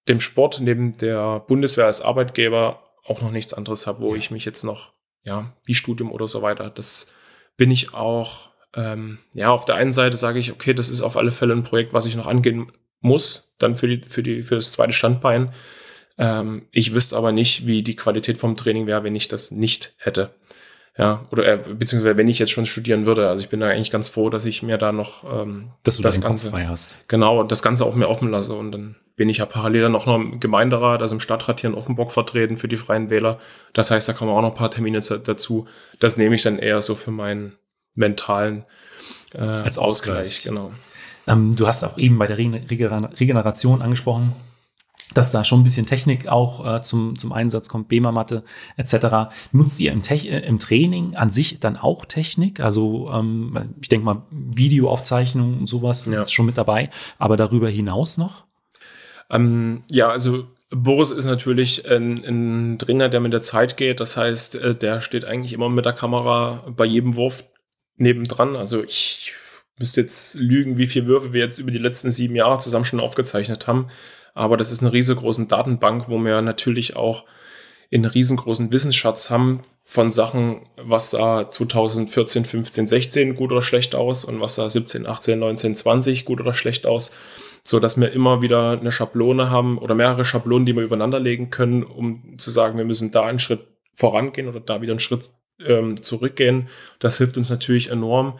dem 0.07 0.19
Sport, 0.19 0.59
neben 0.61 0.97
der 0.97 1.41
Bundeswehr 1.41 1.85
als 1.85 2.01
Arbeitgeber 2.01 2.83
auch 3.05 3.21
noch 3.21 3.31
nichts 3.31 3.53
anderes 3.53 3.87
habe, 3.87 3.99
wo 4.01 4.15
ich 4.15 4.31
mich 4.31 4.45
jetzt 4.45 4.63
noch, 4.63 4.93
ja, 5.23 5.53
wie 5.65 5.75
Studium 5.75 6.11
oder 6.11 6.27
so 6.27 6.41
weiter, 6.41 6.69
das 6.69 7.11
bin 7.57 7.71
ich 7.71 7.93
auch, 7.93 8.49
ähm, 8.75 9.17
ja, 9.33 9.49
auf 9.49 9.65
der 9.65 9.75
einen 9.75 9.93
Seite 9.93 10.17
sage 10.17 10.39
ich, 10.39 10.51
okay, 10.51 10.73
das 10.73 10.89
ist 10.89 11.01
auf 11.01 11.17
alle 11.17 11.31
Fälle 11.31 11.53
ein 11.53 11.63
Projekt, 11.63 11.93
was 11.93 12.05
ich 12.05 12.15
noch 12.15 12.27
angehen 12.27 12.71
muss, 13.01 13.55
dann 13.59 13.75
für 13.75 13.87
die, 13.87 14.07
für 14.07 14.23
die, 14.23 14.43
für 14.43 14.55
das 14.55 14.71
zweite 14.71 14.93
Standbein. 14.93 15.53
Ähm, 16.17 16.67
ich 16.71 16.93
wüsste 16.93 17.17
aber 17.17 17.31
nicht, 17.31 17.67
wie 17.67 17.83
die 17.83 17.95
Qualität 17.95 18.37
vom 18.37 18.55
Training 18.55 18.87
wäre, 18.87 19.03
wenn 19.03 19.15
ich 19.15 19.27
das 19.27 19.51
nicht 19.51 19.93
hätte. 19.97 20.33
Ja, 20.97 21.25
oder 21.29 21.45
äh, 21.45 21.57
beziehungsweise 21.57 22.17
wenn 22.17 22.27
ich 22.27 22.39
jetzt 22.39 22.51
schon 22.51 22.65
studieren 22.65 23.05
würde. 23.05 23.29
Also 23.29 23.43
ich 23.43 23.49
bin 23.49 23.59
da 23.59 23.67
eigentlich 23.67 23.91
ganz 23.91 24.09
froh, 24.09 24.31
dass 24.31 24.45
ich 24.45 24.63
mir 24.63 24.79
da 24.79 24.91
noch 24.91 25.23
ähm, 25.31 25.69
dass 25.83 25.97
du 25.97 26.03
das 26.03 26.19
Ganze 26.19 26.49
frei 26.49 26.65
hast. 26.65 26.97
Genau, 27.07 27.43
das 27.43 27.61
Ganze 27.61 27.85
auch 27.85 27.93
mir 27.93 28.09
offen 28.09 28.31
lasse. 28.31 28.55
Und 28.55 28.71
dann 28.71 28.95
bin 29.15 29.29
ich 29.29 29.37
ja 29.37 29.45
parallel 29.45 29.83
dann 29.83 29.95
auch 29.95 30.07
noch 30.07 30.15
im 30.15 30.39
Gemeinderat, 30.39 31.03
also 31.03 31.15
im 31.15 31.19
Stadtrat 31.19 31.61
hier 31.61 31.69
in 31.69 31.75
Offenburg 31.75 32.11
vertreten 32.11 32.57
für 32.57 32.67
die 32.67 32.77
Freien 32.77 33.11
Wähler. 33.11 33.39
Das 33.73 33.91
heißt, 33.91 34.09
da 34.09 34.13
kommen 34.13 34.31
auch 34.31 34.41
noch 34.41 34.51
ein 34.51 34.57
paar 34.57 34.71
Termine 34.71 34.99
dazu. 34.99 35.67
Das 35.99 36.17
nehme 36.17 36.35
ich 36.35 36.41
dann 36.41 36.57
eher 36.57 36.81
so 36.81 36.95
für 36.95 37.11
meinen 37.11 37.53
mentalen 37.93 38.65
äh, 39.33 39.39
Als 39.39 39.77
Ausgleich. 39.77 40.19
Ausgleich 40.19 40.43
genau. 40.43 40.71
Ähm, 41.27 41.55
du 41.55 41.67
hast 41.67 41.83
auch 41.83 41.97
eben 41.99 42.17
bei 42.17 42.25
der 42.25 42.37
Regeneration 42.37 43.81
angesprochen, 43.83 44.33
dass 45.13 45.31
da 45.31 45.43
schon 45.43 45.61
ein 45.61 45.63
bisschen 45.63 45.85
Technik 45.85 46.27
auch 46.27 46.65
äh, 46.65 46.81
zum, 46.81 47.17
zum 47.17 47.31
Einsatz 47.31 47.69
kommt, 47.69 47.87
BEMA-Matte 47.87 48.43
etc. 48.75 49.31
Nutzt 49.51 49.79
ihr 49.79 49.91
im, 49.91 50.01
Te 50.01 50.15
äh, 50.15 50.45
im 50.45 50.59
Training 50.59 51.15
an 51.15 51.29
sich 51.29 51.59
dann 51.59 51.77
auch 51.77 52.05
Technik? 52.05 52.59
Also 52.59 53.09
ähm, 53.13 53.75
ich 53.81 53.89
denke 53.89 54.05
mal, 54.05 54.23
Videoaufzeichnung 54.31 55.59
und 55.59 55.67
sowas 55.67 56.05
ja. 56.05 56.21
ist 56.21 56.33
schon 56.33 56.45
mit 56.45 56.57
dabei, 56.57 56.89
aber 57.17 57.37
darüber 57.37 57.69
hinaus 57.69 58.17
noch? 58.17 58.45
Ähm, 59.29 59.83
ja, 59.89 60.09
also 60.09 60.45
Boris 60.69 61.11
ist 61.11 61.25
natürlich 61.25 61.89
ein, 61.89 62.23
ein 62.25 62.77
Dringer, 62.77 63.07
der 63.09 63.21
mit 63.21 63.33
der 63.33 63.41
Zeit 63.41 63.77
geht. 63.77 63.99
Das 63.99 64.17
heißt, 64.17 64.55
äh, 64.55 64.75
der 64.75 65.01
steht 65.01 65.25
eigentlich 65.25 65.53
immer 65.53 65.69
mit 65.69 65.85
der 65.85 65.93
Kamera 65.93 66.65
bei 66.75 66.85
jedem 66.85 67.15
Wurf 67.15 67.45
nebendran. 67.95 68.55
Also 68.55 68.83
ich 68.83 69.33
müsste 69.79 70.01
jetzt 70.01 70.35
lügen, 70.35 70.77
wie 70.77 70.87
viele 70.87 71.07
Würfe 71.07 71.33
wir 71.33 71.41
jetzt 71.41 71.59
über 71.59 71.71
die 71.71 71.77
letzten 71.77 72.11
sieben 72.11 72.35
Jahre 72.35 72.59
zusammen 72.59 72.85
schon 72.85 72.99
aufgezeichnet 72.99 73.67
haben. 73.67 73.87
Aber 74.37 74.55
das 74.55 74.71
ist 74.71 74.81
eine 74.81 74.93
riesengroße 74.93 75.47
Datenbank, 75.47 76.09
wo 76.09 76.19
wir 76.19 76.41
natürlich 76.43 76.95
auch 76.95 77.25
einen 77.91 78.05
riesengroßen 78.05 78.71
Wissensschatz 78.71 79.31
haben 79.31 79.61
von 79.83 80.11
Sachen, 80.11 80.67
was 80.75 81.11
sah 81.11 81.49
2014, 81.49 82.45
15, 82.45 82.87
16 82.87 83.35
gut 83.35 83.51
oder 83.51 83.63
schlecht 83.63 83.95
aus 83.95 84.25
und 84.25 84.39
was 84.39 84.55
sah 84.55 84.69
17, 84.69 85.07
18, 85.07 85.39
19, 85.39 85.75
20 85.75 86.25
gut 86.25 86.39
oder 86.39 86.53
schlecht 86.53 86.85
aus, 86.85 87.15
so 87.63 87.79
dass 87.79 87.99
wir 87.99 88.11
immer 88.11 88.43
wieder 88.43 88.79
eine 88.79 88.91
Schablone 88.91 89.49
haben 89.49 89.79
oder 89.79 89.95
mehrere 89.95 90.23
Schablonen, 90.23 90.67
die 90.67 90.75
wir 90.75 90.83
übereinander 90.83 91.19
legen 91.19 91.49
können, 91.49 91.81
um 91.83 92.37
zu 92.37 92.51
sagen, 92.51 92.77
wir 92.77 92.85
müssen 92.85 93.11
da 93.11 93.23
einen 93.23 93.39
Schritt 93.39 93.65
vorangehen 93.95 94.47
oder 94.47 94.59
da 94.59 94.81
wieder 94.81 94.93
einen 94.93 94.99
Schritt 94.99 95.31
ähm, 95.65 95.99
zurückgehen. 95.99 96.67
Das 96.99 97.17
hilft 97.17 97.37
uns 97.37 97.49
natürlich 97.49 97.89
enorm 97.89 98.39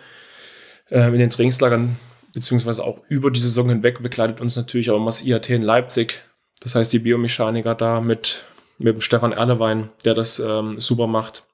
äh, 0.91 1.07
in 1.07 1.17
den 1.17 1.31
Trainingslagern, 1.31 1.95
beziehungsweise 2.37 2.83
auch 2.83 2.99
über 3.09 3.31
die 3.31 3.39
Saison 3.39 3.67
hinweg 3.67 4.03
begleitet 4.03 4.41
uns 4.41 4.55
natürlich 4.55 4.91
auch 4.91 4.97
immer 4.97 5.07
das 5.07 5.23
IAT 5.23 5.49
in 5.49 5.63
Leipzig. 5.63 6.21
Das 6.59 6.75
heißt, 6.75 6.93
die 6.93 6.99
Biomechaniker 6.99 7.73
da 7.73 7.99
mit, 7.99 8.45
mit 8.77 8.93
dem 8.93 9.01
Stefan 9.01 9.31
Erlewein, 9.31 9.89
der 10.05 10.13
das 10.13 10.37
ähm, 10.37 10.79
super 10.79 11.07
macht. 11.07 11.45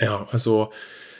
Ja, 0.00 0.26
also 0.30 0.70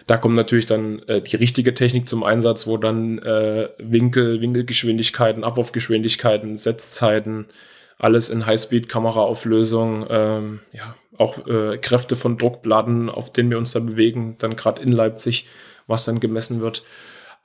da 0.06 0.16
kommt 0.16 0.36
natürlich 0.36 0.64
dann 0.64 1.00
äh, 1.00 1.20
die 1.20 1.36
richtige 1.36 1.74
Technik 1.74 2.08
zum 2.08 2.22
Einsatz, 2.22 2.66
wo 2.66 2.78
dann 2.78 3.18
äh, 3.18 3.68
Winkel, 3.76 4.40
Winkelgeschwindigkeiten, 4.40 5.44
Abwurfgeschwindigkeiten, 5.44 6.56
Setzzeiten, 6.56 7.48
alles 7.98 8.30
in 8.30 8.46
Highspeed-Kameraauflösung, 8.46 10.06
ähm, 10.08 10.60
ja, 10.72 10.94
auch 11.18 11.46
äh, 11.46 11.76
Kräfte 11.76 12.16
von 12.16 12.38
Druckplatten, 12.38 13.10
auf 13.10 13.34
denen 13.34 13.50
wir 13.50 13.58
uns 13.58 13.72
da 13.72 13.80
bewegen, 13.80 14.36
dann 14.38 14.56
gerade 14.56 14.80
in 14.80 14.92
Leipzig, 14.92 15.46
was 15.86 16.06
dann 16.06 16.20
gemessen 16.20 16.62
wird. 16.62 16.84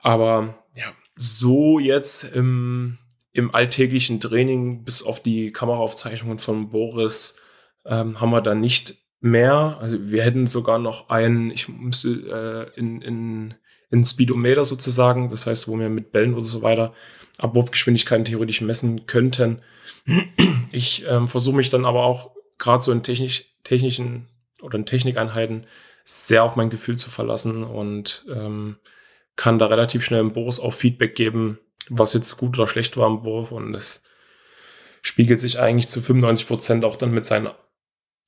Aber 0.00 0.54
ja, 0.74 0.86
so 1.16 1.78
jetzt 1.78 2.24
im, 2.24 2.98
im 3.32 3.54
alltäglichen 3.54 4.20
Training, 4.20 4.84
bis 4.84 5.02
auf 5.02 5.22
die 5.22 5.52
Kameraaufzeichnungen 5.52 6.38
von 6.38 6.70
Boris, 6.70 7.40
ähm, 7.84 8.20
haben 8.20 8.30
wir 8.30 8.40
da 8.40 8.54
nicht 8.54 8.96
mehr. 9.20 9.78
Also 9.80 10.10
wir 10.10 10.22
hätten 10.22 10.46
sogar 10.46 10.78
noch 10.78 11.08
einen, 11.08 11.50
ich 11.50 11.68
müsste 11.68 12.70
äh, 12.76 12.78
in, 12.78 13.00
in, 13.00 13.54
in 13.90 14.04
Speedometer 14.04 14.64
sozusagen, 14.64 15.28
das 15.28 15.46
heißt, 15.46 15.68
wo 15.68 15.78
wir 15.78 15.88
mit 15.88 16.12
Bällen 16.12 16.34
oder 16.34 16.44
so 16.44 16.62
weiter 16.62 16.92
Abwurfgeschwindigkeiten 17.38 18.24
theoretisch 18.24 18.60
messen 18.60 19.06
könnten. 19.06 19.60
Ich 20.72 21.04
ähm, 21.08 21.28
versuche 21.28 21.56
mich 21.56 21.70
dann 21.70 21.84
aber 21.84 22.04
auch 22.04 22.32
gerade 22.58 22.82
so 22.82 22.92
in 22.92 23.02
technisch, 23.02 23.44
technischen 23.64 24.28
oder 24.60 24.76
in 24.76 24.86
Technikeinheiten 24.86 25.66
sehr 26.04 26.44
auf 26.44 26.56
mein 26.56 26.70
Gefühl 26.70 26.96
zu 26.96 27.10
verlassen 27.10 27.64
und 27.64 28.26
ähm, 28.28 28.76
kann 29.36 29.58
da 29.58 29.66
relativ 29.66 30.04
schnell 30.04 30.20
im 30.20 30.32
Boris 30.32 30.60
auch 30.60 30.72
Feedback 30.72 31.14
geben, 31.14 31.58
was 31.88 32.12
jetzt 32.12 32.36
gut 32.36 32.58
oder 32.58 32.68
schlecht 32.68 32.96
war 32.96 33.08
im 33.08 33.24
Wurf 33.24 33.52
und 33.52 33.72
das 33.72 34.04
spiegelt 35.02 35.40
sich 35.40 35.58
eigentlich 35.60 35.88
zu 35.88 36.00
95 36.00 36.48
Prozent 36.48 36.84
auch 36.84 36.96
dann 36.96 37.12
mit 37.12 37.24
seinen 37.24 37.48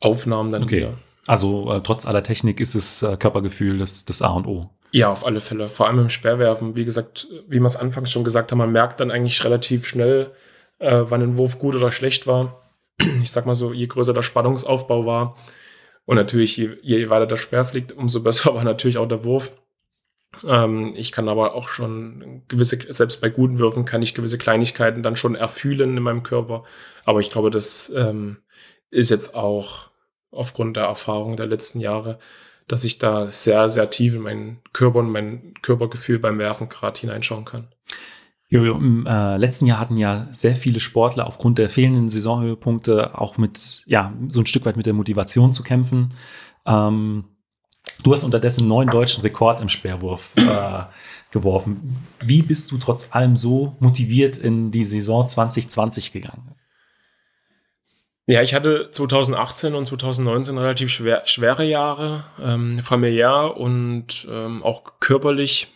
Aufnahmen 0.00 0.50
dann 0.50 0.64
okay. 0.64 0.76
wieder. 0.76 0.98
Also 1.26 1.72
äh, 1.72 1.80
trotz 1.82 2.06
aller 2.06 2.22
Technik 2.22 2.60
ist 2.60 2.74
es 2.74 3.02
äh, 3.02 3.16
Körpergefühl 3.16 3.78
das, 3.78 4.04
das 4.04 4.22
A 4.22 4.30
und 4.30 4.46
O. 4.46 4.70
Ja, 4.92 5.10
auf 5.10 5.26
alle 5.26 5.40
Fälle. 5.40 5.68
Vor 5.68 5.86
allem 5.86 5.98
im 5.98 6.08
Sperrwerfen. 6.08 6.76
Wie 6.76 6.84
gesagt, 6.84 7.26
wie 7.48 7.58
wir 7.58 7.66
es 7.66 7.76
anfangs 7.76 8.12
schon 8.12 8.24
gesagt 8.24 8.52
haben, 8.52 8.58
man 8.58 8.72
merkt 8.72 9.00
dann 9.00 9.10
eigentlich 9.10 9.42
relativ 9.44 9.86
schnell, 9.86 10.32
äh, 10.78 11.02
wann 11.04 11.22
ein 11.22 11.36
Wurf 11.36 11.58
gut 11.58 11.74
oder 11.74 11.90
schlecht 11.90 12.26
war. 12.26 12.62
Ich 13.22 13.30
sag 13.30 13.46
mal 13.46 13.54
so, 13.54 13.72
je 13.72 13.86
größer 13.86 14.14
der 14.14 14.22
Spannungsaufbau 14.22 15.04
war 15.04 15.36
und 16.04 16.16
natürlich 16.16 16.56
je, 16.56 16.76
je 16.82 17.10
weiter 17.10 17.26
der 17.26 17.36
Sperr 17.36 17.64
fliegt, 17.64 17.92
umso 17.92 18.20
besser 18.22 18.54
war 18.54 18.64
natürlich 18.64 18.98
auch 18.98 19.08
der 19.08 19.24
Wurf. 19.24 19.52
Ähm, 20.46 20.92
ich 20.96 21.12
kann 21.12 21.29
aber 21.29 21.55
auch 21.55 21.68
schon 21.68 22.42
gewisse, 22.49 22.79
selbst 22.92 23.20
bei 23.20 23.29
guten 23.29 23.59
Würfen 23.59 23.85
kann 23.85 24.03
ich 24.03 24.14
gewisse 24.14 24.38
Kleinigkeiten 24.38 25.03
dann 25.03 25.16
schon 25.16 25.35
erfühlen 25.35 25.96
in 25.96 26.03
meinem 26.03 26.22
Körper. 26.22 26.64
Aber 27.05 27.20
ich 27.20 27.31
glaube, 27.31 27.51
das 27.51 27.92
ähm, 27.96 28.38
ist 28.90 29.11
jetzt 29.11 29.35
auch 29.35 29.90
aufgrund 30.31 30.77
der 30.77 30.85
Erfahrung 30.85 31.37
der 31.37 31.46
letzten 31.46 31.81
Jahre, 31.81 32.18
dass 32.68 32.85
ich 32.85 32.99
da 32.99 33.29
sehr, 33.29 33.70
sehr 33.70 33.90
tief 33.90 34.14
in 34.14 34.22
meinen 34.22 34.61
Körper 34.72 34.99
und 34.99 35.11
mein 35.11 35.55
Körpergefühl 35.62 36.18
beim 36.18 36.38
Werfen 36.38 36.68
gerade 36.68 37.01
hineinschauen 37.01 37.44
kann. 37.44 37.68
Jojo, 38.49 38.77
im 38.77 39.07
äh, 39.07 39.37
letzten 39.38 39.66
Jahr 39.66 39.81
hatten 39.81 39.96
ja 39.96 40.29
sehr 40.31 40.55
viele 40.55 40.79
Sportler 40.79 41.27
aufgrund 41.27 41.59
der 41.59 41.68
fehlenden 41.68 42.09
Saisonhöhepunkte 42.09 43.18
auch 43.18 43.38
mit, 43.38 43.83
ja, 43.87 44.12
so 44.29 44.40
ein 44.40 44.46
Stück 44.46 44.64
weit 44.66 44.77
mit 44.77 44.87
der 44.87 44.94
Motivation 44.94 45.53
zu 45.53 45.64
kämpfen. 45.64 46.14
Ähm, 46.64 47.25
du 48.03 48.12
hast 48.12 48.25
unterdessen 48.25 48.68
neuen 48.68 48.88
deutschen 48.88 49.22
Rekord 49.22 49.61
im 49.61 49.68
Speerwurf 49.68 50.33
äh, 50.37 50.85
geworfen. 51.31 51.99
Wie 52.20 52.42
bist 52.42 52.70
du 52.70 52.79
trotz 52.79 53.12
allem 53.12 53.37
so 53.37 53.77
motiviert 53.81 54.37
in 54.37 54.70
die 54.70 54.85
Saison 54.85 55.27
2020 55.27 56.12
gegangen? 56.12 56.55
Ja, 58.29 58.42
ich 58.42 58.55
hatte 58.55 58.90
2018 58.90 59.75
und 59.75 59.87
2019 59.87 60.59
relativ 60.59 60.90
schwer, 60.90 61.22
schwere 61.27 61.64
Jahre, 61.64 62.25
ähm, 62.42 62.81
familiär 62.81 63.57
und 63.57 64.27
ähm, 64.29 64.64
auch 64.64 64.99
körperlich 64.99 65.68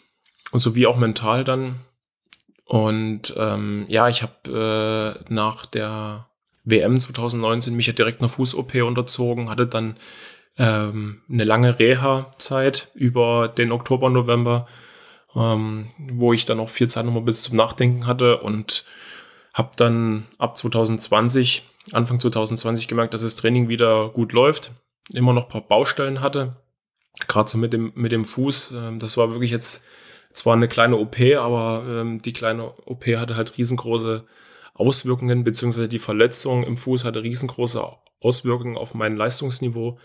sowie 0.52 0.86
auch 0.86 0.96
mental 0.96 1.44
dann. 1.44 1.76
Und 2.64 3.34
ähm, 3.36 3.84
ja, 3.88 4.08
ich 4.08 4.22
habe 4.22 5.18
äh, 5.28 5.32
nach 5.32 5.64
der 5.66 6.26
WM 6.64 6.98
2019 6.98 7.74
mich 7.74 7.86
ja 7.86 7.92
direkt 7.92 8.20
einer 8.20 8.28
Fuß-OP 8.28 8.74
unterzogen, 8.82 9.48
hatte 9.48 9.66
dann 9.66 9.96
ähm, 10.60 11.22
eine 11.28 11.44
lange 11.44 11.78
Reha-Zeit 11.78 12.90
über 12.94 13.48
den 13.48 13.72
Oktober, 13.72 14.10
November, 14.10 14.66
ähm, 15.34 15.86
wo 15.98 16.34
ich 16.34 16.44
dann 16.44 16.60
auch 16.60 16.68
viel 16.68 16.88
Zeit 16.88 17.06
nochmal 17.06 17.22
bis 17.22 17.42
zum 17.42 17.56
Nachdenken 17.56 18.06
hatte 18.06 18.38
und 18.38 18.84
habe 19.54 19.70
dann 19.76 20.26
ab 20.38 20.58
2020 20.58 21.64
Anfang 21.92 22.20
2020 22.20 22.88
gemerkt, 22.88 23.14
dass 23.14 23.22
das 23.22 23.36
Training 23.36 23.68
wieder 23.68 24.10
gut 24.10 24.32
läuft, 24.32 24.72
immer 25.08 25.32
noch 25.32 25.44
ein 25.44 25.48
paar 25.48 25.62
Baustellen 25.62 26.20
hatte, 26.20 26.56
gerade 27.26 27.50
so 27.50 27.56
mit 27.56 27.72
dem, 27.72 27.92
mit 27.94 28.12
dem 28.12 28.26
Fuß. 28.26 28.72
Ähm, 28.72 28.98
das 28.98 29.16
war 29.16 29.30
wirklich 29.30 29.50
jetzt 29.50 29.84
zwar 30.30 30.54
eine 30.54 30.68
kleine 30.68 30.98
OP, 30.98 31.16
aber 31.38 31.84
ähm, 31.88 32.20
die 32.20 32.34
kleine 32.34 32.64
OP 32.84 33.06
hatte 33.06 33.34
halt 33.36 33.56
riesengroße 33.56 34.26
Auswirkungen, 34.74 35.42
beziehungsweise 35.42 35.88
die 35.88 35.98
Verletzung 35.98 36.64
im 36.64 36.76
Fuß 36.76 37.04
hatte 37.04 37.22
riesengroße 37.22 37.82
Auswirkungen 38.20 38.76
auf 38.76 38.94
mein 38.94 39.16
Leistungsniveau, 39.16 39.98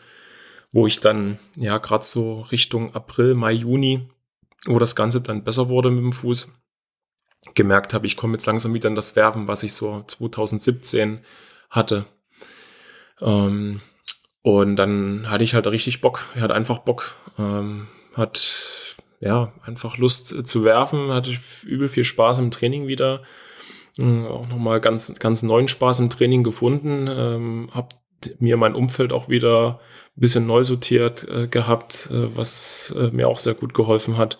wo 0.75 0.85
ich 0.85 0.99
dann 0.99 1.39
ja 1.55 1.77
gerade 1.77 2.03
so 2.03 2.41
Richtung 2.41 2.93
April, 2.93 3.33
Mai, 3.33 3.53
Juni, 3.53 4.09
wo 4.65 4.77
das 4.77 4.93
Ganze 4.93 5.21
dann 5.21 5.45
besser 5.45 5.69
wurde 5.69 5.89
mit 5.89 6.03
dem 6.03 6.11
Fuß, 6.11 6.51
gemerkt 7.53 7.93
habe, 7.93 8.05
ich 8.05 8.17
komme 8.17 8.33
jetzt 8.33 8.45
langsam 8.45 8.73
wieder 8.73 8.89
in 8.89 8.95
das 8.95 9.15
Werfen, 9.15 9.47
was 9.47 9.63
ich 9.63 9.71
so 9.71 10.03
2017 10.05 11.19
hatte. 11.69 12.05
Ähm, 13.21 13.79
und 14.41 14.75
dann 14.75 15.29
hatte 15.29 15.45
ich 15.45 15.53
halt 15.53 15.65
richtig 15.67 16.01
Bock. 16.01 16.27
Er 16.35 16.41
hat 16.41 16.51
einfach 16.51 16.79
Bock. 16.79 17.15
Ähm, 17.39 17.87
hat 18.13 18.97
ja 19.21 19.53
einfach 19.63 19.95
Lust 19.95 20.45
zu 20.45 20.65
werfen. 20.65 21.13
Hatte 21.13 21.33
übel 21.63 21.87
viel 21.87 22.03
Spaß 22.03 22.39
im 22.39 22.51
Training 22.51 22.87
wieder. 22.87 23.21
Ähm, 23.97 24.25
auch 24.25 24.49
nochmal 24.49 24.81
ganz, 24.81 25.15
ganz 25.19 25.41
neuen 25.41 25.69
Spaß 25.69 25.99
im 25.99 26.09
Training 26.09 26.43
gefunden. 26.43 27.07
Ähm, 27.07 27.69
hab 27.71 27.93
mir 28.39 28.57
mein 28.57 28.75
Umfeld 28.75 29.13
auch 29.13 29.29
wieder 29.29 29.79
ein 30.17 30.21
bisschen 30.21 30.47
neu 30.47 30.63
sortiert 30.63 31.27
äh, 31.29 31.47
gehabt, 31.47 32.09
äh, 32.11 32.35
was 32.35 32.93
äh, 32.97 33.09
mir 33.11 33.27
auch 33.27 33.37
sehr 33.37 33.53
gut 33.53 33.73
geholfen 33.73 34.17
hat. 34.17 34.37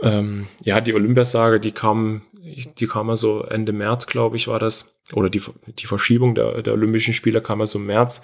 Ähm, 0.00 0.46
ja, 0.64 0.80
die 0.80 0.94
Olympiasage, 0.94 1.60
die 1.60 1.72
kam, 1.72 2.22
die 2.78 2.86
kam 2.86 3.10
also 3.10 3.42
Ende 3.42 3.72
März, 3.72 4.06
glaube 4.06 4.36
ich, 4.36 4.48
war 4.48 4.58
das 4.58 4.94
oder 5.12 5.30
die, 5.30 5.42
die 5.78 5.86
Verschiebung 5.86 6.34
der, 6.34 6.62
der 6.62 6.72
Olympischen 6.72 7.14
Spiele 7.14 7.40
kam 7.40 7.60
also 7.60 7.78
im 7.78 7.86
März. 7.86 8.22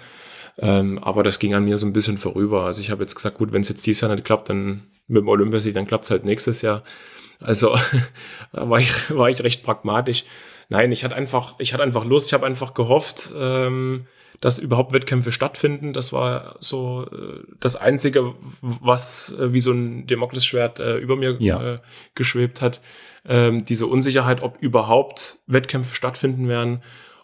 Ähm, 0.57 0.99
aber 0.99 1.23
das 1.23 1.39
ging 1.39 1.53
an 1.53 1.63
mir 1.63 1.77
so 1.77 1.85
ein 1.85 1.93
bisschen 1.93 2.17
vorüber. 2.17 2.63
Also 2.65 2.81
ich 2.81 2.91
habe 2.91 3.03
jetzt 3.03 3.15
gesagt, 3.15 3.37
gut, 3.37 3.53
wenn 3.53 3.61
es 3.61 3.69
jetzt 3.69 3.85
dieses 3.85 4.01
Jahr 4.01 4.11
nicht 4.11 4.25
klappt, 4.25 4.49
dann 4.49 4.83
mit 5.07 5.21
dem 5.21 5.27
Olympiasieg, 5.27 5.73
dann 5.73 5.87
klappt 5.87 6.03
es 6.03 6.11
halt 6.11 6.25
nächstes 6.25 6.61
Jahr. 6.61 6.83
Also 7.39 7.75
war 8.51 8.79
ich, 8.79 9.15
war 9.15 9.29
ich 9.29 9.41
recht 9.43 9.63
pragmatisch. 9.63 10.25
Nein, 10.69 10.91
ich 10.91 11.03
hatte 11.03 11.15
einfach, 11.15 11.55
ich 11.57 11.73
hatte 11.73 11.83
einfach 11.83 12.05
Lust, 12.05 12.27
ich 12.27 12.33
habe 12.33 12.45
einfach 12.45 12.75
gehofft, 12.75 13.31
ähm, 13.35 14.05
dass 14.39 14.59
überhaupt 14.59 14.93
Wettkämpfe 14.93 15.31
stattfinden. 15.31 15.93
Das 15.93 16.13
war 16.13 16.55
so 16.59 17.07
äh, 17.11 17.43
das 17.59 17.75
Einzige, 17.75 18.35
was 18.61 19.35
äh, 19.39 19.51
wie 19.51 19.59
so 19.59 19.71
ein 19.71 20.05
Damoklesschwert 20.07 20.79
äh, 20.79 20.97
über 20.97 21.15
mir 21.15 21.35
ja. 21.39 21.73
äh, 21.73 21.79
geschwebt 22.15 22.61
hat. 22.61 22.81
Ähm, 23.27 23.65
diese 23.65 23.87
Unsicherheit, 23.87 24.41
ob 24.41 24.61
überhaupt 24.61 25.39
Wettkämpfe 25.47 25.95
stattfinden 25.95 26.47
werden. 26.47 26.81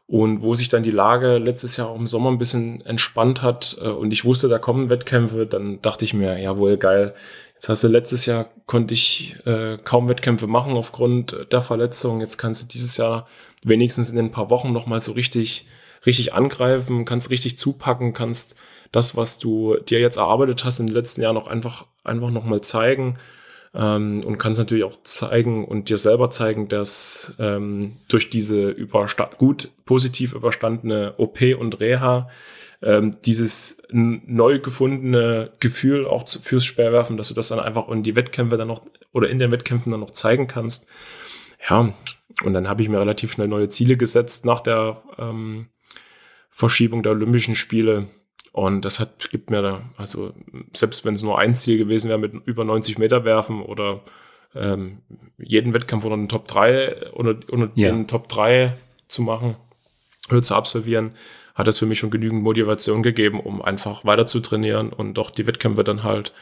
Und 0.07 0.43
wo 0.43 0.53
sich 0.53 0.69
dann 0.69 0.83
die 0.83 0.91
Lage 0.91 1.39
letztes 1.39 1.77
Jahr 1.77 1.89
auch 1.89 1.95
im 1.95 2.05
Sommer 2.05 2.29
ein 2.29 2.37
bisschen 2.37 2.85
entspannt 2.85 3.41
hat 3.41 3.75
äh, 3.81 3.87
und 3.87 4.13
ich 4.13 4.23
wusste, 4.23 4.47
da 4.47 4.59
kommen 4.59 4.89
Wettkämpfe, 4.89 5.47
dann 5.47 5.81
dachte 5.81 6.05
ich 6.05 6.13
mir, 6.13 6.39
jawohl, 6.39 6.77
geil. 6.77 7.15
Jetzt 7.55 7.69
hast 7.69 7.83
du 7.83 7.87
letztes 7.87 8.25
Jahr 8.25 8.49
konnte 8.65 8.93
ich 8.93 9.37
äh, 9.45 9.77
kaum 9.83 10.09
Wettkämpfe 10.09 10.45
machen 10.45 10.73
aufgrund 10.73 11.47
der 11.51 11.61
Verletzung. 11.61 12.19
Jetzt 12.19 12.37
kannst 12.37 12.61
du 12.61 12.67
dieses 12.67 12.97
Jahr 12.97 13.27
wenigstens 13.63 14.09
in 14.09 14.19
ein 14.19 14.31
paar 14.31 14.49
Wochen 14.49 14.73
nochmal 14.73 14.99
so 14.99 15.13
richtig, 15.13 15.65
richtig 16.05 16.33
angreifen, 16.33 17.05
kannst 17.05 17.29
richtig 17.31 17.57
zupacken, 17.57 18.13
kannst 18.13 18.55
das, 18.91 19.15
was 19.15 19.39
du 19.39 19.77
dir 19.77 19.99
jetzt 19.99 20.17
erarbeitet 20.17 20.65
hast 20.65 20.79
in 20.79 20.87
den 20.87 20.93
letzten 20.93 21.21
Jahren 21.21 21.35
noch 21.35 21.47
einfach, 21.47 21.85
einfach 22.03 22.29
nochmal 22.29 22.61
zeigen 22.61 23.17
ähm, 23.73 24.21
und 24.25 24.37
kannst 24.37 24.59
natürlich 24.59 24.83
auch 24.83 25.01
zeigen 25.03 25.65
und 25.65 25.89
dir 25.89 25.97
selber 25.97 26.29
zeigen, 26.29 26.67
dass 26.67 27.35
ähm, 27.39 27.93
durch 28.07 28.29
diese 28.29 28.75
gut 29.37 29.71
positiv 29.85 30.33
überstandene 30.33 31.15
OP 31.17 31.41
und 31.57 31.79
Reha 31.79 32.29
ähm, 32.81 33.17
dieses 33.25 33.83
neu 33.89 34.59
gefundene 34.59 35.51
Gefühl 35.59 36.05
auch 36.05 36.23
zu, 36.23 36.41
fürs 36.41 36.65
Speerwerfen, 36.65 37.17
dass 37.17 37.29
du 37.29 37.33
das 37.33 37.47
dann 37.47 37.59
einfach 37.59 37.89
in 37.89 38.03
die 38.03 38.15
Wettkämpfe 38.15 38.57
dann 38.57 38.67
noch 38.67 38.85
oder 39.11 39.29
in 39.29 39.39
den 39.39 39.51
Wettkämpfen 39.51 39.91
dann 39.91 40.01
noch 40.01 40.11
zeigen 40.11 40.47
kannst. 40.47 40.87
Ja, 41.69 41.93
und 42.43 42.53
dann 42.53 42.67
habe 42.67 42.81
ich 42.81 42.89
mir 42.89 42.99
relativ 42.99 43.31
schnell 43.31 43.47
neue 43.47 43.69
Ziele 43.69 43.97
gesetzt 43.97 44.45
nach 44.45 44.61
der 44.61 45.01
ähm, 45.17 45.67
Verschiebung 46.49 47.03
der 47.03 47.13
Olympischen 47.13 47.55
Spiele. 47.55 48.07
Und 48.51 48.85
das 48.85 48.99
hat, 48.99 49.29
gibt 49.31 49.49
mir 49.49 49.61
da, 49.61 49.81
also 49.97 50.33
selbst 50.73 51.03
wenn 51.03 51.13
es 51.13 51.23
nur 51.23 51.39
ein 51.39 51.55
Ziel 51.55 51.77
gewesen 51.77 52.09
wäre 52.09 52.19
mit 52.19 52.33
über 52.45 52.63
90 52.63 52.97
Meter 52.97 53.25
werfen 53.25 53.61
oder 53.61 54.01
ähm, 54.53 54.99
jeden 55.37 55.73
Wettkampf 55.73 56.05
unter 56.05 56.15
den 56.15 56.29
Top 56.29 56.47
3 56.47 57.11
oder 57.11 57.37
unter 57.49 57.69
ja. 57.75 57.91
den 57.91 58.07
Top 58.07 58.29
3 58.29 58.77
zu 59.07 59.21
machen 59.21 59.57
oder 60.29 60.41
zu 60.41 60.55
absolvieren, 60.55 61.11
hat 61.55 61.67
es 61.67 61.79
für 61.79 61.85
mich 61.85 61.99
schon 61.99 62.11
genügend 62.11 62.43
Motivation 62.43 63.01
gegeben, 63.01 63.39
um 63.39 63.61
einfach 63.61 64.05
weiter 64.05 64.27
zu 64.27 64.41
trainieren 64.41 64.91
und 64.91 65.15
doch 65.15 65.31
die 65.31 65.47
Wettkämpfe 65.47 65.83
dann 65.83 66.03
halt 66.03 66.33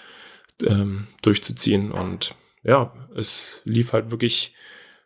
ähm, 0.65 1.07
durchzuziehen. 1.21 1.91
Und 1.91 2.35
ja, 2.63 2.91
es 3.15 3.61
lief 3.63 3.93
halt 3.93 4.11
wirklich 4.11 4.55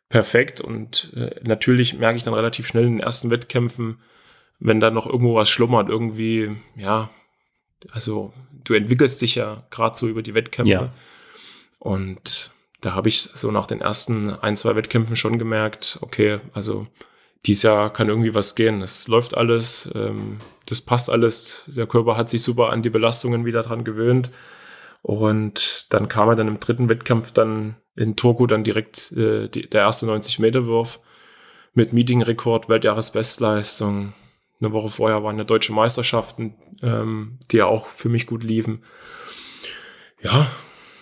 perfekt 0.10 0.62
und 0.62 1.12
äh, 1.16 1.36
natürlich 1.43 1.97
merke 1.97 2.18
ich 2.18 2.24
dann 2.24 2.34
relativ 2.34 2.66
schnell 2.66 2.86
in 2.86 2.93
den 2.93 2.99
ersten 3.01 3.30
Wettkämpfen, 3.30 3.99
wenn 4.60 4.80
da 4.80 4.89
noch 4.89 5.05
irgendwo 5.05 5.36
was 5.36 5.49
schlummert, 5.49 5.89
irgendwie, 5.89 6.55
ja, 6.76 7.10
also 7.91 8.34
du 8.64 8.74
entwickelst 8.74 9.22
dich 9.22 9.36
ja 9.36 9.68
gerade 9.70 9.97
so 9.97 10.08
über 10.08 10.24
die 10.24 10.34
Wettkämpfe. 10.34 10.72
Ja. 10.72 10.93
Und 11.80 12.51
da 12.82 12.93
habe 12.93 13.10
ich 13.10 13.22
so 13.22 13.51
nach 13.51 13.68
den 13.68 13.82
ersten 13.82 14.30
ein, 14.30 14.55
zwei 14.55 14.76
Wettkämpfen 14.76 15.16
schon 15.16 15.38
gemerkt, 15.38 15.99
okay, 16.01 16.39
also 16.53 16.88
dieses 17.46 17.64
Jahr 17.64 17.92
kann 17.92 18.10
irgendwie 18.10 18.34
was 18.34 18.56
gehen. 18.56 18.82
Es 18.82 19.08
läuft 19.08 19.38
alles, 19.38 19.90
ähm, 19.96 20.38
das 20.66 20.82
passt 20.82 21.10
alles. 21.10 21.64
Der 21.68 21.88
Körper 21.88 22.18
hat 22.18 22.30
sich 22.30 22.42
super 22.42 22.70
an 22.70 22.82
die 22.82 22.90
Belastungen 22.90 23.46
wieder 23.46 23.64
dran 23.64 23.84
gewöhnt. 23.84 24.32
Und 25.02 25.86
dann 25.90 26.10
kam 26.10 26.30
er 26.30 26.36
dann 26.36 26.48
im 26.48 26.60
dritten 26.60 26.90
Wettkampf 26.90 27.32
dann 27.32 27.78
in 27.96 28.16
Turku 28.16 28.48
dann 28.48 28.64
direkt 28.64 29.12
äh, 29.14 29.48
die, 29.48 29.70
der 29.70 29.82
erste 29.82 30.06
90-Meter-Wurf 30.06 31.00
mit 31.74 31.94
Meeting-Rekord, 31.94 32.70
Weltjahresbestleistung, 32.70 34.14
eine 34.60 34.72
Woche 34.72 34.90
vorher 34.90 35.24
waren 35.24 35.38
ja 35.38 35.44
deutsche 35.44 35.74
Meisterschaften, 35.74 36.56
ähm, 36.82 37.38
die 37.52 37.58
ja 37.58 37.66
auch 37.66 37.88
für 37.88 38.10
mich 38.10 38.26
gut 38.26 38.44
liefen. 38.44 38.84
Ja, 40.22 40.48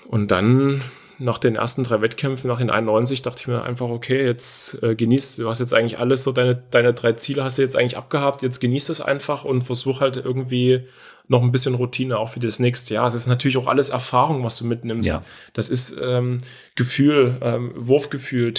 und 0.07 0.31
dann 0.31 0.81
nach 1.19 1.37
den 1.37 1.55
ersten 1.55 1.83
drei 1.83 2.01
Wettkämpfen, 2.01 2.49
nach 2.49 2.59
den 2.59 2.69
91, 2.69 3.21
dachte 3.21 3.41
ich 3.41 3.47
mir 3.47 3.63
einfach, 3.63 3.89
okay, 3.89 4.25
jetzt 4.25 4.81
äh, 4.83 4.95
genießt, 4.95 5.39
du 5.39 5.49
hast 5.49 5.59
jetzt 5.59 5.73
eigentlich 5.73 5.99
alles, 5.99 6.23
so 6.23 6.31
deine, 6.31 6.61
deine 6.71 6.93
drei 6.93 7.13
Ziele 7.13 7.43
hast 7.43 7.57
du 7.57 7.61
jetzt 7.61 7.77
eigentlich 7.77 7.97
abgehabt, 7.97 8.41
jetzt 8.41 8.59
genießt 8.59 8.89
es 8.89 9.01
einfach 9.01 9.45
und 9.45 9.63
versuch 9.63 10.01
halt 10.01 10.17
irgendwie 10.17 10.85
noch 11.27 11.41
ein 11.41 11.51
bisschen 11.51 11.75
Routine 11.75 12.17
auch 12.19 12.29
für 12.29 12.39
das 12.39 12.59
nächste 12.59 12.93
Jahr. 12.93 13.07
Es 13.07 13.13
ist 13.13 13.27
natürlich 13.27 13.57
auch 13.57 13.67
alles 13.67 13.89
Erfahrung, 13.89 14.43
was 14.43 14.57
du 14.57 14.65
mitnimmst. 14.65 15.09
Ja. 15.09 15.23
Das 15.53 15.69
ist 15.69 15.95
ähm, 16.01 16.41
Gefühl, 16.75 17.39
ähm, 17.41 17.71
Wurfgefühl, 17.75 18.53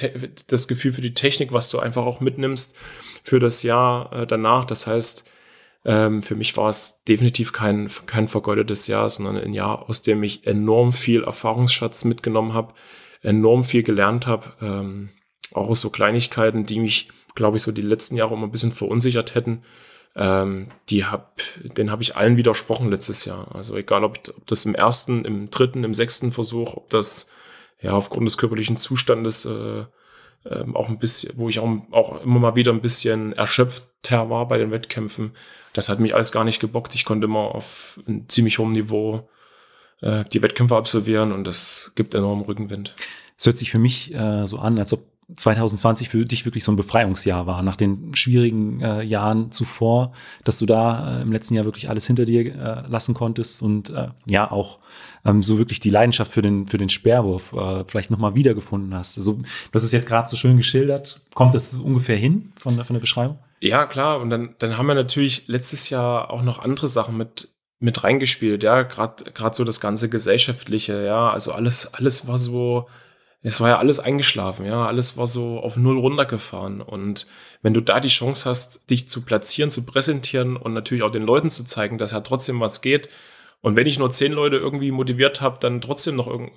das 0.49 0.67
Gefühl 0.67 0.93
für 0.93 1.01
die 1.01 1.15
Technik, 1.15 1.53
was 1.53 1.71
du 1.71 1.79
einfach 1.79 2.05
auch 2.05 2.21
mitnimmst 2.21 2.77
für 3.23 3.39
das 3.39 3.63
Jahr 3.63 4.13
äh, 4.13 4.27
danach. 4.27 4.65
Das 4.65 4.87
heißt, 4.87 5.31
ähm, 5.87 6.21
für 6.21 6.35
mich 6.35 6.57
war 6.57 6.69
es 6.69 7.05
definitiv 7.05 7.53
kein, 7.53 7.89
kein 8.07 8.27
vergeudetes 8.27 8.89
Jahr, 8.89 9.09
sondern 9.09 9.37
ein 9.37 9.55
Jahr, 9.55 9.89
aus 9.89 10.03
dem 10.03 10.21
ich 10.25 10.45
enorm 10.45 10.93
viel 10.93 11.23
Erfahrungsschatz 11.23 12.05
mitgenommen 12.05 12.55
habe, 12.55 12.75
enorm 13.23 13.63
viel 13.63 13.85
gelernt 13.85 14.27
habe. 14.27 14.53
Ähm, 14.61 15.11
auch 15.53 15.69
aus 15.69 15.81
so 15.81 15.91
Kleinigkeiten, 15.91 16.65
die 16.65 16.81
mich, 16.81 17.09
glaube 17.37 17.57
ich, 17.57 17.63
so 17.63 17.71
die 17.71 17.83
letzten 17.83 18.17
Jahre 18.17 18.35
immer 18.35 18.49
ein 18.49 18.51
bisschen 18.51 18.73
verunsichert 18.73 19.37
hätten. 19.37 19.63
Ähm, 20.17 20.67
die 20.89 21.05
hab, 21.05 21.41
den 21.63 21.93
habe 21.93 22.03
ich 22.03 22.17
allen 22.17 22.37
widersprochen 22.37 22.91
letztes 22.91 23.25
Jahr. 23.25 23.55
Also 23.55 23.77
egal, 23.77 24.03
ob, 24.03 24.19
ob 24.37 24.47
das 24.49 24.65
im 24.65 24.75
ersten, 24.75 25.25
im 25.25 25.51
dritten, 25.51 25.85
im 25.85 25.95
sechsten 25.95 26.33
Versuch, 26.33 26.75
ob 26.75 26.91
das 26.91 27.29
ja 27.81 27.93
aufgrund 27.93 28.27
des 28.27 28.39
körperlichen 28.39 28.77
Zustandes 28.77 29.45
äh, 29.45 29.85
ähm, 30.51 30.77
auch 30.77 30.89
ein 30.89 30.99
bisschen, 30.99 31.33
wo 31.37 31.49
ich 31.49 31.59
auch, 31.59 31.69
auch 31.91 32.23
immer 32.23 32.41
mal 32.41 32.57
wieder 32.57 32.73
ein 32.73 32.81
bisschen 32.81 33.33
erschöpfter 33.33 34.31
war 34.31 34.49
bei 34.49 34.59
den 34.59 34.71
Wettkämpfen. 34.71 35.33
Das 35.73 35.89
hat 35.89 36.01
mich 36.01 36.15
alles 36.15 36.33
gar 36.33 36.45
nicht 36.45 36.61
gebockt. 36.61 36.95
Ich 36.95 37.05
konnte 37.05 37.27
immer 37.27 37.55
auf 37.55 38.01
einem 38.07 38.29
ziemlich 38.29 38.59
hohem 38.59 38.73
Niveau 38.73 39.29
äh, 40.01 40.25
die 40.25 40.43
Wettkämpfe 40.43 40.77
absolvieren 40.77 41.33
und 41.33 41.45
das 41.45 41.93
gibt 41.95 42.15
enormen 42.15 42.45
Rückenwind. 42.45 42.95
Es 43.37 43.47
hört 43.47 43.59
sich 43.59 43.71
für 43.71 43.79
mich 43.79 44.15
äh, 44.15 44.47
so 44.47 44.59
an, 44.59 44.79
als 44.79 44.93
ob 44.93 45.05
2020 45.35 46.09
für 46.09 46.25
dich 46.25 46.45
wirklich 46.45 46.63
so 46.63 46.71
ein 46.71 46.77
Befreiungsjahr 46.77 47.47
war, 47.47 47.63
nach 47.63 47.77
den 47.77 48.15
schwierigen 48.15 48.81
äh, 48.81 49.03
Jahren 49.03 49.51
zuvor, 49.51 50.13
dass 50.45 50.59
du 50.59 50.67
da 50.67 51.19
äh, 51.19 51.23
im 51.23 51.33
letzten 51.33 51.55
Jahr 51.55 51.65
wirklich 51.65 51.89
alles 51.89 52.07
hinter 52.07 52.25
dir 52.25 52.47
äh, 52.47 52.89
lassen 52.89 53.15
konntest 53.15 53.61
und 53.61 53.91
äh, 53.91 54.09
ja 54.29 54.49
auch 54.51 54.79
ähm, 55.25 55.43
so 55.43 55.59
wirklich 55.59 55.81
die 55.81 55.91
Leidenschaft 55.91 56.33
für 56.33 56.43
den, 56.43 56.69
für 56.69 56.79
den 56.79 56.89
Sperrwurf 56.89 57.53
äh, 57.53 57.85
vielleicht 57.89 58.11
nochmal 58.11 58.37
wiedergefunden 58.37 58.95
hast. 58.95 59.19
Also, 59.19 59.33
du 59.35 59.43
hast 59.75 59.83
es 59.83 59.93
jetzt 59.93 60.07
gerade 60.07 60.29
so 60.29 60.37
schön 60.37 60.57
geschildert. 60.57 61.21
Kommt 61.35 61.55
das 61.55 61.77
ungefähr 61.77 62.17
hin 62.17 62.53
von, 62.57 62.83
von 62.85 62.95
der 62.95 63.01
Beschreibung? 63.01 63.39
Ja, 63.61 63.87
klar. 63.87 64.21
Und 64.21 64.31
dann, 64.31 64.55
dann 64.59 64.79
haben 64.79 64.87
wir 64.87 64.95
natürlich 64.95 65.49
letztes 65.49 65.91
Jahr 65.91 66.31
auch 66.31 66.43
noch 66.43 66.61
andere 66.61 66.87
Sachen 66.87 67.17
mit, 67.17 67.49
mit 67.81 68.05
reingespielt, 68.05 68.63
ja, 68.63 68.83
gerade 68.83 69.25
gerade 69.33 69.55
so 69.55 69.65
das 69.65 69.81
ganze 69.81 70.09
gesellschaftliche, 70.09 71.05
ja, 71.05 71.31
also 71.31 71.53
alles 71.53 71.93
alles 71.93 72.27
war 72.27 72.39
so 72.39 72.87
es 73.47 73.61
war 73.61 73.69
ja 73.69 73.79
alles 73.79 74.01
eingeschlafen, 74.01 74.67
ja, 74.67 74.87
alles 74.87 75.17
war 75.17 75.29
so 75.29 75.61
auf 75.61 75.77
null 75.77 76.01
runtergefahren. 76.01 76.81
Und 76.81 77.29
wenn 77.63 77.75
du 77.75 77.81
da 77.81 78.01
die 78.01 78.09
Chance 78.09 78.51
hast, 78.51 78.91
dich 78.91 79.09
zu 79.09 79.23
platzieren, 79.23 79.71
zu 79.71 79.85
präsentieren 79.85 80.57
und 80.57 80.73
natürlich 80.73 81.05
auch 81.05 81.13
den 81.13 81.23
Leuten 81.23 81.49
zu 81.49 81.63
zeigen, 81.65 81.97
dass 81.97 82.11
ja 82.11 82.21
trotzdem 82.23 82.59
was 82.59 82.81
geht. 82.81 83.09
Und 83.61 83.77
wenn 83.77 83.87
ich 83.87 84.01
nur 84.01 84.11
zehn 84.11 84.33
Leute 84.33 84.57
irgendwie 84.57 84.91
motiviert 84.91 85.41
habe, 85.43 85.59
dann 85.61 85.81
trotzdem 85.81 86.17
noch 86.17 86.29
äh, 86.29 86.49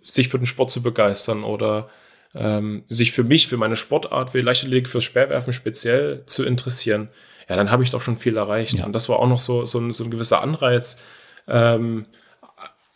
sich 0.00 0.28
für 0.28 0.38
den 0.38 0.46
Sport 0.46 0.72
zu 0.72 0.82
begeistern 0.82 1.44
oder 1.44 1.88
ähm, 2.34 2.82
sich 2.88 3.12
für 3.12 3.22
mich, 3.22 3.46
für 3.46 3.56
meine 3.56 3.76
Sportart, 3.76 4.30
für 4.30 4.40
Leichtathletik, 4.40 4.88
fürs 4.88 5.04
Speerwerfen 5.04 5.52
speziell 5.52 6.24
zu 6.26 6.44
interessieren, 6.44 7.08
ja, 7.48 7.54
dann 7.54 7.70
habe 7.70 7.84
ich 7.84 7.90
doch 7.90 8.02
schon 8.02 8.16
viel 8.16 8.36
erreicht. 8.36 8.80
Ja. 8.80 8.84
Und 8.84 8.94
das 8.94 9.08
war 9.08 9.20
auch 9.20 9.28
noch 9.28 9.40
so, 9.40 9.64
so, 9.64 9.78
ein, 9.78 9.92
so 9.92 10.02
ein 10.02 10.10
gewisser 10.10 10.42
Anreiz, 10.42 11.04
ähm, 11.46 12.06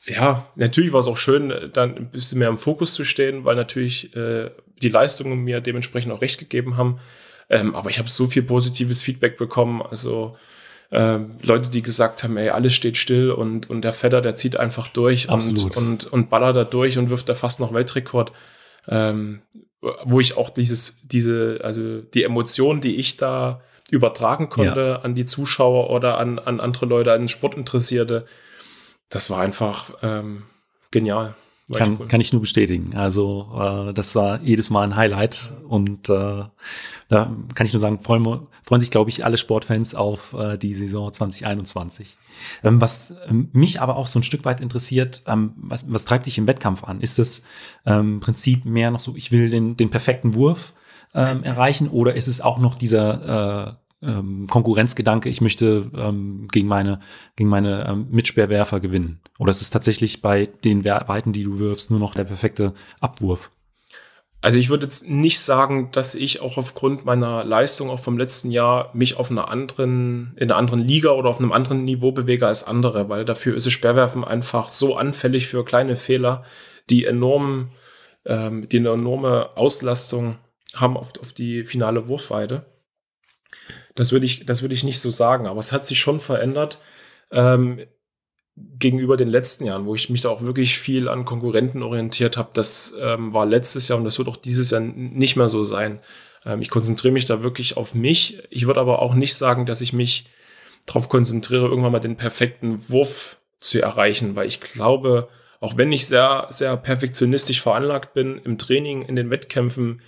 ja, 0.07 0.47
natürlich 0.55 0.93
war 0.93 1.01
es 1.01 1.07
auch 1.07 1.17
schön, 1.17 1.71
dann 1.73 1.97
ein 1.97 2.11
bisschen 2.11 2.39
mehr 2.39 2.49
im 2.49 2.59
Fokus 2.59 2.95
zu 2.95 3.05
stehen, 3.05 3.45
weil 3.45 3.57
natürlich 3.57 4.15
äh, 4.15 4.51
die 4.83 4.89
Leistungen 4.89 5.45
mir 5.45 5.61
dementsprechend 5.61 6.13
auch 6.13 6.21
recht 6.21 6.39
gegeben 6.39 6.77
haben. 6.77 6.99
Ähm, 7.49 7.75
aber 7.75 7.91
ich 7.91 7.99
habe 7.99 8.09
so 8.09 8.27
viel 8.27 8.43
positives 8.43 9.03
Feedback 9.03 9.37
bekommen. 9.37 9.83
Also 9.83 10.37
ähm, 10.91 11.37
Leute, 11.43 11.71
die 11.71 11.83
gesagt 11.83 12.23
haben, 12.23 12.37
ey, 12.37 12.51
alles 12.51 12.75
steht 12.75 12.97
still 12.97 13.31
und, 13.31 13.71
und 13.71 13.83
der 13.83 13.93
Vetter, 13.93 14.21
der 14.21 14.37
zieht 14.37 14.57
einfach 14.57 14.89
durch 14.89 15.29
und, 15.29 15.77
und, 15.77 16.05
und 16.05 16.31
ballert 16.31 16.57
da 16.57 16.65
durch 16.65 16.99
und 16.99 17.11
wirft 17.11 17.29
da 17.29 17.35
fast 17.35 17.61
noch 17.61 17.73
Weltrekord. 17.73 18.33
Ähm, 18.89 19.41
wo 20.05 20.21
ich 20.21 20.37
auch 20.37 20.51
dieses, 20.51 21.01
diese, 21.03 21.61
also 21.63 22.01
die 22.01 22.25
Emotionen, 22.25 22.81
die 22.81 22.97
ich 22.97 23.17
da 23.17 23.61
übertragen 23.91 24.49
konnte 24.49 24.81
ja. 24.81 24.97
an 25.01 25.15
die 25.15 25.27
Zuschauer 25.27 25.91
oder 25.91 26.19
an, 26.19 26.39
an 26.39 26.61
andere 26.61 26.87
Leute, 26.87 27.13
an 27.13 27.29
Sportinteressierte, 27.29 28.27
das 29.15 29.31
war 29.31 29.41
einfach 29.41 29.91
ähm, 30.03 30.43
genial. 30.91 31.35
Kann, 31.73 31.97
cool. 31.99 32.09
kann 32.09 32.21
ich 32.21 32.31
nur 32.33 32.43
bestätigen. 32.43 32.95
Also 32.95 33.49
äh, 33.59 33.95
das 33.95 34.15
war 34.17 34.43
jedes 34.43 34.69
Mal 34.69 34.83
ein 34.83 34.97
Highlight 34.97 35.55
und 35.67 36.11
äh, 36.11 36.43
da 37.09 37.37
kann 37.55 37.67
ich 37.67 37.73
nur 37.73 37.81
sagen, 37.81 38.01
freuen, 38.01 38.47
freuen 38.63 38.81
sich, 38.81 38.91
glaube 38.91 39.09
ich, 39.09 39.25
alle 39.25 39.39
Sportfans 39.39 39.95
auf 39.95 40.35
äh, 40.35 40.59
die 40.59 40.75
Saison 40.75 41.11
2021. 41.11 42.19
Ähm, 42.65 42.83
was 42.83 43.15
ähm, 43.29 43.49
mich 43.53 43.81
aber 43.81 43.97
auch 43.97 44.09
so 44.09 44.19
ein 44.19 44.25
Stück 44.25 44.45
weit 44.45 44.61
interessiert, 44.61 45.23
ähm, 45.27 45.55
was, 45.57 45.91
was 45.91 46.05
treibt 46.05 46.27
dich 46.27 46.37
im 46.37 46.47
Wettkampf 46.47 46.85
an? 46.85 47.01
Ist 47.01 47.19
es 47.19 47.45
ähm, 47.87 48.15
im 48.15 48.21
Prinzip 48.21 48.67
mehr 48.67 48.91
noch 48.91 49.01
so, 49.01 49.15
ich 49.17 49.33
will 49.33 49.49
den, 49.49 49.77
den 49.77 49.89
perfekten 49.89 50.35
Wurf 50.35 50.75
ähm, 51.15 51.45
erreichen 51.45 51.89
oder 51.89 52.15
ist 52.15 52.29
es 52.29 52.43
auch 52.43 52.59
noch 52.59 52.75
dieser 52.75 53.69
äh, 53.69 53.84
ähm, 54.07 54.47
Konkurrenzgedanke, 54.49 55.29
ich 55.29 55.41
möchte 55.41 55.91
ähm, 55.97 56.49
gegen 56.51 56.69
meine, 56.69 57.01
gegen 57.37 57.49
meine 57.49 57.87
ähm, 57.89 58.07
Mitsperrwerfer 58.11 58.81
gewinnen? 58.81 59.21
Oder 59.39 59.51
ist 59.51 59.63
es 59.63 59.71
tatsächlich 59.71 60.23
bei 60.23 60.47
den 60.47 60.85
Weiten, 60.85 61.33
die 61.33 61.45
du 61.45 61.59
wirfst, 61.59 61.91
nur 61.91 62.01
noch 62.01 62.15
der 62.15 62.25
perfekte 62.25 62.75
Abwurf? 63.01 63.51
Also 64.45 64.59
ich 64.59 64.69
würde 64.69 64.85
jetzt 64.85 65.09
nicht 65.09 65.41
sagen, 65.41 65.91
dass 65.93 66.15
ich 66.15 66.43
auch 66.43 66.59
aufgrund 66.59 67.07
meiner 67.07 67.45
Leistung 67.45 67.89
auch 67.89 67.99
vom 67.99 68.19
letzten 68.19 68.51
Jahr 68.51 68.91
mich 68.93 69.17
auf 69.17 69.31
einer 69.31 69.49
anderen, 69.49 70.35
in 70.37 70.51
einer 70.51 70.59
anderen 70.59 70.81
Liga 70.81 71.13
oder 71.13 71.31
auf 71.31 71.39
einem 71.39 71.51
anderen 71.51 71.85
Niveau 71.85 72.13
bewege 72.13 72.47
als 72.47 72.63
andere, 72.63 73.09
weil 73.09 73.25
dafür 73.25 73.57
ist 73.57 73.65
das 73.65 73.73
Sperrwerfen 73.73 74.23
einfach 74.23 74.69
so 74.69 74.97
anfällig 74.97 75.47
für 75.47 75.65
kleine 75.65 75.97
Fehler, 75.97 76.45
die 76.91 77.07
enorm, 77.07 77.71
ähm, 78.27 78.69
die 78.69 78.81
eine 78.81 78.91
enorme 78.91 79.57
Auslastung 79.57 80.37
haben 80.75 80.99
auf, 80.99 81.13
auf 81.19 81.33
die 81.33 81.65
finale 81.65 82.07
Wurfweite. 82.07 82.67
Das 83.95 84.13
würde 84.13 84.27
ich, 84.27 84.47
das 84.47 84.63
würde 84.63 84.75
ich 84.75 84.85
nicht 84.85 85.01
so 85.01 85.11
sagen, 85.11 85.47
aber 85.47 85.61
es 85.61 85.73
hat 85.73 85.87
sich 85.87 86.01
schon 86.01 86.21
verändert 86.21 86.79
ähm, 87.31 87.81
gegenüber 88.57 89.17
den 89.17 89.29
letzten 89.29 89.65
Jahren, 89.65 89.87
wo 89.87 89.95
ich 89.95 90.11
mich 90.11 90.21
da 90.21 90.29
auch 90.29 90.43
wirklich 90.43 90.79
viel 90.79 91.09
an 91.09 91.25
Konkurrenten 91.25 91.83
orientiert 91.83 92.37
habe. 92.37 92.51
Das 92.53 92.95
ähm, 93.01 93.33
war 93.33 93.47
letztes 93.47 93.89
Jahr 93.89 93.99
und 93.99 94.05
das 94.05 94.19
wird 94.19 94.29
auch 94.29 94.37
dieses 94.37 94.71
Jahr 94.71 94.81
nicht 94.81 95.37
mehr 95.37 95.49
so 95.49 95.65
sein. 95.65 96.01
Ähm, 96.45 96.61
ich 96.61 96.71
konzentriere 96.71 97.13
mich 97.13 97.25
da 97.25 97.43
wirklich 97.43 97.77
auf 97.77 97.95
mich. 97.95 98.43
Ich 98.51 98.67
würde 98.67 98.81
aber 98.81 99.01
auch 99.01 99.15
nicht 99.15 99.35
sagen, 99.35 99.67
dass 99.67 99.81
ich 99.81 99.93
mich 99.93 100.27
darauf 100.87 101.09
konzentriere, 101.09 101.67
irgendwann 101.67 101.93
mal 101.93 102.01
den 102.01 102.17
perfekten 102.17 102.89
Wurf 102.89 103.39
zu 103.59 103.81
erreichen, 103.81 104.37
weil 104.37 104.47
ich 104.47 104.61
glaube, 104.61 105.29
auch 105.61 105.77
wenn 105.77 105.91
ich 105.93 106.07
sehr, 106.07 106.47
sehr 106.51 106.77
perfektionistisch 106.77 107.61
veranlagt 107.63 108.13
bin 108.13 108.39
im 108.45 108.59
Training, 108.59 109.03
in 109.03 109.17
den 109.17 109.31
Wettkämpfen, 109.31 110.03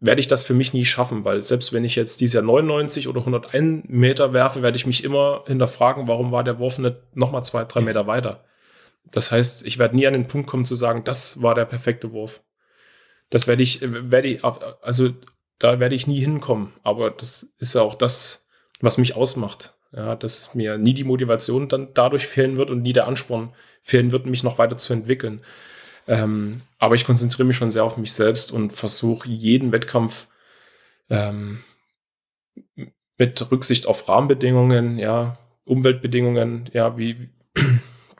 werde 0.00 0.20
ich 0.20 0.28
das 0.28 0.44
für 0.44 0.54
mich 0.54 0.72
nie 0.72 0.84
schaffen, 0.84 1.24
weil 1.24 1.42
selbst 1.42 1.72
wenn 1.72 1.84
ich 1.84 1.96
jetzt 1.96 2.20
dieses 2.20 2.34
Jahr 2.34 2.44
99 2.44 3.08
oder 3.08 3.20
101 3.20 3.84
Meter 3.88 4.32
werfe, 4.32 4.62
werde 4.62 4.76
ich 4.76 4.86
mich 4.86 5.02
immer 5.02 5.44
hinterfragen, 5.46 6.06
warum 6.06 6.30
war 6.30 6.44
der 6.44 6.58
Wurf 6.58 6.78
nicht 6.78 6.96
nochmal 7.14 7.44
zwei, 7.44 7.64
drei 7.64 7.80
Meter 7.80 8.06
weiter. 8.06 8.44
Das 9.10 9.32
heißt, 9.32 9.66
ich 9.66 9.78
werde 9.78 9.96
nie 9.96 10.06
an 10.06 10.12
den 10.12 10.28
Punkt 10.28 10.48
kommen 10.48 10.64
zu 10.64 10.74
sagen, 10.74 11.02
das 11.04 11.42
war 11.42 11.54
der 11.54 11.64
perfekte 11.64 12.12
Wurf. 12.12 12.42
Das 13.30 13.46
werde 13.46 13.62
ich, 13.62 13.80
werde 13.82 14.28
ich, 14.28 14.44
also 14.44 15.10
da 15.58 15.80
werde 15.80 15.94
ich 15.94 16.06
nie 16.06 16.20
hinkommen. 16.20 16.72
Aber 16.82 17.10
das 17.10 17.54
ist 17.58 17.74
ja 17.74 17.82
auch 17.82 17.94
das, 17.94 18.48
was 18.80 18.98
mich 18.98 19.16
ausmacht. 19.16 19.74
Ja, 19.90 20.16
dass 20.16 20.54
mir 20.54 20.76
nie 20.76 20.92
die 20.92 21.04
Motivation 21.04 21.68
dann 21.68 21.94
dadurch 21.94 22.26
fehlen 22.26 22.58
wird 22.58 22.70
und 22.70 22.82
nie 22.82 22.92
der 22.92 23.06
Ansporn 23.06 23.54
fehlen 23.82 24.12
wird, 24.12 24.26
mich 24.26 24.42
noch 24.42 24.58
weiter 24.58 24.76
zu 24.76 24.92
entwickeln. 24.92 25.40
Ähm, 26.08 26.58
aber 26.78 26.94
ich 26.94 27.04
konzentriere 27.04 27.46
mich 27.46 27.56
schon 27.56 27.70
sehr 27.70 27.84
auf 27.84 27.96
mich 27.96 28.12
selbst 28.12 28.50
und 28.50 28.72
versuche 28.72 29.28
jeden 29.28 29.72
Wettkampf 29.72 30.26
ähm, 31.10 31.60
mit 33.18 33.50
Rücksicht 33.50 33.86
auf 33.86 34.08
Rahmenbedingungen, 34.08 34.98
ja, 34.98 35.38
Umweltbedingungen, 35.64 36.70
ja, 36.72 36.96
wie, 36.96 37.28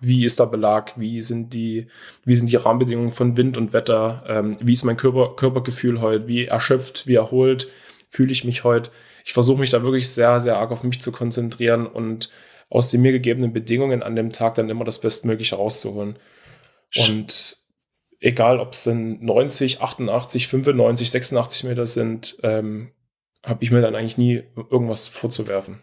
wie 0.00 0.24
ist 0.24 0.38
der 0.38 0.46
Belag, 0.46 0.98
wie 0.98 1.20
sind 1.22 1.54
die, 1.54 1.88
wie 2.24 2.36
sind 2.36 2.48
die 2.48 2.56
Rahmenbedingungen 2.56 3.12
von 3.12 3.36
Wind 3.36 3.56
und 3.56 3.72
Wetter, 3.72 4.24
ähm, 4.28 4.56
wie 4.60 4.74
ist 4.74 4.84
mein 4.84 4.96
Körper, 4.96 5.34
Körpergefühl 5.34 6.00
heute, 6.00 6.28
wie 6.28 6.44
erschöpft, 6.44 7.06
wie 7.06 7.14
erholt 7.14 7.68
fühle 8.08 8.32
ich 8.32 8.44
mich 8.44 8.64
heute. 8.64 8.90
Ich 9.24 9.32
versuche 9.32 9.60
mich 9.60 9.70
da 9.70 9.82
wirklich 9.82 10.08
sehr, 10.08 10.40
sehr 10.40 10.56
arg 10.56 10.70
auf 10.70 10.82
mich 10.82 11.00
zu 11.00 11.12
konzentrieren 11.12 11.86
und 11.86 12.30
aus 12.70 12.90
den 12.90 13.02
mir 13.02 13.12
gegebenen 13.12 13.52
Bedingungen 13.52 14.02
an 14.02 14.16
dem 14.16 14.32
Tag 14.32 14.54
dann 14.54 14.70
immer 14.70 14.84
das 14.84 15.00
Bestmögliche 15.00 15.56
rauszuholen. 15.56 16.18
Und 16.96 17.56
egal 18.20 18.60
ob 18.60 18.72
es 18.72 18.84
dann 18.84 19.24
90, 19.24 19.80
88, 19.80 20.48
95, 20.48 21.10
86 21.10 21.64
Meter 21.64 21.86
sind, 21.86 22.38
ähm, 22.42 22.90
habe 23.44 23.62
ich 23.62 23.70
mir 23.70 23.80
dann 23.80 23.94
eigentlich 23.94 24.18
nie 24.18 24.42
irgendwas 24.70 25.08
vorzuwerfen. 25.08 25.82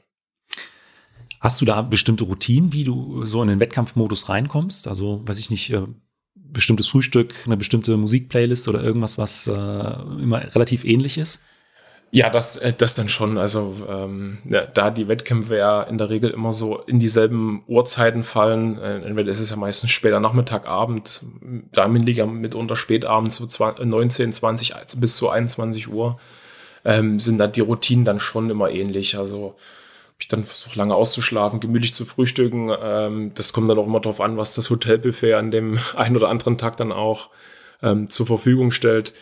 Hast 1.40 1.62
du 1.62 1.66
da 1.66 1.82
bestimmte 1.82 2.24
Routinen, 2.24 2.74
wie 2.74 2.84
du 2.84 3.26
so 3.26 3.42
in 3.42 3.50
den 3.50 3.60
Wettkampfmodus 3.60 4.30
reinkommst? 4.30 4.88
Also, 4.88 5.22
weiß 5.28 5.40
ich 5.40 5.50
nicht, 5.50 5.72
äh, 5.72 5.86
bestimmtes 6.34 6.88
Frühstück, 6.88 7.34
eine 7.46 7.58
bestimmte 7.58 7.96
Musikplaylist 7.98 8.68
oder 8.68 8.82
irgendwas, 8.82 9.18
was 9.18 9.48
äh, 9.48 9.52
immer 9.52 10.42
relativ 10.56 10.84
ähnlich 10.86 11.18
ist? 11.18 11.42
Ja, 12.16 12.30
das, 12.30 12.56
äh, 12.56 12.72
das 12.72 12.96
dann 12.96 13.10
schon. 13.10 13.38
Also 13.38 13.76
ähm, 13.90 14.38
ja, 14.46 14.66
da 14.66 14.90
die 14.90 15.10
Wettkämpfe 15.10 15.58
ja 15.58 15.84
in 15.84 15.98
der 15.98 16.10
Regel 16.10 16.30
immer 16.30 16.54
so 16.54 16.80
in 16.80 16.98
dieselben 16.98 17.62
Uhrzeiten 17.68 18.24
fallen, 18.24 18.80
äh, 18.80 19.00
entweder 19.02 19.30
ist 19.30 19.42
es 19.42 19.50
ja 19.50 19.58
meistens 19.58 19.92
später 19.92 20.22
Nachmittag, 20.22 20.66
Abend, 20.66 21.26
Damenliga 21.74 22.26
mitunter 22.26 22.78
spätabends 22.78 23.36
so 23.36 23.46
20, 23.46 23.86
19, 23.86 24.32
20 24.32 24.74
bis 24.96 25.18
zu 25.18 25.28
21 25.28 25.90
Uhr, 25.90 26.18
ähm, 26.86 27.20
sind 27.20 27.38
dann 27.38 27.52
die 27.52 27.60
Routinen 27.60 28.06
dann 28.06 28.22
schon 28.22 28.50
immer 28.50 28.72
ähnlich. 28.72 29.18
Also 29.18 29.58
ich 30.18 30.30
dann 30.30 30.46
versuche 30.46 30.78
lange 30.80 30.96
auszuschlafen, 30.96 31.60
gemütlich 31.60 31.94
zu 31.94 32.06
frühstücken. 32.06 32.72
Ähm, 32.82 33.32
das 33.36 33.52
kommt 33.52 33.70
dann 33.70 33.78
auch 33.78 33.88
immer 33.88 34.00
darauf 34.00 34.22
an, 34.22 34.38
was 34.38 34.56
das 34.56 34.70
Hotelbuffet 34.70 35.34
an 35.34 35.52
dem 35.52 35.78
einen 35.98 36.16
oder 36.16 36.30
anderen 36.30 36.58
Tag 36.58 36.78
dann 36.78 36.94
auch 36.94 37.28
ähm, 37.84 38.10
zur 38.10 38.26
Verfügung 38.26 38.72
stellt. 38.72 39.14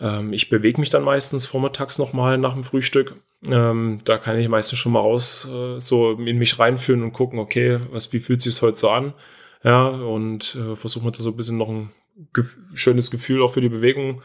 Ähm, 0.00 0.32
ich 0.32 0.48
bewege 0.48 0.80
mich 0.80 0.90
dann 0.90 1.04
meistens 1.04 1.46
vormittags 1.46 1.98
nochmal 1.98 2.38
nach 2.38 2.54
dem 2.54 2.64
Frühstück. 2.64 3.16
Ähm, 3.46 4.00
da 4.04 4.18
kann 4.18 4.38
ich 4.38 4.48
meistens 4.48 4.78
schon 4.78 4.92
mal 4.92 5.00
raus, 5.00 5.48
äh, 5.50 5.78
so 5.78 6.12
in 6.12 6.38
mich 6.38 6.58
reinfühlen 6.58 7.02
und 7.02 7.12
gucken, 7.12 7.38
okay, 7.38 7.78
was, 7.90 8.12
wie 8.12 8.20
fühlt 8.20 8.40
sich 8.40 8.60
heute 8.62 8.78
so 8.78 8.90
an? 8.90 9.14
Ja, 9.62 9.86
und 9.86 10.54
äh, 10.56 10.76
versuche 10.76 11.04
mir 11.04 11.12
da 11.12 11.20
so 11.20 11.30
ein 11.30 11.36
bisschen 11.36 11.56
noch 11.56 11.68
ein 11.68 11.90
gef 12.32 12.56
schönes 12.74 13.10
Gefühl 13.10 13.42
auch 13.42 13.52
für 13.52 13.60
die 13.60 13.68
Bewegung 13.68 14.22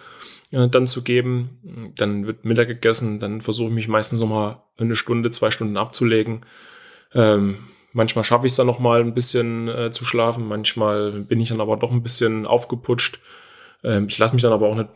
äh, 0.52 0.68
dann 0.68 0.88
zu 0.88 1.04
geben. 1.04 1.92
Dann 1.96 2.26
wird 2.26 2.46
Mittag 2.46 2.68
gegessen, 2.68 3.20
dann 3.20 3.42
versuche 3.42 3.70
ich 3.70 3.76
mich 3.76 3.88
meistens 3.88 4.20
nochmal 4.20 4.62
eine 4.78 4.96
Stunde, 4.96 5.32
zwei 5.32 5.52
Stunden 5.52 5.78
abzulegen. 5.78 6.42
Ähm, 7.14 7.58
manchmal 7.94 8.24
schaffe 8.24 8.46
ich 8.46 8.54
es 8.54 8.56
dann 8.56 8.68
nochmal 8.68 9.02
ein 9.02 9.14
bisschen 9.14 9.68
äh, 9.68 9.92
zu 9.92 10.06
schlafen, 10.06 10.48
manchmal 10.48 11.12
bin 11.12 11.40
ich 11.40 11.50
dann 11.50 11.62
aber 11.62 11.78
doch 11.78 11.92
ein 11.92 12.04
bisschen 12.04 12.46
aufgeputscht. 12.46 13.20
Ähm, 13.84 14.08
ich 14.08 14.18
lasse 14.18 14.34
mich 14.34 14.44
dann 14.44 14.54
aber 14.54 14.68
auch 14.68 14.76
nicht 14.76 14.90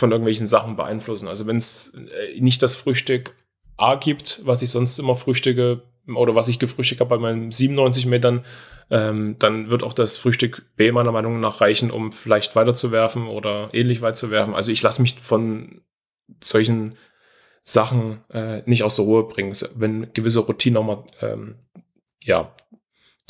von 0.00 0.10
irgendwelchen 0.10 0.48
Sachen 0.48 0.76
beeinflussen. 0.76 1.28
Also 1.28 1.46
wenn 1.46 1.56
es 1.56 1.94
äh, 1.94 2.40
nicht 2.40 2.62
das 2.62 2.74
Frühstück 2.74 3.36
A 3.76 3.94
gibt, 3.94 4.40
was 4.44 4.62
ich 4.62 4.70
sonst 4.70 4.98
immer 4.98 5.14
frühstücke 5.14 5.82
oder 6.14 6.34
was 6.34 6.48
ich 6.48 6.58
gefrühstückt 6.58 7.00
habe 7.00 7.10
bei 7.10 7.18
meinen 7.18 7.52
97 7.52 8.06
Metern, 8.06 8.44
ähm, 8.90 9.36
dann 9.38 9.70
wird 9.70 9.82
auch 9.82 9.94
das 9.94 10.16
Frühstück 10.16 10.64
B 10.76 10.90
meiner 10.90 11.12
Meinung 11.12 11.38
nach 11.40 11.60
reichen, 11.60 11.90
um 11.90 12.12
vielleicht 12.12 12.56
weiterzuwerfen 12.56 13.28
oder 13.28 13.70
ähnlich 13.72 14.02
weit 14.02 14.16
zu 14.16 14.30
werfen. 14.30 14.54
Also 14.54 14.72
ich 14.72 14.82
lasse 14.82 15.00
mich 15.02 15.18
von 15.20 15.82
solchen 16.42 16.96
Sachen 17.62 18.20
äh, 18.30 18.62
nicht 18.66 18.82
aus 18.82 18.96
der 18.96 19.04
Ruhe 19.04 19.24
bringen, 19.24 19.54
wenn 19.76 20.12
gewisse 20.12 20.40
Routinen 20.40 20.78
auch 20.78 20.84
mal 20.84 21.04
ähm, 21.22 21.56
ja, 22.22 22.52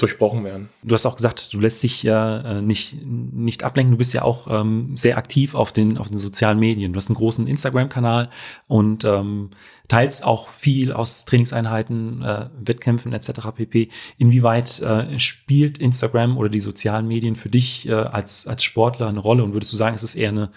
durchbrochen 0.01 0.45
werden. 0.45 0.69
Du 0.83 0.95
hast 0.95 1.07
auch 1.07 1.17
gesagt, 1.17 1.53
du 1.53 1.61
lässt 1.61 1.83
dich 1.83 2.03
ja 2.03 2.41
äh, 2.41 2.63
nicht, 2.63 2.97
nicht 3.05 3.65
ablenken. 3.65 3.93
Du 3.93 3.99
bist 3.99 4.15
ja 4.15 4.23
auch 4.23 4.49
ähm, 4.51 4.97
sehr 4.97 5.19
aktiv 5.19 5.55
auf 5.55 5.73
den, 5.73 5.99
auf 5.99 6.09
den 6.09 6.19
sozialen 6.19 6.59
Medien. 6.59 6.93
Du 6.93 6.97
hast 6.97 7.09
einen 7.09 7.17
großen 7.17 7.47
Instagram-Kanal 7.47 8.31
und 8.67 9.05
ähm, 9.05 9.51
teilst 9.89 10.25
auch 10.25 10.49
viel 10.49 10.93
aus 10.93 11.25
Trainingseinheiten, 11.25 12.23
äh, 12.23 12.47
Wettkämpfen 12.61 13.13
etc. 13.13 13.31
pp. 13.55 13.89
Inwieweit 14.19 14.81
äh, 14.81 15.19
spielt 15.19 15.79
Instagram 15.79 16.39
oder 16.39 16.49
die 16.49 16.61
sozialen 16.61 17.09
Medien 17.09 17.35
für 17.35 17.51
dich 17.51 17.89
äh, 17.89 17.93
als, 17.93 18.47
als 18.47 18.63
Sportler 18.63 19.09
eine 19.09 19.21
Rolle? 19.21 19.43
Und 19.43 19.53
würdest 19.53 19.73
du 19.73 19.77
sagen, 19.77 19.97
ist 19.97 20.03
es 20.03 20.15
eher 20.15 20.31
eine 20.31 20.51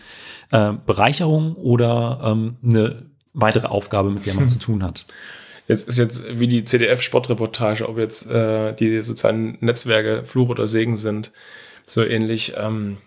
äh, 0.52 0.74
Bereicherung 0.86 1.56
oder 1.56 2.22
ähm, 2.24 2.58
eine 2.64 3.08
weitere 3.34 3.68
Aufgabe, 3.68 4.12
mit 4.12 4.26
der 4.26 4.36
man 4.36 4.48
zu 4.50 4.60
tun 4.60 4.84
hat? 4.84 5.08
Jetzt 5.68 5.88
ist 5.88 5.98
jetzt 5.98 6.40
wie 6.40 6.48
die 6.48 6.64
CDF-Sportreportage, 6.64 7.88
ob 7.88 7.98
jetzt 7.98 8.30
äh, 8.30 8.74
die 8.74 9.02
sozialen 9.02 9.58
Netzwerke 9.62 10.26
Fluch 10.26 10.50
oder 10.50 10.68
Segen 10.68 10.98
sind, 10.98 11.32
so 11.86 12.04
ähnlich. 12.04 12.54
Ähm, 12.58 12.98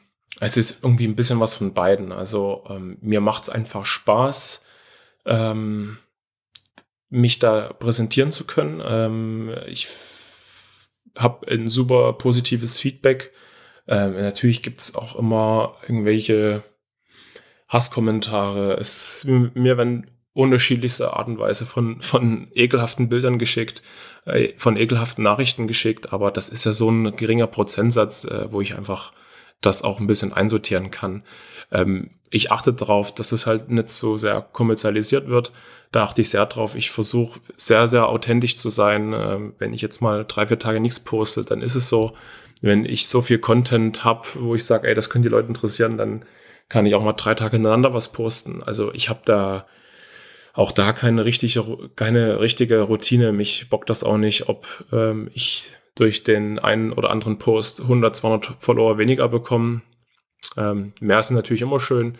es 0.40 0.57
ist 0.57 0.82
irgendwie 0.82 1.07
ein 1.07 1.16
bisschen 1.16 1.40
was 1.40 1.54
von 1.54 1.74
beiden. 1.74 2.12
Also 2.12 2.64
ähm, 2.68 2.98
mir 3.00 3.20
macht 3.20 3.44
es 3.44 3.50
einfach 3.50 3.86
Spaß, 3.86 4.64
ähm, 5.26 5.98
mich 7.09 7.38
da 7.38 7.72
präsentieren 7.72 8.30
zu 8.30 8.44
können. 8.44 8.82
Ähm, 8.84 9.54
ich 9.66 9.88
habe 11.16 11.46
ein 11.48 11.68
super 11.68 12.14
positives 12.14 12.78
Feedback. 12.78 13.32
Ähm, 13.86 14.14
natürlich 14.14 14.62
gibt 14.62 14.80
es 14.80 14.94
auch 14.94 15.16
immer 15.16 15.76
irgendwelche 15.82 16.62
Hasskommentare. 17.68 18.74
Es, 18.74 19.24
mir 19.24 19.76
werden 19.76 20.11
unterschiedlichster 20.37 21.16
Art 21.16 21.28
und 21.28 21.39
Weise 21.39 21.64
von, 21.64 22.01
von 22.03 22.49
ekelhaften 22.55 23.09
Bildern 23.09 23.39
geschickt, 23.39 23.82
äh, 24.26 24.53
von 24.59 24.76
ekelhaften 24.76 25.24
Nachrichten 25.24 25.66
geschickt, 25.66 26.12
aber 26.12 26.30
das 26.30 26.51
ist 26.51 26.64
ja 26.64 26.72
so 26.72 26.91
ein 26.91 27.16
geringer 27.16 27.47
Prozentsatz, 27.47 28.24
äh, 28.24 28.53
wo 28.53 28.61
ich 28.61 28.76
einfach 28.76 29.12
das 29.62 29.82
auch 29.82 29.99
ein 29.99 30.07
bisschen 30.07 30.34
einsortieren 30.34 30.91
kann. 30.91 31.22
Ähm, 31.72 32.11
ich 32.28 32.53
achte 32.53 32.74
darauf, 32.74 33.14
dass 33.14 33.32
es 33.32 33.47
halt 33.47 33.70
nicht 33.70 33.89
so 33.89 34.18
sehr 34.18 34.43
kommerzialisiert 34.43 35.28
wird. 35.28 35.53
Da 35.91 36.03
achte 36.05 36.20
ich 36.20 36.28
sehr 36.28 36.45
drauf. 36.45 36.74
Ich 36.74 36.91
versuche 36.91 37.41
sehr, 37.57 37.89
sehr 37.89 38.09
authentisch 38.09 38.57
zu 38.57 38.68
sein. 38.68 39.14
Ähm, 39.16 39.55
wenn 39.59 39.72
ich 39.72 39.80
jetzt 39.80 40.03
mal 40.03 40.26
drei, 40.28 40.47
vier 40.47 40.59
Tage 40.59 40.80
nichts 40.80 41.01
poste, 41.01 41.45
dann 41.45 41.62
ist 41.62 41.76
es 41.76 41.89
so. 41.89 42.12
Wenn 42.61 42.84
ich 42.84 43.09
so 43.09 43.22
viel 43.22 43.39
Content 43.39 44.05
habe, 44.05 44.26
wo 44.34 44.55
ich 44.55 44.64
sage, 44.64 44.89
ey, 44.89 44.95
das 44.95 45.09
können 45.09 45.22
die 45.22 45.30
Leute 45.30 45.49
interessieren, 45.49 45.97
dann 45.97 46.24
kann 46.68 46.84
ich 46.84 46.95
auch 46.95 47.05
mal 47.05 47.12
drei 47.12 47.34
Tage 47.34 47.57
hintereinander 47.57 47.95
was 47.95 48.12
posten. 48.12 48.62
Also 48.62 48.93
ich 48.93 49.09
habe 49.09 49.20
da 49.24 49.66
auch 50.57 50.72
da 50.72 50.92
keine 50.92 51.24
richtige, 51.24 51.90
keine 51.96 52.40
richtige 52.40 52.80
Routine. 52.80 53.32
Mich 53.32 53.68
bockt 53.68 53.90
das 53.90 54.02
auch 54.02 54.16
nicht, 54.16 54.48
ob 54.48 54.66
ähm, 54.90 55.30
ich 55.34 55.72
durch 55.94 56.22
den 56.22 56.59
einen 56.59 56.92
oder 56.92 57.11
anderen 57.11 57.38
Post 57.38 57.82
100, 57.82 58.16
200 58.16 58.57
Follower 58.59 58.96
weniger 58.96 59.28
bekomme. 59.28 59.82
Ähm, 60.57 60.94
mehr 61.00 61.20
ist 61.20 61.30
natürlich 61.30 61.61
immer 61.61 61.78
schön. 61.78 62.16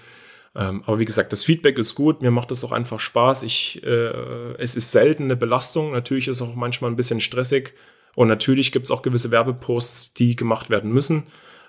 Ähm, 0.55 0.83
aber 0.87 0.99
wie 0.99 1.07
gesagt, 1.07 1.33
das 1.33 1.45
Feedback 1.45 1.79
ist 1.79 1.95
gut. 1.95 2.21
Mir 2.21 2.31
macht 2.31 2.51
das 2.51 2.63
auch 2.63 2.73
einfach 2.73 3.01
Spaß. 3.01 3.43
Ich, 3.43 3.83
äh, 3.85 4.13
es 4.59 4.77
ist 4.77 4.93
selten 4.93 5.25
eine 5.25 5.37
Belastung. 5.37 5.93
Natürlich 5.93 6.29
ist 6.29 6.37
es 6.37 6.43
auch 6.43 6.55
manchmal 6.55 6.91
ein 6.91 6.97
bisschen 6.97 7.21
stressig. 7.21 7.73
Und 8.15 8.29
natürlich 8.29 8.71
gibt 8.71 8.85
es 8.85 8.91
auch 8.91 9.01
gewisse 9.01 9.31
Werbeposts, 9.31 10.13
die 10.13 10.37
gemacht 10.37 10.69
werden 10.69 10.93
müssen. 10.93 11.25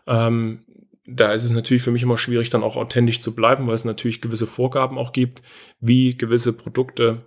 Ähm, 0.06 0.66
da 1.08 1.32
ist 1.32 1.46
es 1.46 1.52
natürlich 1.52 1.84
für 1.84 1.92
mich 1.92 2.04
immer 2.04 2.18
schwierig, 2.18 2.50
dann 2.50 2.64
auch 2.64 2.76
authentisch 2.76 3.22
zu 3.22 3.34
bleiben, 3.34 3.66
weil 3.66 3.74
es 3.74 3.86
natürlich 3.86 4.22
gewisse 4.22 4.46
Vorgaben 4.46 4.98
auch 4.98 5.14
gibt, 5.14 5.42
wie 5.80 6.18
gewisse 6.18 6.52
Produkte 6.52 7.26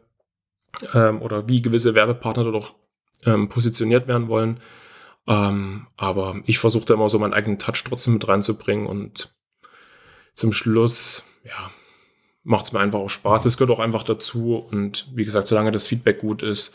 ähm, 0.92 1.22
oder 1.22 1.48
wie 1.48 1.62
gewisse 1.62 1.94
Werbepartner 1.94 2.44
dort 2.44 2.74
ähm, 3.24 3.48
positioniert 3.48 4.06
werden 4.06 4.28
wollen. 4.28 4.60
Ähm, 5.26 5.86
aber 5.96 6.40
ich 6.44 6.58
versuche 6.58 6.84
da 6.84 6.94
immer 6.94 7.08
so 7.08 7.18
meinen 7.18 7.32
eigenen 7.32 7.58
Touch 7.58 7.82
trotzdem 7.84 8.14
mit 8.14 8.28
reinzubringen 8.28 8.86
und 8.86 9.34
zum 10.34 10.52
Schluss, 10.52 11.24
ja, 11.44 11.70
macht 12.42 12.66
es 12.66 12.72
mir 12.72 12.80
einfach 12.80 12.98
auch 12.98 13.10
Spaß. 13.10 13.46
Es 13.46 13.56
gehört 13.56 13.76
auch 13.76 13.82
einfach 13.82 14.02
dazu 14.02 14.56
und 14.56 15.08
wie 15.14 15.24
gesagt, 15.24 15.46
solange 15.46 15.72
das 15.72 15.86
Feedback 15.86 16.18
gut 16.18 16.42
ist, 16.42 16.74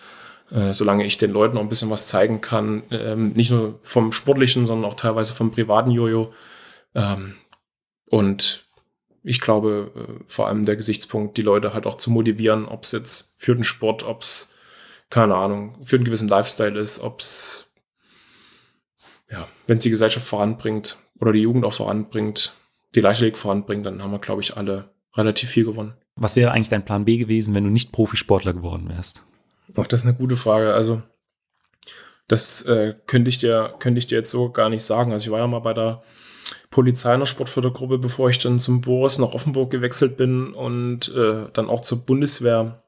äh, 0.51 0.73
solange 0.73 1.05
ich 1.05 1.17
den 1.17 1.31
Leuten 1.31 1.57
auch 1.57 1.61
ein 1.61 1.69
bisschen 1.69 1.89
was 1.91 2.07
zeigen 2.07 2.41
kann, 2.41 2.83
ähm, 2.89 3.33
nicht 3.33 3.51
nur 3.51 3.79
vom 3.83 4.11
sportlichen, 4.11 4.65
sondern 4.65 4.89
auch 4.89 4.95
teilweise 4.95 5.33
vom 5.35 5.51
privaten 5.51 5.91
Jojo, 5.91 6.33
und 8.05 8.65
ich 9.23 9.41
glaube, 9.41 9.91
äh, 9.95 10.23
vor 10.27 10.47
allem 10.47 10.65
der 10.65 10.75
Gesichtspunkt, 10.75 11.37
die 11.37 11.41
Leute 11.41 11.73
halt 11.73 11.87
auch 11.87 11.97
zu 11.97 12.11
motivieren, 12.11 12.65
ob 12.65 12.83
es 12.83 12.91
jetzt 12.91 13.33
für 13.37 13.55
den 13.55 13.63
Sport, 13.63 14.03
ob 14.03 14.21
es, 14.21 14.53
keine 15.09 15.35
Ahnung, 15.35 15.75
für 15.83 15.95
einen 15.95 16.05
gewissen 16.05 16.29
Lifestyle 16.29 16.79
ist, 16.79 16.99
ob 16.99 17.19
es, 17.19 17.73
ja, 19.29 19.47
wenn 19.65 19.77
es 19.77 19.83
die 19.83 19.89
Gesellschaft 19.89 20.27
voranbringt 20.27 20.97
oder 21.19 21.33
die 21.33 21.41
Jugend 21.41 21.65
auch 21.65 21.73
voranbringt, 21.73 22.53
die 22.93 23.01
Leichtathletik 23.01 23.37
voranbringt, 23.37 23.85
dann 23.85 24.01
haben 24.03 24.11
wir, 24.11 24.19
glaube 24.19 24.41
ich, 24.41 24.55
alle 24.55 24.91
relativ 25.15 25.49
viel 25.49 25.65
gewonnen. 25.65 25.95
Was 26.15 26.35
wäre 26.35 26.51
eigentlich 26.51 26.69
dein 26.69 26.85
Plan 26.85 27.05
B 27.05 27.17
gewesen, 27.17 27.55
wenn 27.55 27.63
du 27.63 27.69
nicht 27.69 27.91
Profisportler 27.91 28.53
geworden 28.53 28.87
wärst? 28.89 29.25
Ach, 29.75 29.87
das 29.87 30.01
ist 30.01 30.05
eine 30.05 30.15
gute 30.15 30.37
Frage. 30.37 30.73
Also, 30.73 31.01
das 32.27 32.61
äh, 32.63 32.95
könnte 33.07 33.29
ich 33.29 33.37
dir, 33.37 33.75
könnte 33.79 33.99
ich 33.99 34.05
dir 34.05 34.19
jetzt 34.19 34.31
so 34.31 34.51
gar 34.51 34.69
nicht 34.69 34.83
sagen. 34.83 35.11
Also, 35.11 35.25
ich 35.25 35.31
war 35.31 35.39
ja 35.39 35.47
mal 35.47 35.59
bei 35.59 35.73
der 35.73 36.03
Polizei 36.75 37.13
in 37.13 37.21
der 37.21 37.25
Sportfördergruppe, 37.25 37.97
bevor 37.99 38.29
ich 38.29 38.37
dann 38.37 38.59
zum 38.59 38.81
Boris 38.81 39.17
nach 39.17 39.31
Offenburg 39.31 39.71
gewechselt 39.71 40.17
bin 40.17 40.53
und 40.53 41.07
äh, 41.15 41.45
dann 41.53 41.69
auch 41.69 41.79
zur 41.79 42.05
Bundeswehr 42.05 42.83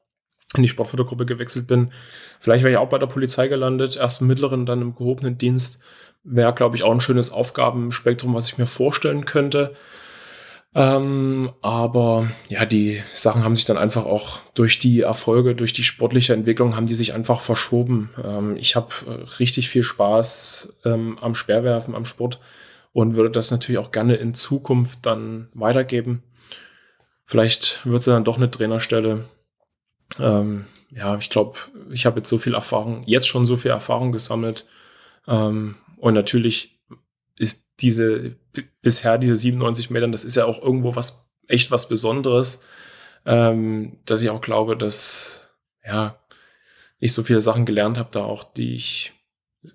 in 0.54 0.62
die 0.62 0.68
Sportfördergruppe 0.68 1.24
gewechselt 1.24 1.66
bin. 1.66 1.90
Vielleicht 2.38 2.64
wäre 2.64 2.72
ich 2.72 2.76
auch 2.76 2.90
bei 2.90 2.98
der 2.98 3.06
Polizei 3.06 3.48
gelandet, 3.48 3.96
erst 3.96 4.20
im 4.20 4.26
mittleren, 4.26 4.66
dann 4.66 4.82
im 4.82 4.94
gehobenen 4.94 5.38
Dienst. 5.38 5.80
Wäre, 6.22 6.52
glaube 6.52 6.76
ich, 6.76 6.82
auch 6.82 6.92
ein 6.92 7.00
schönes 7.00 7.32
Aufgabenspektrum, 7.32 8.34
was 8.34 8.48
ich 8.48 8.58
mir 8.58 8.66
vorstellen 8.66 9.24
könnte. 9.24 9.74
Ähm, 10.74 11.50
aber 11.62 12.28
ja, 12.50 12.66
die 12.66 13.02
Sachen 13.14 13.42
haben 13.42 13.56
sich 13.56 13.64
dann 13.64 13.78
einfach 13.78 14.04
auch 14.04 14.40
durch 14.52 14.78
die 14.78 15.00
Erfolge, 15.00 15.54
durch 15.54 15.72
die 15.72 15.82
sportliche 15.82 16.34
Entwicklung, 16.34 16.76
haben 16.76 16.86
die 16.86 16.94
sich 16.94 17.14
einfach 17.14 17.40
verschoben. 17.40 18.10
Ähm, 18.22 18.54
ich 18.56 18.76
habe 18.76 18.88
äh, 19.06 19.24
richtig 19.38 19.70
viel 19.70 19.82
Spaß 19.82 20.76
ähm, 20.84 21.16
am 21.22 21.34
Speerwerfen, 21.34 21.94
am 21.94 22.04
Sport 22.04 22.38
und 22.92 23.16
würde 23.16 23.30
das 23.30 23.50
natürlich 23.50 23.78
auch 23.78 23.92
gerne 23.92 24.16
in 24.16 24.34
Zukunft 24.34 25.06
dann 25.06 25.48
weitergeben. 25.54 26.22
Vielleicht 27.24 27.84
wird 27.84 28.00
es 28.00 28.06
dann 28.06 28.24
doch 28.24 28.36
eine 28.36 28.50
Trainerstelle. 28.50 29.24
Ähm, 30.18 30.64
ja, 30.90 31.16
ich 31.18 31.28
glaube, 31.28 31.58
ich 31.90 32.06
habe 32.06 32.20
jetzt 32.20 32.28
so 32.28 32.38
viel 32.38 32.54
Erfahrung, 32.54 33.02
jetzt 33.04 33.28
schon 33.28 33.44
so 33.44 33.56
viel 33.56 33.70
Erfahrung 33.70 34.12
gesammelt. 34.12 34.66
Ähm, 35.26 35.76
und 35.98 36.14
natürlich 36.14 36.80
ist 37.36 37.66
diese 37.80 38.36
bisher 38.82 39.18
diese 39.18 39.36
97 39.36 39.90
Metern, 39.90 40.12
das 40.12 40.24
ist 40.24 40.36
ja 40.36 40.46
auch 40.46 40.62
irgendwo 40.62 40.96
was 40.96 41.30
echt 41.46 41.70
was 41.70 41.88
Besonderes, 41.88 42.62
ähm, 43.26 43.98
dass 44.04 44.22
ich 44.22 44.30
auch 44.30 44.40
glaube, 44.40 44.76
dass 44.76 45.50
ja 45.84 46.18
ich 46.98 47.12
so 47.12 47.22
viele 47.22 47.40
Sachen 47.40 47.66
gelernt 47.66 47.98
habe, 47.98 48.08
da 48.10 48.24
auch 48.24 48.42
die 48.42 48.74
ich 48.74 49.12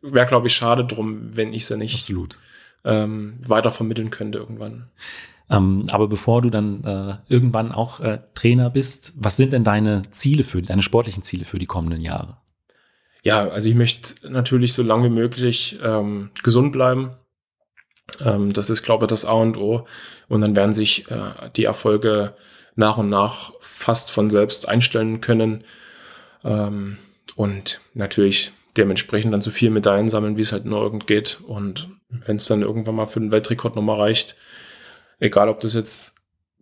wäre 0.01 0.25
glaube 0.25 0.47
ich 0.47 0.53
schade 0.53 0.85
drum, 0.85 1.37
wenn 1.37 1.53
ich 1.53 1.65
sie 1.65 1.77
nicht 1.77 1.95
Absolut 1.95 2.37
ähm, 2.85 3.39
weiter 3.45 3.71
vermitteln 3.71 4.09
könnte 4.09 4.37
irgendwann. 4.39 4.89
Ähm, 5.49 5.83
aber 5.91 6.07
bevor 6.07 6.41
du 6.41 6.49
dann 6.49 6.83
äh, 6.83 7.31
irgendwann 7.31 7.71
auch 7.71 7.99
äh, 7.99 8.19
Trainer 8.33 8.69
bist, 8.69 9.13
was 9.17 9.37
sind 9.37 9.53
denn 9.53 9.63
deine 9.63 10.03
Ziele 10.11 10.43
für, 10.43 10.61
deine 10.61 10.81
sportlichen 10.81 11.23
Ziele 11.23 11.45
für 11.45 11.59
die 11.59 11.65
kommenden 11.65 12.01
Jahre? 12.01 12.37
Ja, 13.23 13.47
also 13.47 13.69
ich 13.69 13.75
möchte 13.75 14.29
natürlich 14.29 14.73
so 14.73 14.83
lange 14.83 15.05
wie 15.05 15.13
möglich 15.13 15.79
ähm, 15.81 16.31
gesund 16.43 16.71
bleiben. 16.71 17.11
Ähm, 18.19 18.51
das 18.53 18.69
ist, 18.69 18.83
glaube 18.83 19.05
ich, 19.05 19.09
das 19.09 19.25
A 19.25 19.33
und 19.33 19.57
O. 19.57 19.85
Und 20.27 20.41
dann 20.41 20.55
werden 20.55 20.73
sich 20.73 21.09
äh, 21.09 21.49
die 21.55 21.63
Erfolge 21.65 22.35
nach 22.75 22.97
und 22.97 23.09
nach 23.09 23.51
fast 23.59 24.11
von 24.11 24.29
selbst 24.29 24.67
einstellen 24.67 25.21
können. 25.21 25.63
Ähm, 26.43 26.97
und 27.35 27.79
natürlich 27.93 28.51
dementsprechend 28.75 29.33
dann 29.33 29.41
so 29.41 29.51
viel 29.51 29.69
Medaillen 29.69 30.09
sammeln, 30.09 30.37
wie 30.37 30.41
es 30.41 30.51
halt 30.51 30.65
nur 30.65 30.81
irgend 30.81 31.07
geht. 31.07 31.39
Und 31.45 31.89
wenn 32.25 32.37
es 32.37 32.45
dann 32.45 32.61
irgendwann 32.61 32.95
mal 32.95 33.05
für 33.05 33.19
den 33.19 33.31
Weltrekord 33.31 33.75
nochmal 33.75 33.99
reicht, 33.99 34.35
egal 35.19 35.49
ob 35.49 35.59
das 35.59 35.73
jetzt 35.73 36.15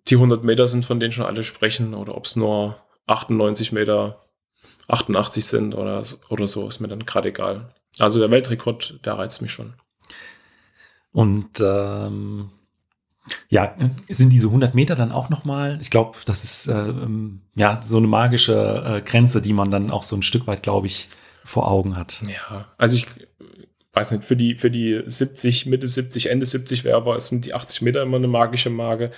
die 0.07 0.15
100 0.15 0.43
Meter 0.43 0.67
sind, 0.67 0.85
von 0.85 0.99
denen 0.99 1.11
schon 1.11 1.25
alle 1.25 1.43
sprechen, 1.43 1.93
oder 1.93 2.15
ob 2.15 2.25
es 2.25 2.35
nur 2.35 2.77
98 3.07 3.71
Meter, 3.71 4.21
88 4.87 5.45
sind 5.45 5.75
oder, 5.75 6.03
oder 6.29 6.47
so, 6.47 6.67
ist 6.67 6.79
mir 6.79 6.87
dann 6.87 7.05
gerade 7.05 7.29
egal. 7.29 7.73
Also 7.99 8.19
der 8.19 8.31
Weltrekord, 8.31 9.05
der 9.05 9.13
reizt 9.13 9.41
mich 9.41 9.51
schon. 9.51 9.73
Und 11.11 11.59
ähm, 11.61 12.49
ja, 13.49 13.75
sind 14.09 14.29
diese 14.29 14.47
100 14.47 14.73
Meter 14.73 14.95
dann 14.95 15.11
auch 15.11 15.29
nochmal, 15.29 15.77
ich 15.81 15.89
glaube, 15.89 16.17
das 16.25 16.43
ist 16.43 16.67
äh, 16.67 16.93
ja 17.55 17.79
so 17.83 17.97
eine 17.97 18.07
magische 18.07 18.83
äh, 18.85 19.01
Grenze, 19.01 19.41
die 19.41 19.53
man 19.53 19.71
dann 19.71 19.91
auch 19.91 20.03
so 20.03 20.15
ein 20.15 20.23
Stück 20.23 20.47
weit, 20.47 20.63
glaube 20.63 20.87
ich, 20.87 21.09
vor 21.43 21.69
Augen 21.69 21.97
hat. 21.97 22.23
Ja, 22.27 22.67
also 22.77 22.95
ich 22.95 23.07
weiß 23.93 24.11
nicht, 24.11 24.23
für 24.23 24.35
die, 24.35 24.55
für 24.55 24.71
die 24.71 25.01
70, 25.05 25.65
Mitte 25.65 25.87
70, 25.87 26.29
Ende 26.29 26.45
70 26.45 26.83
Werfer 26.83 27.19
sind 27.19 27.45
die 27.45 27.53
80 27.53 27.81
Meter 27.81 28.01
immer 28.01 28.17
eine 28.17 28.27
magische 28.27 28.69
Marke. 28.69 29.11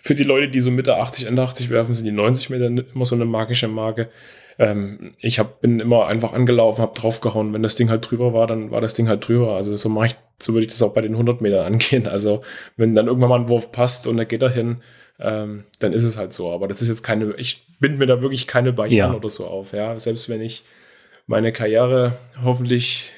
Für 0.00 0.14
die 0.14 0.24
Leute, 0.24 0.48
die 0.48 0.60
so 0.60 0.70
Mitte 0.70 0.96
80, 0.96 1.26
Ende 1.26 1.42
80 1.42 1.70
werfen, 1.70 1.94
sind 1.94 2.04
die 2.04 2.12
90 2.12 2.50
Meter 2.50 2.66
immer 2.66 3.04
so 3.04 3.14
eine 3.14 3.24
magische 3.24 3.68
Marke. 3.68 4.10
Ähm, 4.58 5.14
ich 5.18 5.38
hab, 5.38 5.60
bin 5.60 5.80
immer 5.80 6.06
einfach 6.06 6.32
angelaufen, 6.32 6.82
habe 6.82 6.98
draufgehauen. 6.98 7.52
Wenn 7.52 7.62
das 7.62 7.76
Ding 7.76 7.90
halt 7.90 8.08
drüber 8.08 8.32
war, 8.32 8.46
dann 8.46 8.70
war 8.70 8.80
das 8.80 8.94
Ding 8.94 9.08
halt 9.08 9.26
drüber. 9.26 9.56
Also 9.56 9.74
so 9.74 9.88
mache 9.88 10.06
ich, 10.06 10.16
so 10.38 10.52
würde 10.52 10.66
ich 10.66 10.72
das 10.72 10.82
auch 10.82 10.92
bei 10.92 11.00
den 11.00 11.12
100 11.12 11.40
Metern 11.40 11.64
angehen. 11.64 12.06
Also 12.08 12.42
wenn 12.76 12.94
dann 12.94 13.06
irgendwann 13.06 13.30
mal 13.30 13.40
ein 13.40 13.48
Wurf 13.48 13.72
passt 13.72 14.06
und 14.06 14.18
er 14.18 14.24
geht 14.24 14.42
dahin, 14.42 14.82
ähm, 15.20 15.64
dann 15.80 15.92
ist 15.92 16.04
es 16.04 16.18
halt 16.18 16.32
so. 16.32 16.52
Aber 16.52 16.68
das 16.68 16.82
ist 16.82 16.88
jetzt 16.88 17.02
keine, 17.02 17.34
ich 17.36 17.66
bind 17.80 17.98
mir 17.98 18.06
da 18.06 18.20
wirklich 18.22 18.46
keine 18.46 18.72
Barrieren 18.72 19.12
ja. 19.12 19.16
oder 19.16 19.30
so 19.30 19.46
auf. 19.46 19.72
Ja, 19.72 19.98
selbst 19.98 20.28
wenn 20.28 20.42
ich 20.42 20.64
meine 21.26 21.52
Karriere 21.52 22.16
hoffentlich 22.42 23.12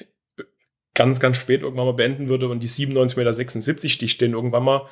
ganz, 0.93 1.19
ganz 1.19 1.37
spät 1.37 1.61
irgendwann 1.61 1.85
mal 1.85 1.93
beenden 1.93 2.29
würde 2.29 2.47
und 2.49 2.61
die 2.61 2.69
97,76 2.69 3.17
Meter, 3.83 3.97
die 3.99 4.09
stehen 4.09 4.33
irgendwann 4.33 4.63
mal, 4.63 4.87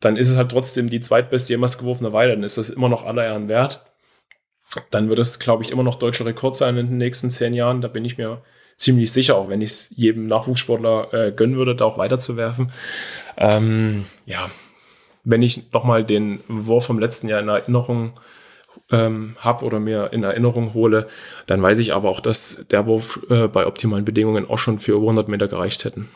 dann 0.00 0.16
ist 0.16 0.28
es 0.28 0.36
halt 0.36 0.50
trotzdem 0.50 0.90
die 0.90 1.00
zweitbeste 1.00 1.52
jemals 1.52 1.78
geworfene 1.78 2.12
Weile. 2.12 2.32
Dann 2.32 2.44
ist 2.44 2.58
das 2.58 2.70
immer 2.70 2.88
noch 2.88 3.04
aller 3.04 3.24
Ehren 3.24 3.48
wert. 3.48 3.84
Dann 4.90 5.08
wird 5.08 5.18
es, 5.18 5.38
glaube 5.38 5.64
ich, 5.64 5.70
immer 5.70 5.82
noch 5.82 5.96
deutscher 5.96 6.26
Rekord 6.26 6.56
sein 6.56 6.76
in 6.76 6.86
den 6.86 6.98
nächsten 6.98 7.30
zehn 7.30 7.54
Jahren. 7.54 7.80
Da 7.80 7.88
bin 7.88 8.04
ich 8.04 8.18
mir 8.18 8.42
ziemlich 8.76 9.10
sicher, 9.12 9.36
auch 9.36 9.48
wenn 9.48 9.60
ich 9.60 9.70
es 9.70 9.92
jedem 9.96 10.26
Nachwuchssportler 10.26 11.12
äh, 11.12 11.32
gönnen 11.32 11.56
würde, 11.56 11.74
da 11.74 11.84
auch 11.84 11.98
weiterzuwerfen. 11.98 12.70
Ähm, 13.36 14.04
ja, 14.24 14.48
wenn 15.24 15.42
ich 15.42 15.72
nochmal 15.72 16.04
den 16.04 16.40
Wurf 16.48 16.86
vom 16.86 16.98
letzten 16.98 17.28
Jahr 17.28 17.40
in 17.40 17.48
Erinnerung 17.48 18.12
ähm, 18.90 19.36
habe 19.38 19.64
oder 19.64 19.80
mir 19.80 20.12
in 20.12 20.22
Erinnerung 20.22 20.74
hole, 20.74 21.06
dann 21.46 21.62
weiß 21.62 21.78
ich 21.78 21.94
aber 21.94 22.08
auch, 22.08 22.20
dass 22.20 22.64
der 22.70 22.86
Wurf 22.86 23.20
äh, 23.30 23.48
bei 23.48 23.66
optimalen 23.66 24.04
Bedingungen 24.04 24.48
auch 24.48 24.58
schon 24.58 24.78
für 24.78 24.92
über 24.92 25.02
100 25.02 25.28
Meter 25.28 25.48
gereicht 25.48 25.84
hätten. 25.84 26.08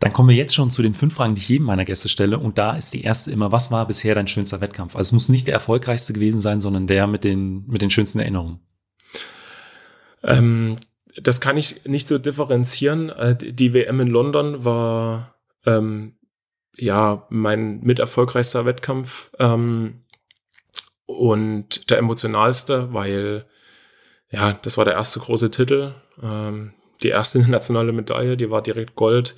Dann 0.00 0.14
kommen 0.14 0.30
wir 0.30 0.36
jetzt 0.36 0.54
schon 0.54 0.70
zu 0.70 0.82
den 0.82 0.94
fünf 0.94 1.14
Fragen, 1.14 1.34
die 1.34 1.42
ich 1.42 1.48
jedem 1.50 1.66
meiner 1.66 1.84
Gäste 1.84 2.08
stelle. 2.08 2.38
Und 2.38 2.56
da 2.56 2.74
ist 2.74 2.94
die 2.94 3.02
erste 3.02 3.30
immer, 3.30 3.52
was 3.52 3.70
war 3.70 3.86
bisher 3.86 4.14
dein 4.14 4.26
schönster 4.26 4.62
Wettkampf? 4.62 4.96
Also 4.96 5.08
es 5.08 5.12
muss 5.12 5.28
nicht 5.28 5.46
der 5.46 5.54
erfolgreichste 5.54 6.14
gewesen 6.14 6.40
sein, 6.40 6.62
sondern 6.62 6.86
der 6.86 7.06
mit 7.06 7.22
den, 7.22 7.66
mit 7.66 7.82
den 7.82 7.90
schönsten 7.90 8.18
Erinnerungen. 8.18 8.60
Ähm, 10.22 10.76
das 11.22 11.42
kann 11.42 11.58
ich 11.58 11.84
nicht 11.84 12.08
so 12.08 12.16
differenzieren. 12.16 13.10
Äh, 13.10 13.36
die 13.36 13.74
WM 13.74 14.00
in 14.00 14.08
London 14.08 14.64
war 14.64 15.34
ähm, 15.66 16.14
ja 16.74 17.26
mein 17.28 17.80
mit 17.80 17.98
erfolgreichster 17.98 18.64
Wettkampf 18.64 19.30
ähm, 19.38 20.04
und 21.18 21.90
der 21.90 21.98
emotionalste, 21.98 22.92
weil 22.92 23.44
ja, 24.30 24.52
das 24.62 24.78
war 24.78 24.84
der 24.84 24.94
erste 24.94 25.20
große 25.20 25.50
Titel. 25.50 25.94
Ähm, 26.22 26.74
die 27.02 27.08
erste 27.08 27.38
internationale 27.40 27.92
Medaille, 27.92 28.36
die 28.36 28.50
war 28.50 28.62
direkt 28.62 28.94
Gold. 28.94 29.34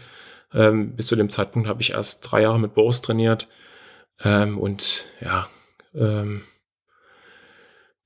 Ähm, 0.54 0.94
bis 0.96 1.06
zu 1.06 1.16
dem 1.16 1.30
Zeitpunkt 1.30 1.68
habe 1.68 1.80
ich 1.80 1.92
erst 1.92 2.30
drei 2.30 2.42
Jahre 2.42 2.60
mit 2.60 2.74
Boris 2.74 3.00
trainiert. 3.00 3.48
Ähm, 4.22 4.58
und 4.58 5.06
ja, 5.20 5.48
ähm, 5.94 6.42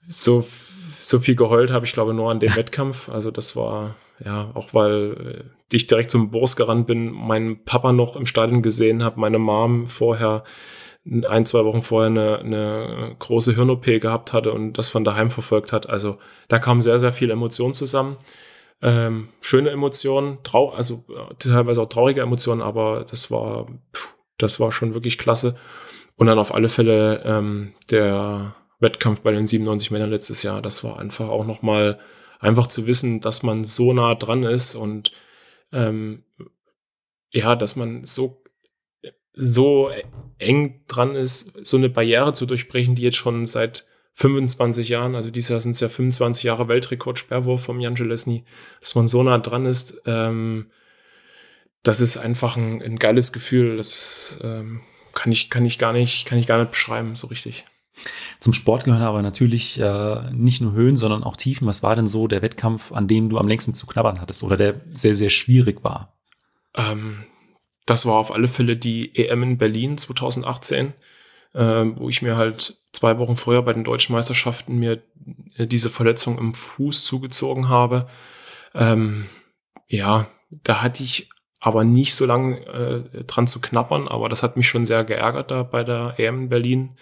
so, 0.00 0.40
so 0.40 1.18
viel 1.18 1.34
geheult 1.34 1.72
habe 1.72 1.84
ich, 1.84 1.92
glaube 1.92 2.14
nur 2.14 2.30
an 2.30 2.40
dem 2.40 2.54
Wettkampf. 2.56 3.08
Also 3.08 3.32
das 3.32 3.56
war, 3.56 3.96
ja, 4.24 4.52
auch 4.54 4.72
weil 4.74 5.44
äh, 5.44 5.74
ich 5.74 5.88
direkt 5.88 6.12
zum 6.12 6.30
Boris 6.30 6.54
gerannt 6.54 6.86
bin, 6.86 7.10
meinen 7.10 7.64
Papa 7.64 7.92
noch 7.92 8.14
im 8.14 8.26
Stadion 8.26 8.62
gesehen 8.62 9.02
habe, 9.02 9.18
meine 9.18 9.40
Mom 9.40 9.86
vorher 9.86 10.44
ein, 11.28 11.46
zwei 11.46 11.64
Wochen 11.64 11.82
vorher 11.82 12.10
eine, 12.10 12.38
eine 12.38 13.16
große 13.18 13.54
Hirn-OP 13.54 13.84
gehabt 14.00 14.32
hatte 14.32 14.52
und 14.52 14.74
das 14.74 14.88
von 14.88 15.04
daheim 15.04 15.30
verfolgt 15.30 15.72
hat. 15.72 15.88
Also 15.88 16.18
da 16.48 16.58
kam 16.58 16.82
sehr, 16.82 16.98
sehr 16.98 17.12
viel 17.12 17.30
Emotion 17.30 17.74
zusammen. 17.74 18.16
Ähm, 18.82 19.28
schöne 19.40 19.70
Emotionen, 19.70 20.38
trau 20.42 20.70
also 20.70 21.04
äh, 21.08 21.34
teilweise 21.38 21.80
auch 21.82 21.88
traurige 21.88 22.20
Emotionen, 22.20 22.60
aber 22.60 23.06
das 23.08 23.30
war, 23.30 23.66
pff, 23.94 24.14
das 24.36 24.60
war 24.60 24.72
schon 24.72 24.94
wirklich 24.94 25.16
klasse. 25.16 25.56
Und 26.16 26.26
dann 26.26 26.38
auf 26.38 26.54
alle 26.54 26.68
Fälle 26.68 27.22
ähm, 27.24 27.72
der 27.90 28.54
Wettkampf 28.80 29.20
bei 29.20 29.32
den 29.32 29.46
97 29.46 29.90
Männern 29.90 30.10
letztes 30.10 30.42
Jahr, 30.42 30.60
das 30.60 30.84
war 30.84 30.98
einfach 30.98 31.28
auch 31.28 31.46
nochmal 31.46 31.98
einfach 32.40 32.66
zu 32.66 32.86
wissen, 32.86 33.20
dass 33.20 33.42
man 33.42 33.64
so 33.64 33.92
nah 33.92 34.14
dran 34.14 34.42
ist 34.42 34.74
und 34.74 35.12
ähm, 35.72 36.24
ja, 37.30 37.56
dass 37.56 37.76
man 37.76 38.04
so 38.04 38.42
so 39.36 39.90
eng 40.38 40.80
dran 40.88 41.14
ist, 41.14 41.52
so 41.62 41.76
eine 41.76 41.88
Barriere 41.88 42.32
zu 42.32 42.46
durchbrechen, 42.46 42.94
die 42.94 43.02
jetzt 43.02 43.16
schon 43.16 43.46
seit 43.46 43.86
25 44.14 44.88
Jahren, 44.88 45.14
also 45.14 45.30
dieses 45.30 45.50
Jahr 45.50 45.60
sind 45.60 45.72
es 45.72 45.80
ja 45.80 45.88
25 45.88 46.44
Jahre 46.44 46.68
Weltrekord-Sperrwurf 46.68 47.62
vom 47.62 47.80
Jan 47.80 47.94
Gelesny, 47.94 48.44
dass 48.80 48.94
man 48.94 49.06
so 49.06 49.22
nah 49.22 49.38
dran 49.38 49.66
ist, 49.66 50.02
ähm, 50.06 50.70
das 51.86 52.00
ist 52.00 52.16
einfach 52.16 52.56
ein, 52.56 52.82
ein 52.82 52.98
geiles 52.98 53.32
Gefühl. 53.32 53.76
Das 53.76 54.40
ähm, 54.42 54.80
kann 55.14 55.32
ich, 55.32 55.50
kann 55.50 55.64
ich 55.64 55.78
gar 55.78 55.92
nicht, 55.92 56.26
kann 56.26 56.38
ich 56.38 56.46
gar 56.46 56.58
nicht 56.58 56.72
beschreiben, 56.72 57.14
so 57.14 57.28
richtig. 57.28 57.64
Zum 58.40 58.52
Sport 58.52 58.84
gehören 58.84 59.02
aber 59.02 59.22
natürlich 59.22 59.80
äh, 59.80 60.30
nicht 60.32 60.60
nur 60.60 60.72
Höhen, 60.72 60.96
sondern 60.96 61.22
auch 61.22 61.36
Tiefen. 61.36 61.66
Was 61.66 61.82
war 61.82 61.96
denn 61.96 62.06
so 62.06 62.26
der 62.26 62.42
Wettkampf, 62.42 62.92
an 62.92 63.08
dem 63.08 63.28
du 63.28 63.38
am 63.38 63.48
längsten 63.48 63.74
zu 63.74 63.86
knabbern 63.86 64.20
hattest 64.20 64.42
oder 64.42 64.56
der 64.56 64.80
sehr, 64.92 65.14
sehr 65.14 65.30
schwierig 65.30 65.82
war? 65.82 66.18
Ähm, 66.74 67.24
das 67.86 68.04
war 68.04 68.14
auf 68.14 68.32
alle 68.32 68.48
Fälle 68.48 68.76
die 68.76 69.16
EM 69.16 69.42
in 69.42 69.58
Berlin 69.58 69.96
2018, 69.96 70.92
äh, 71.54 71.60
wo 71.94 72.08
ich 72.08 72.20
mir 72.20 72.36
halt 72.36 72.80
zwei 72.92 73.18
Wochen 73.18 73.36
vorher 73.36 73.62
bei 73.62 73.72
den 73.72 73.84
deutschen 73.84 74.12
Meisterschaften 74.12 74.78
mir 74.78 75.02
äh, 75.56 75.66
diese 75.66 75.88
Verletzung 75.88 76.38
im 76.38 76.52
Fuß 76.54 77.04
zugezogen 77.04 77.68
habe. 77.68 78.08
Ähm, 78.74 79.26
ja, 79.86 80.28
da 80.50 80.82
hatte 80.82 81.02
ich 81.02 81.30
aber 81.60 81.84
nicht 81.84 82.14
so 82.14 82.26
lange 82.26 82.58
äh, 82.66 83.24
dran 83.24 83.46
zu 83.46 83.60
knappern, 83.60 84.08
aber 84.08 84.28
das 84.28 84.42
hat 84.42 84.56
mich 84.56 84.68
schon 84.68 84.84
sehr 84.84 85.04
geärgert 85.04 85.50
da 85.50 85.62
bei 85.62 85.84
der 85.84 86.14
EM 86.18 86.42
in 86.42 86.48
Berlin 86.48 86.96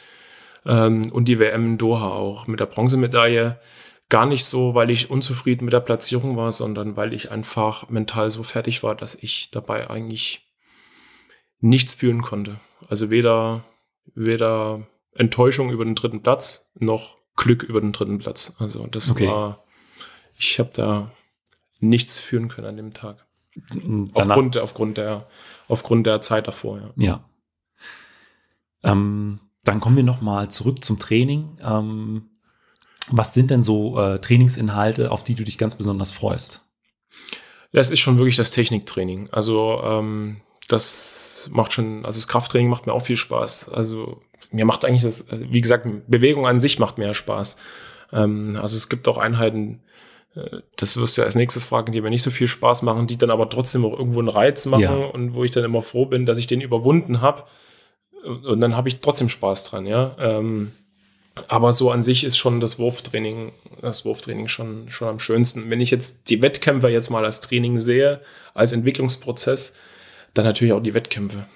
ähm, 0.67 1.03
und 1.13 1.27
die 1.27 1.39
WM 1.39 1.73
in 1.73 1.79
Doha 1.79 2.11
auch 2.11 2.47
mit 2.47 2.61
der 2.61 2.67
Bronzemedaille. 2.67 3.59
Gar 4.11 4.27
nicht 4.27 4.45
so, 4.45 4.75
weil 4.75 4.91
ich 4.91 5.11
unzufrieden 5.11 5.65
mit 5.65 5.73
der 5.73 5.81
Platzierung 5.81 6.37
war, 6.37 6.53
sondern 6.53 6.97
weil 6.97 7.15
ich 7.15 7.31
einfach 7.31 7.89
mental 7.89 8.31
so 8.31 8.43
fertig 8.43 8.83
war, 8.83 8.95
dass 8.95 9.15
ich 9.15 9.51
dabei 9.51 9.91
eigentlich 9.91 10.45
nichts 11.61 11.95
fühlen 11.95 12.23
konnte. 12.23 12.61
Also 12.89 13.11
weder, 13.11 13.65
weder 14.15 14.87
Enttäuschung 15.15 15.71
über 15.71 15.85
den 15.85 15.95
dritten 15.95 16.23
Platz 16.23 16.71
noch 16.75 17.17
Glück 17.37 17.63
über 17.63 17.81
den 17.81 17.93
dritten 17.93 18.19
Platz. 18.19 18.55
Also 18.59 18.87
das 18.87 19.11
okay. 19.11 19.27
war, 19.27 19.65
ich 20.37 20.59
habe 20.59 20.71
da 20.73 21.11
nichts 21.81 22.19
fühlen 22.19 22.49
können 22.49 22.67
an 22.67 22.77
dem 22.77 22.93
Tag. 22.93 23.27
aufgrund, 24.15 24.57
aufgrund, 24.57 24.97
der, 24.99 25.29
aufgrund 25.69 26.07
der 26.07 26.21
Zeit 26.21 26.49
davor, 26.49 26.79
ja. 26.79 26.93
Ja. 26.97 27.25
Ähm, 28.83 29.41
dann 29.65 29.81
kommen 29.81 29.97
wir 29.97 30.05
nochmal 30.05 30.51
zurück 30.51 30.85
zum 30.85 30.99
Training. 30.99 31.59
Ähm, 31.63 32.31
was 33.11 33.35
sind 33.35 33.51
denn 33.51 33.63
so 33.63 33.99
äh, 34.01 34.19
Trainingsinhalte, 34.19 35.11
auf 35.11 35.25
die 35.25 35.35
du 35.35 35.45
dich 35.45 35.59
ganz 35.59 35.75
besonders 35.75 36.13
freust? 36.13 36.67
Das 37.73 37.91
ist 37.91 38.01
schon 38.01 38.19
wirklich 38.19 38.37
das 38.37 38.51
Techniktraining. 38.51 39.31
Also 39.31 39.81
ähm, 39.85 40.41
das 40.69 41.51
macht 41.53 41.73
schon, 41.73 42.05
also 42.05 42.19
das 42.19 42.29
Krafttraining 42.29 42.69
macht 42.69 42.87
mir 42.87 42.93
auch 42.93 43.03
viel 43.03 43.17
Spaß. 43.17 43.69
Also 43.69 44.21
mir 44.51 44.65
macht 44.65 44.85
eigentlich 44.85 45.03
das, 45.03 45.29
also 45.29 45.45
wie 45.51 45.61
gesagt, 45.61 45.87
Bewegung 46.07 46.47
an 46.47 46.59
sich 46.59 46.79
macht 46.79 46.99
mehr 46.99 47.15
Spaß. 47.15 47.57
Ähm, 48.13 48.59
also 48.61 48.77
es 48.77 48.89
gibt 48.89 49.07
auch 49.09 49.19
Einheiten, 49.19 49.83
äh, 50.35 50.59
das 50.77 50.97
wirst 50.97 51.17
du 51.17 51.23
ja 51.23 51.27
als 51.27 51.35
nächstes 51.35 51.65
fragen, 51.65 51.93
die 51.93 52.01
mir 52.01 52.11
nicht 52.11 52.23
so 52.23 52.31
viel 52.31 52.49
Spaß 52.49 52.83
machen, 52.83 53.07
die 53.07 53.19
dann 53.19 53.31
aber 53.31 53.51
trotzdem 53.51 53.85
auch 53.85 53.99
irgendwo 53.99 54.21
einen 54.21 54.29
Reiz 54.29 54.67
machen 54.67 54.83
ja. 54.83 54.95
und 54.95 55.35
wo 55.35 55.45
ich 55.45 55.51
dann 55.51 55.65
immer 55.65 55.83
froh 55.83 56.07
bin, 56.07 56.27
dass 56.27 56.39
ich 56.39 56.47
den 56.47 56.61
überwunden 56.61 57.21
habe. 57.21 57.45
Und 58.25 58.61
dann 58.61 58.77
habe 58.77 58.89
ich 58.89 59.01
trotzdem 59.01 59.29
Spaß 59.29 59.65
dran, 59.65 59.87
ja. 59.87 60.17
Ähm, 60.19 60.73
aber 61.49 61.73
so 61.73 61.91
an 61.91 62.03
sich 62.03 62.25
ist 62.25 62.39
schon 62.39 62.61
das 62.61 62.79
Wurftraining, 62.79 63.53
das 63.81 64.05
Wurftraining 64.05 64.49
schon, 64.49 64.89
schon 64.89 65.09
am 65.09 65.19
schönsten. 65.19 65.69
Wenn 65.69 65.81
ich 65.81 65.91
jetzt 65.91 66.31
die 66.31 66.41
Wettkämpfe 66.41 66.89
jetzt 66.89 67.11
mal 67.11 67.25
als 67.25 67.41
Training 67.41 67.81
sehe, 67.81 68.21
als 68.55 68.73
Entwicklungsprozess, 68.73 69.75
dann 70.35 70.45
natürlich 70.45 70.73
auch 70.73 70.83
die 70.83 70.95
Wettkämpfe. 70.95 71.47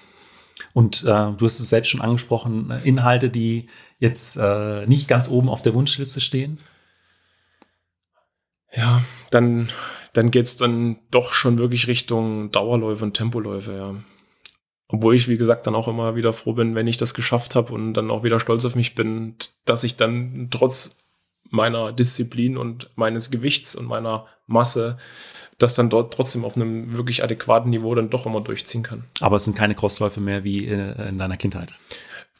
Und 0.73 1.03
äh, 1.03 1.05
du 1.05 1.39
hast 1.41 1.59
es 1.59 1.69
selbst 1.69 1.89
schon 1.89 2.01
angesprochen, 2.01 2.71
Inhalte, 2.83 3.29
die 3.29 3.67
jetzt 3.99 4.37
äh, 4.37 4.85
nicht 4.87 5.07
ganz 5.07 5.29
oben 5.29 5.49
auf 5.49 5.61
der 5.61 5.73
Wunschliste 5.73 6.21
stehen? 6.21 6.57
Ja, 8.71 9.01
dann, 9.31 9.69
dann 10.13 10.31
geht 10.31 10.45
es 10.45 10.57
dann 10.57 10.99
doch 11.11 11.31
schon 11.31 11.57
wirklich 11.59 11.87
Richtung 11.87 12.51
Dauerläufe 12.51 13.03
und 13.03 13.13
Tempoläufe, 13.13 13.73
ja. 13.73 13.95
Obwohl 14.91 15.15
ich, 15.15 15.27
wie 15.27 15.37
gesagt, 15.37 15.67
dann 15.67 15.75
auch 15.75 15.87
immer 15.87 16.15
wieder 16.15 16.33
froh 16.33 16.53
bin, 16.53 16.73
wenn 16.73 16.87
ich 16.87 16.97
das 16.97 17.13
geschafft 17.13 17.55
habe 17.55 17.73
und 17.73 17.93
dann 17.93 18.09
auch 18.09 18.23
wieder 18.23 18.39
stolz 18.39 18.65
auf 18.65 18.75
mich 18.75 18.95
bin, 18.95 19.35
dass 19.65 19.83
ich 19.83 19.97
dann 19.97 20.47
trotz 20.49 20.97
meiner 21.51 21.91
Disziplin 21.91 22.57
und 22.57 22.89
meines 22.95 23.29
Gewichts 23.29 23.75
und 23.75 23.87
meiner 23.87 24.25
Masse 24.47 24.97
das 25.59 25.75
dann 25.75 25.89
dort 25.89 26.13
trotzdem 26.13 26.45
auf 26.45 26.55
einem 26.55 26.95
wirklich 26.95 27.23
adäquaten 27.23 27.69
Niveau 27.69 27.93
dann 27.93 28.09
doch 28.09 28.25
immer 28.25 28.41
durchziehen 28.41 28.81
kann. 28.81 29.03
Aber 29.21 29.35
es 29.35 29.43
sind 29.43 29.57
keine 29.57 29.75
Crossläufe 29.75 30.19
mehr 30.19 30.43
wie 30.43 30.65
in 30.65 31.17
deiner 31.17 31.37
Kindheit. 31.37 31.73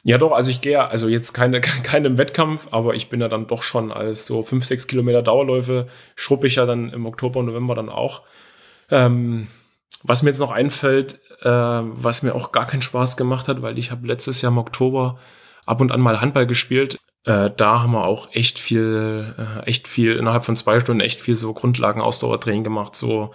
Ja, 0.04 0.18
doch, 0.18 0.32
also 0.32 0.50
ich 0.50 0.62
gehe, 0.62 0.88
also 0.88 1.08
jetzt 1.08 1.34
keine, 1.34 1.60
keine 1.62 2.08
im 2.08 2.18
Wettkampf, 2.18 2.68
aber 2.72 2.96
ich 2.96 3.10
bin 3.10 3.22
ja 3.22 3.28
dann 3.28 3.48
doch 3.48 3.62
schon 3.62 3.92
als 3.92 4.26
so 4.26 4.44
fünf, 4.44 4.66
sechs 4.66 4.88
Kilometer 4.88 5.22
Dauerläufe, 5.22 5.88
schruppe 6.16 6.48
ich 6.48 6.56
ja 6.56 6.66
dann 6.66 6.92
im 6.92 7.06
Oktober, 7.06 7.44
November 7.44 7.76
dann 7.76 7.90
auch. 7.90 8.24
Ähm, 8.90 9.48
was 10.04 10.24
mir 10.24 10.30
jetzt 10.30 10.40
noch 10.40 10.52
einfällt, 10.52 11.20
äh, 11.42 11.50
was 11.50 12.24
mir 12.24 12.34
auch 12.34 12.52
gar 12.52 12.66
keinen 12.66 12.82
Spaß 12.82 13.18
gemacht 13.18 13.48
hat, 13.48 13.62
weil 13.62 13.78
ich 13.78 13.92
habe 13.92 14.08
letztes 14.08 14.42
Jahr 14.42 14.52
im 14.52 14.58
Oktober 14.58 15.20
ab 15.66 15.82
und 15.82 15.92
an 15.92 16.02
mal 16.02 16.22
Handball 16.22 16.48
gespielt. 16.48 16.98
Äh, 17.26 17.50
da 17.56 17.82
haben 17.82 17.92
wir 17.92 18.06
auch 18.06 18.30
echt 18.34 18.60
viel, 18.60 19.36
äh, 19.38 19.66
echt 19.66 19.88
viel, 19.88 20.16
innerhalb 20.16 20.46
von 20.46 20.56
zwei 20.56 20.80
Stunden 20.80 21.02
echt 21.02 21.22
viel 21.22 21.36
so 21.36 21.54
Grundlagen-Ausdauertraining 21.54 22.64
gemacht, 22.64 22.96
so 22.96 23.34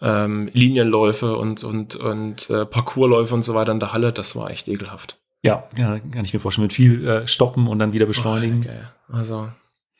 ähm, 0.00 0.50
Linienläufe 0.52 1.36
und, 1.36 1.64
und, 1.64 1.96
und 1.96 2.50
äh, 2.50 2.66
Parcoursläufe 2.66 3.34
und 3.34 3.42
so 3.42 3.54
weiter 3.54 3.72
in 3.72 3.80
der 3.80 3.92
Halle. 3.92 4.12
Das 4.12 4.36
war 4.36 4.50
echt 4.50 4.68
ekelhaft. 4.68 5.18
Ja, 5.42 5.68
ja 5.76 5.98
kann 5.98 6.24
ich 6.24 6.34
mir 6.34 6.40
vorstellen, 6.40 6.66
mit 6.66 6.72
viel 6.72 7.06
äh, 7.06 7.26
Stoppen 7.26 7.68
und 7.68 7.78
dann 7.78 7.92
wieder 7.92 8.06
beschleunigen. 8.06 8.64
Oh, 8.66 8.70
okay. 8.70 8.82
Also, 9.08 9.50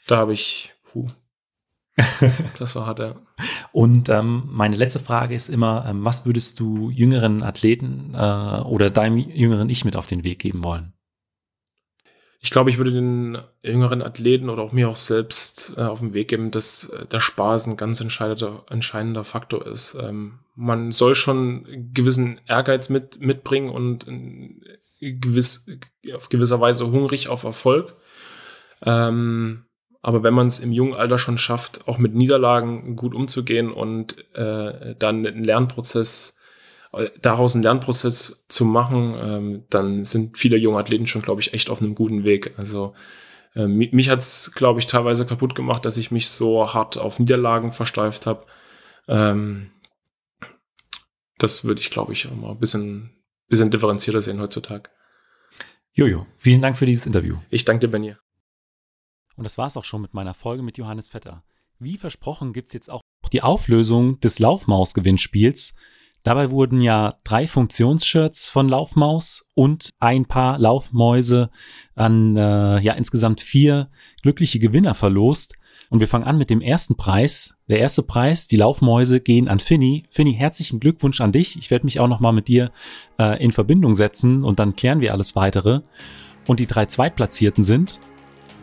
da 0.07 0.19
habe 0.19 0.33
ich, 0.33 0.75
puh. 0.85 1.07
das 2.59 2.75
war 2.75 2.87
hart, 2.87 3.01
ja. 3.01 3.15
Und 3.71 4.09
ähm, 4.09 4.45
meine 4.47 4.77
letzte 4.77 4.99
Frage 4.99 5.35
ist 5.35 5.49
immer, 5.49 5.85
ähm, 5.89 6.05
was 6.05 6.27
würdest 6.27 6.59
du 6.59 6.91
jüngeren 6.91 7.43
Athleten 7.43 8.15
äh, 8.15 8.61
oder 8.63 8.91
deinem 8.91 9.19
jüngeren 9.19 9.69
Ich 9.69 9.85
mit 9.85 9.97
auf 9.97 10.07
den 10.07 10.25
Weg 10.25 10.39
geben 10.39 10.65
wollen? 10.65 10.95
Ich 12.45 12.51
glaube, 12.51 12.71
ich 12.71 12.77
würde 12.77 12.91
den 12.91 13.39
jüngeren 13.63 14.03
Athleten 14.03 14.51
oder 14.51 14.65
auch 14.65 14.73
mir 14.73 14.89
auch 14.89 14.97
selbst 14.97 15.75
äh, 15.77 15.83
auf 15.83 16.01
den 16.01 16.13
Weg 16.13 16.27
geben, 16.27 16.51
dass 16.51 16.89
äh, 16.89 17.07
der 17.07 17.21
Spaß 17.21 17.69
ein 17.69 17.77
ganz 17.77 18.01
entscheidender, 18.01 18.65
entscheidender 18.69 19.23
Faktor 19.23 19.65
ist. 19.65 19.97
Ähm, 20.03 20.41
man 20.57 20.91
soll 20.91 21.15
schon 21.15 21.93
gewissen 21.95 22.41
Ehrgeiz 22.49 22.89
mit, 22.89 23.21
mitbringen 23.21 23.71
und 23.71 24.07
gewiss, 25.01 25.67
auf 26.15 26.29
gewisser 26.31 26.61
Weise 26.61 26.91
hungrig 26.91 27.29
auf 27.29 27.45
Erfolg. 27.45 27.95
Ähm, 28.83 29.67
aber 30.03 30.25
wenn 30.25 30.35
man 30.35 30.49
es 30.49 30.59
im 30.59 30.73
jungen 30.73 30.95
Alter 30.95 31.19
schon 31.19 31.39
schafft, 31.39 31.87
auch 31.87 31.99
mit 31.99 32.13
Niederlagen 32.13 32.97
gut 32.97 33.15
umzugehen 33.15 33.73
und 33.73 34.17
äh, 34.35 34.97
dann 34.99 35.25
einen 35.25 35.45
Lernprozess 35.45 36.39
daraus 37.21 37.55
einen 37.55 37.63
Lernprozess 37.63 38.45
zu 38.49 38.65
machen, 38.65 39.15
ähm, 39.19 39.65
dann 39.71 40.05
sind 40.05 40.37
viele 40.37 40.57
junge 40.57 40.79
Athleten 40.79 41.07
schon, 41.07 41.23
glaube 41.23 41.41
ich, 41.41 41.55
echt 41.55 41.71
auf 41.71 41.81
einem 41.81 41.95
guten 41.95 42.25
Weg. 42.25 42.55
Also 42.59 42.95
äh, 43.55 43.67
mich 43.67 44.11
hat's, 44.11 44.53
glaube 44.55 44.81
ich, 44.81 44.87
teilweise 44.87 45.27
kaputt 45.27 45.55
gemacht, 45.55 45.85
dass 45.85 45.97
ich 45.97 46.11
mich 46.11 46.29
so 46.29 46.73
hart 46.75 46.99
auf 46.99 47.19
Niederlagen 47.19 47.73
versteift 47.73 48.27
habe. 48.27 48.47
Ähm, 49.09 49.71
das 51.39 51.65
würde 51.65 51.81
ich, 51.81 51.91
glaube 51.91 52.13
ich, 52.13 52.29
auch 52.29 52.35
mal 52.35 52.51
ein 52.51 52.59
bisschen, 52.61 53.11
bisschen 53.49 53.71
differenzierter 53.71 54.23
sehen 54.23 54.41
heutzutage. 54.41 54.91
Jojo, 55.95 56.27
vielen 56.37 56.63
Dank 56.63 56.77
für 56.77 56.87
dieses 56.87 57.07
Interview. 57.07 57.39
Ich 57.51 57.65
danke 57.65 57.87
dir, 57.87 57.91
Benny. 57.91 58.17
Und 59.37 59.45
das 59.45 59.59
war's 59.59 59.77
auch 59.77 59.85
schon 59.85 60.03
mit 60.03 60.15
meiner 60.15 60.35
Folge 60.35 60.63
mit 60.63 60.79
Johannes 60.79 61.09
Vetter. 61.09 61.43
Wie 61.79 61.97
versprochen 61.97 62.53
gibt's 62.53 62.73
jetzt 62.75 62.91
auch 62.91 63.01
die 63.33 63.43
Auflösung 63.43 64.21
des 64.21 64.39
Laufmaus-Gewinnspiels. 64.39 65.75
Dabei 66.25 66.51
wurden 66.51 66.81
ja 66.81 67.17
drei 67.25 67.47
Funktionsshirts 67.47 68.49
von 68.49 68.69
Laufmaus 68.69 69.45
und 69.55 69.91
ein 69.99 70.27
paar 70.27 70.59
Laufmäuse 70.59 71.51
an 71.95 72.37
äh, 72.37 72.81
ja 72.81 72.93
insgesamt 72.93 73.41
vier 73.41 73.89
glückliche 74.23 74.59
Gewinner 74.59 74.95
verlost. 74.95 75.55
Und 75.91 76.01
wir 76.01 76.09
fangen 76.09 76.25
an 76.25 76.39
mit 76.39 76.49
dem 76.49 76.63
ersten 76.63 76.97
Preis. 76.97 77.55
Der 77.69 77.79
erste 77.79 78.03
Preis, 78.03 78.49
die 78.49 78.57
Laufmäuse 78.57 79.21
gehen 79.21 79.49
an 79.49 79.61
Finny. 79.61 80.05
Finny, 80.11 80.33
herzlichen 80.33 80.81
Glückwunsch 80.81 81.21
an 81.21 81.33
dich. 81.33 81.59
Ich 81.59 81.71
werde 81.71 81.85
mich 81.85 82.01
auch 82.01 82.09
nochmal 82.09 82.33
mit 82.33 82.49
dir 82.49 82.71
äh, 83.19 83.43
in 83.43 83.53
Verbindung 83.53 83.95
setzen 83.95 84.43
und 84.43 84.59
dann 84.59 84.75
klären 84.75 85.01
wir 85.01 85.13
alles 85.13 85.37
weitere. 85.37 85.81
Und 86.47 86.61
die 86.61 86.67
drei 86.67 86.87
Zweitplatzierten 86.87 87.63
sind 87.63 88.01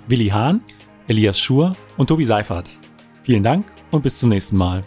Willi 0.08 0.30
Hahn, 0.30 0.62
Elias 1.08 1.40
Schur 1.40 1.76
und 1.98 2.08
Tobi 2.08 2.26
Seifert. 2.26 2.80
Vielen 3.22 3.44
Dank 3.44 3.66
und 3.92 4.02
bis 4.02 4.18
zum 4.18 4.30
nächsten 4.30 4.58
Mal. 4.58 4.84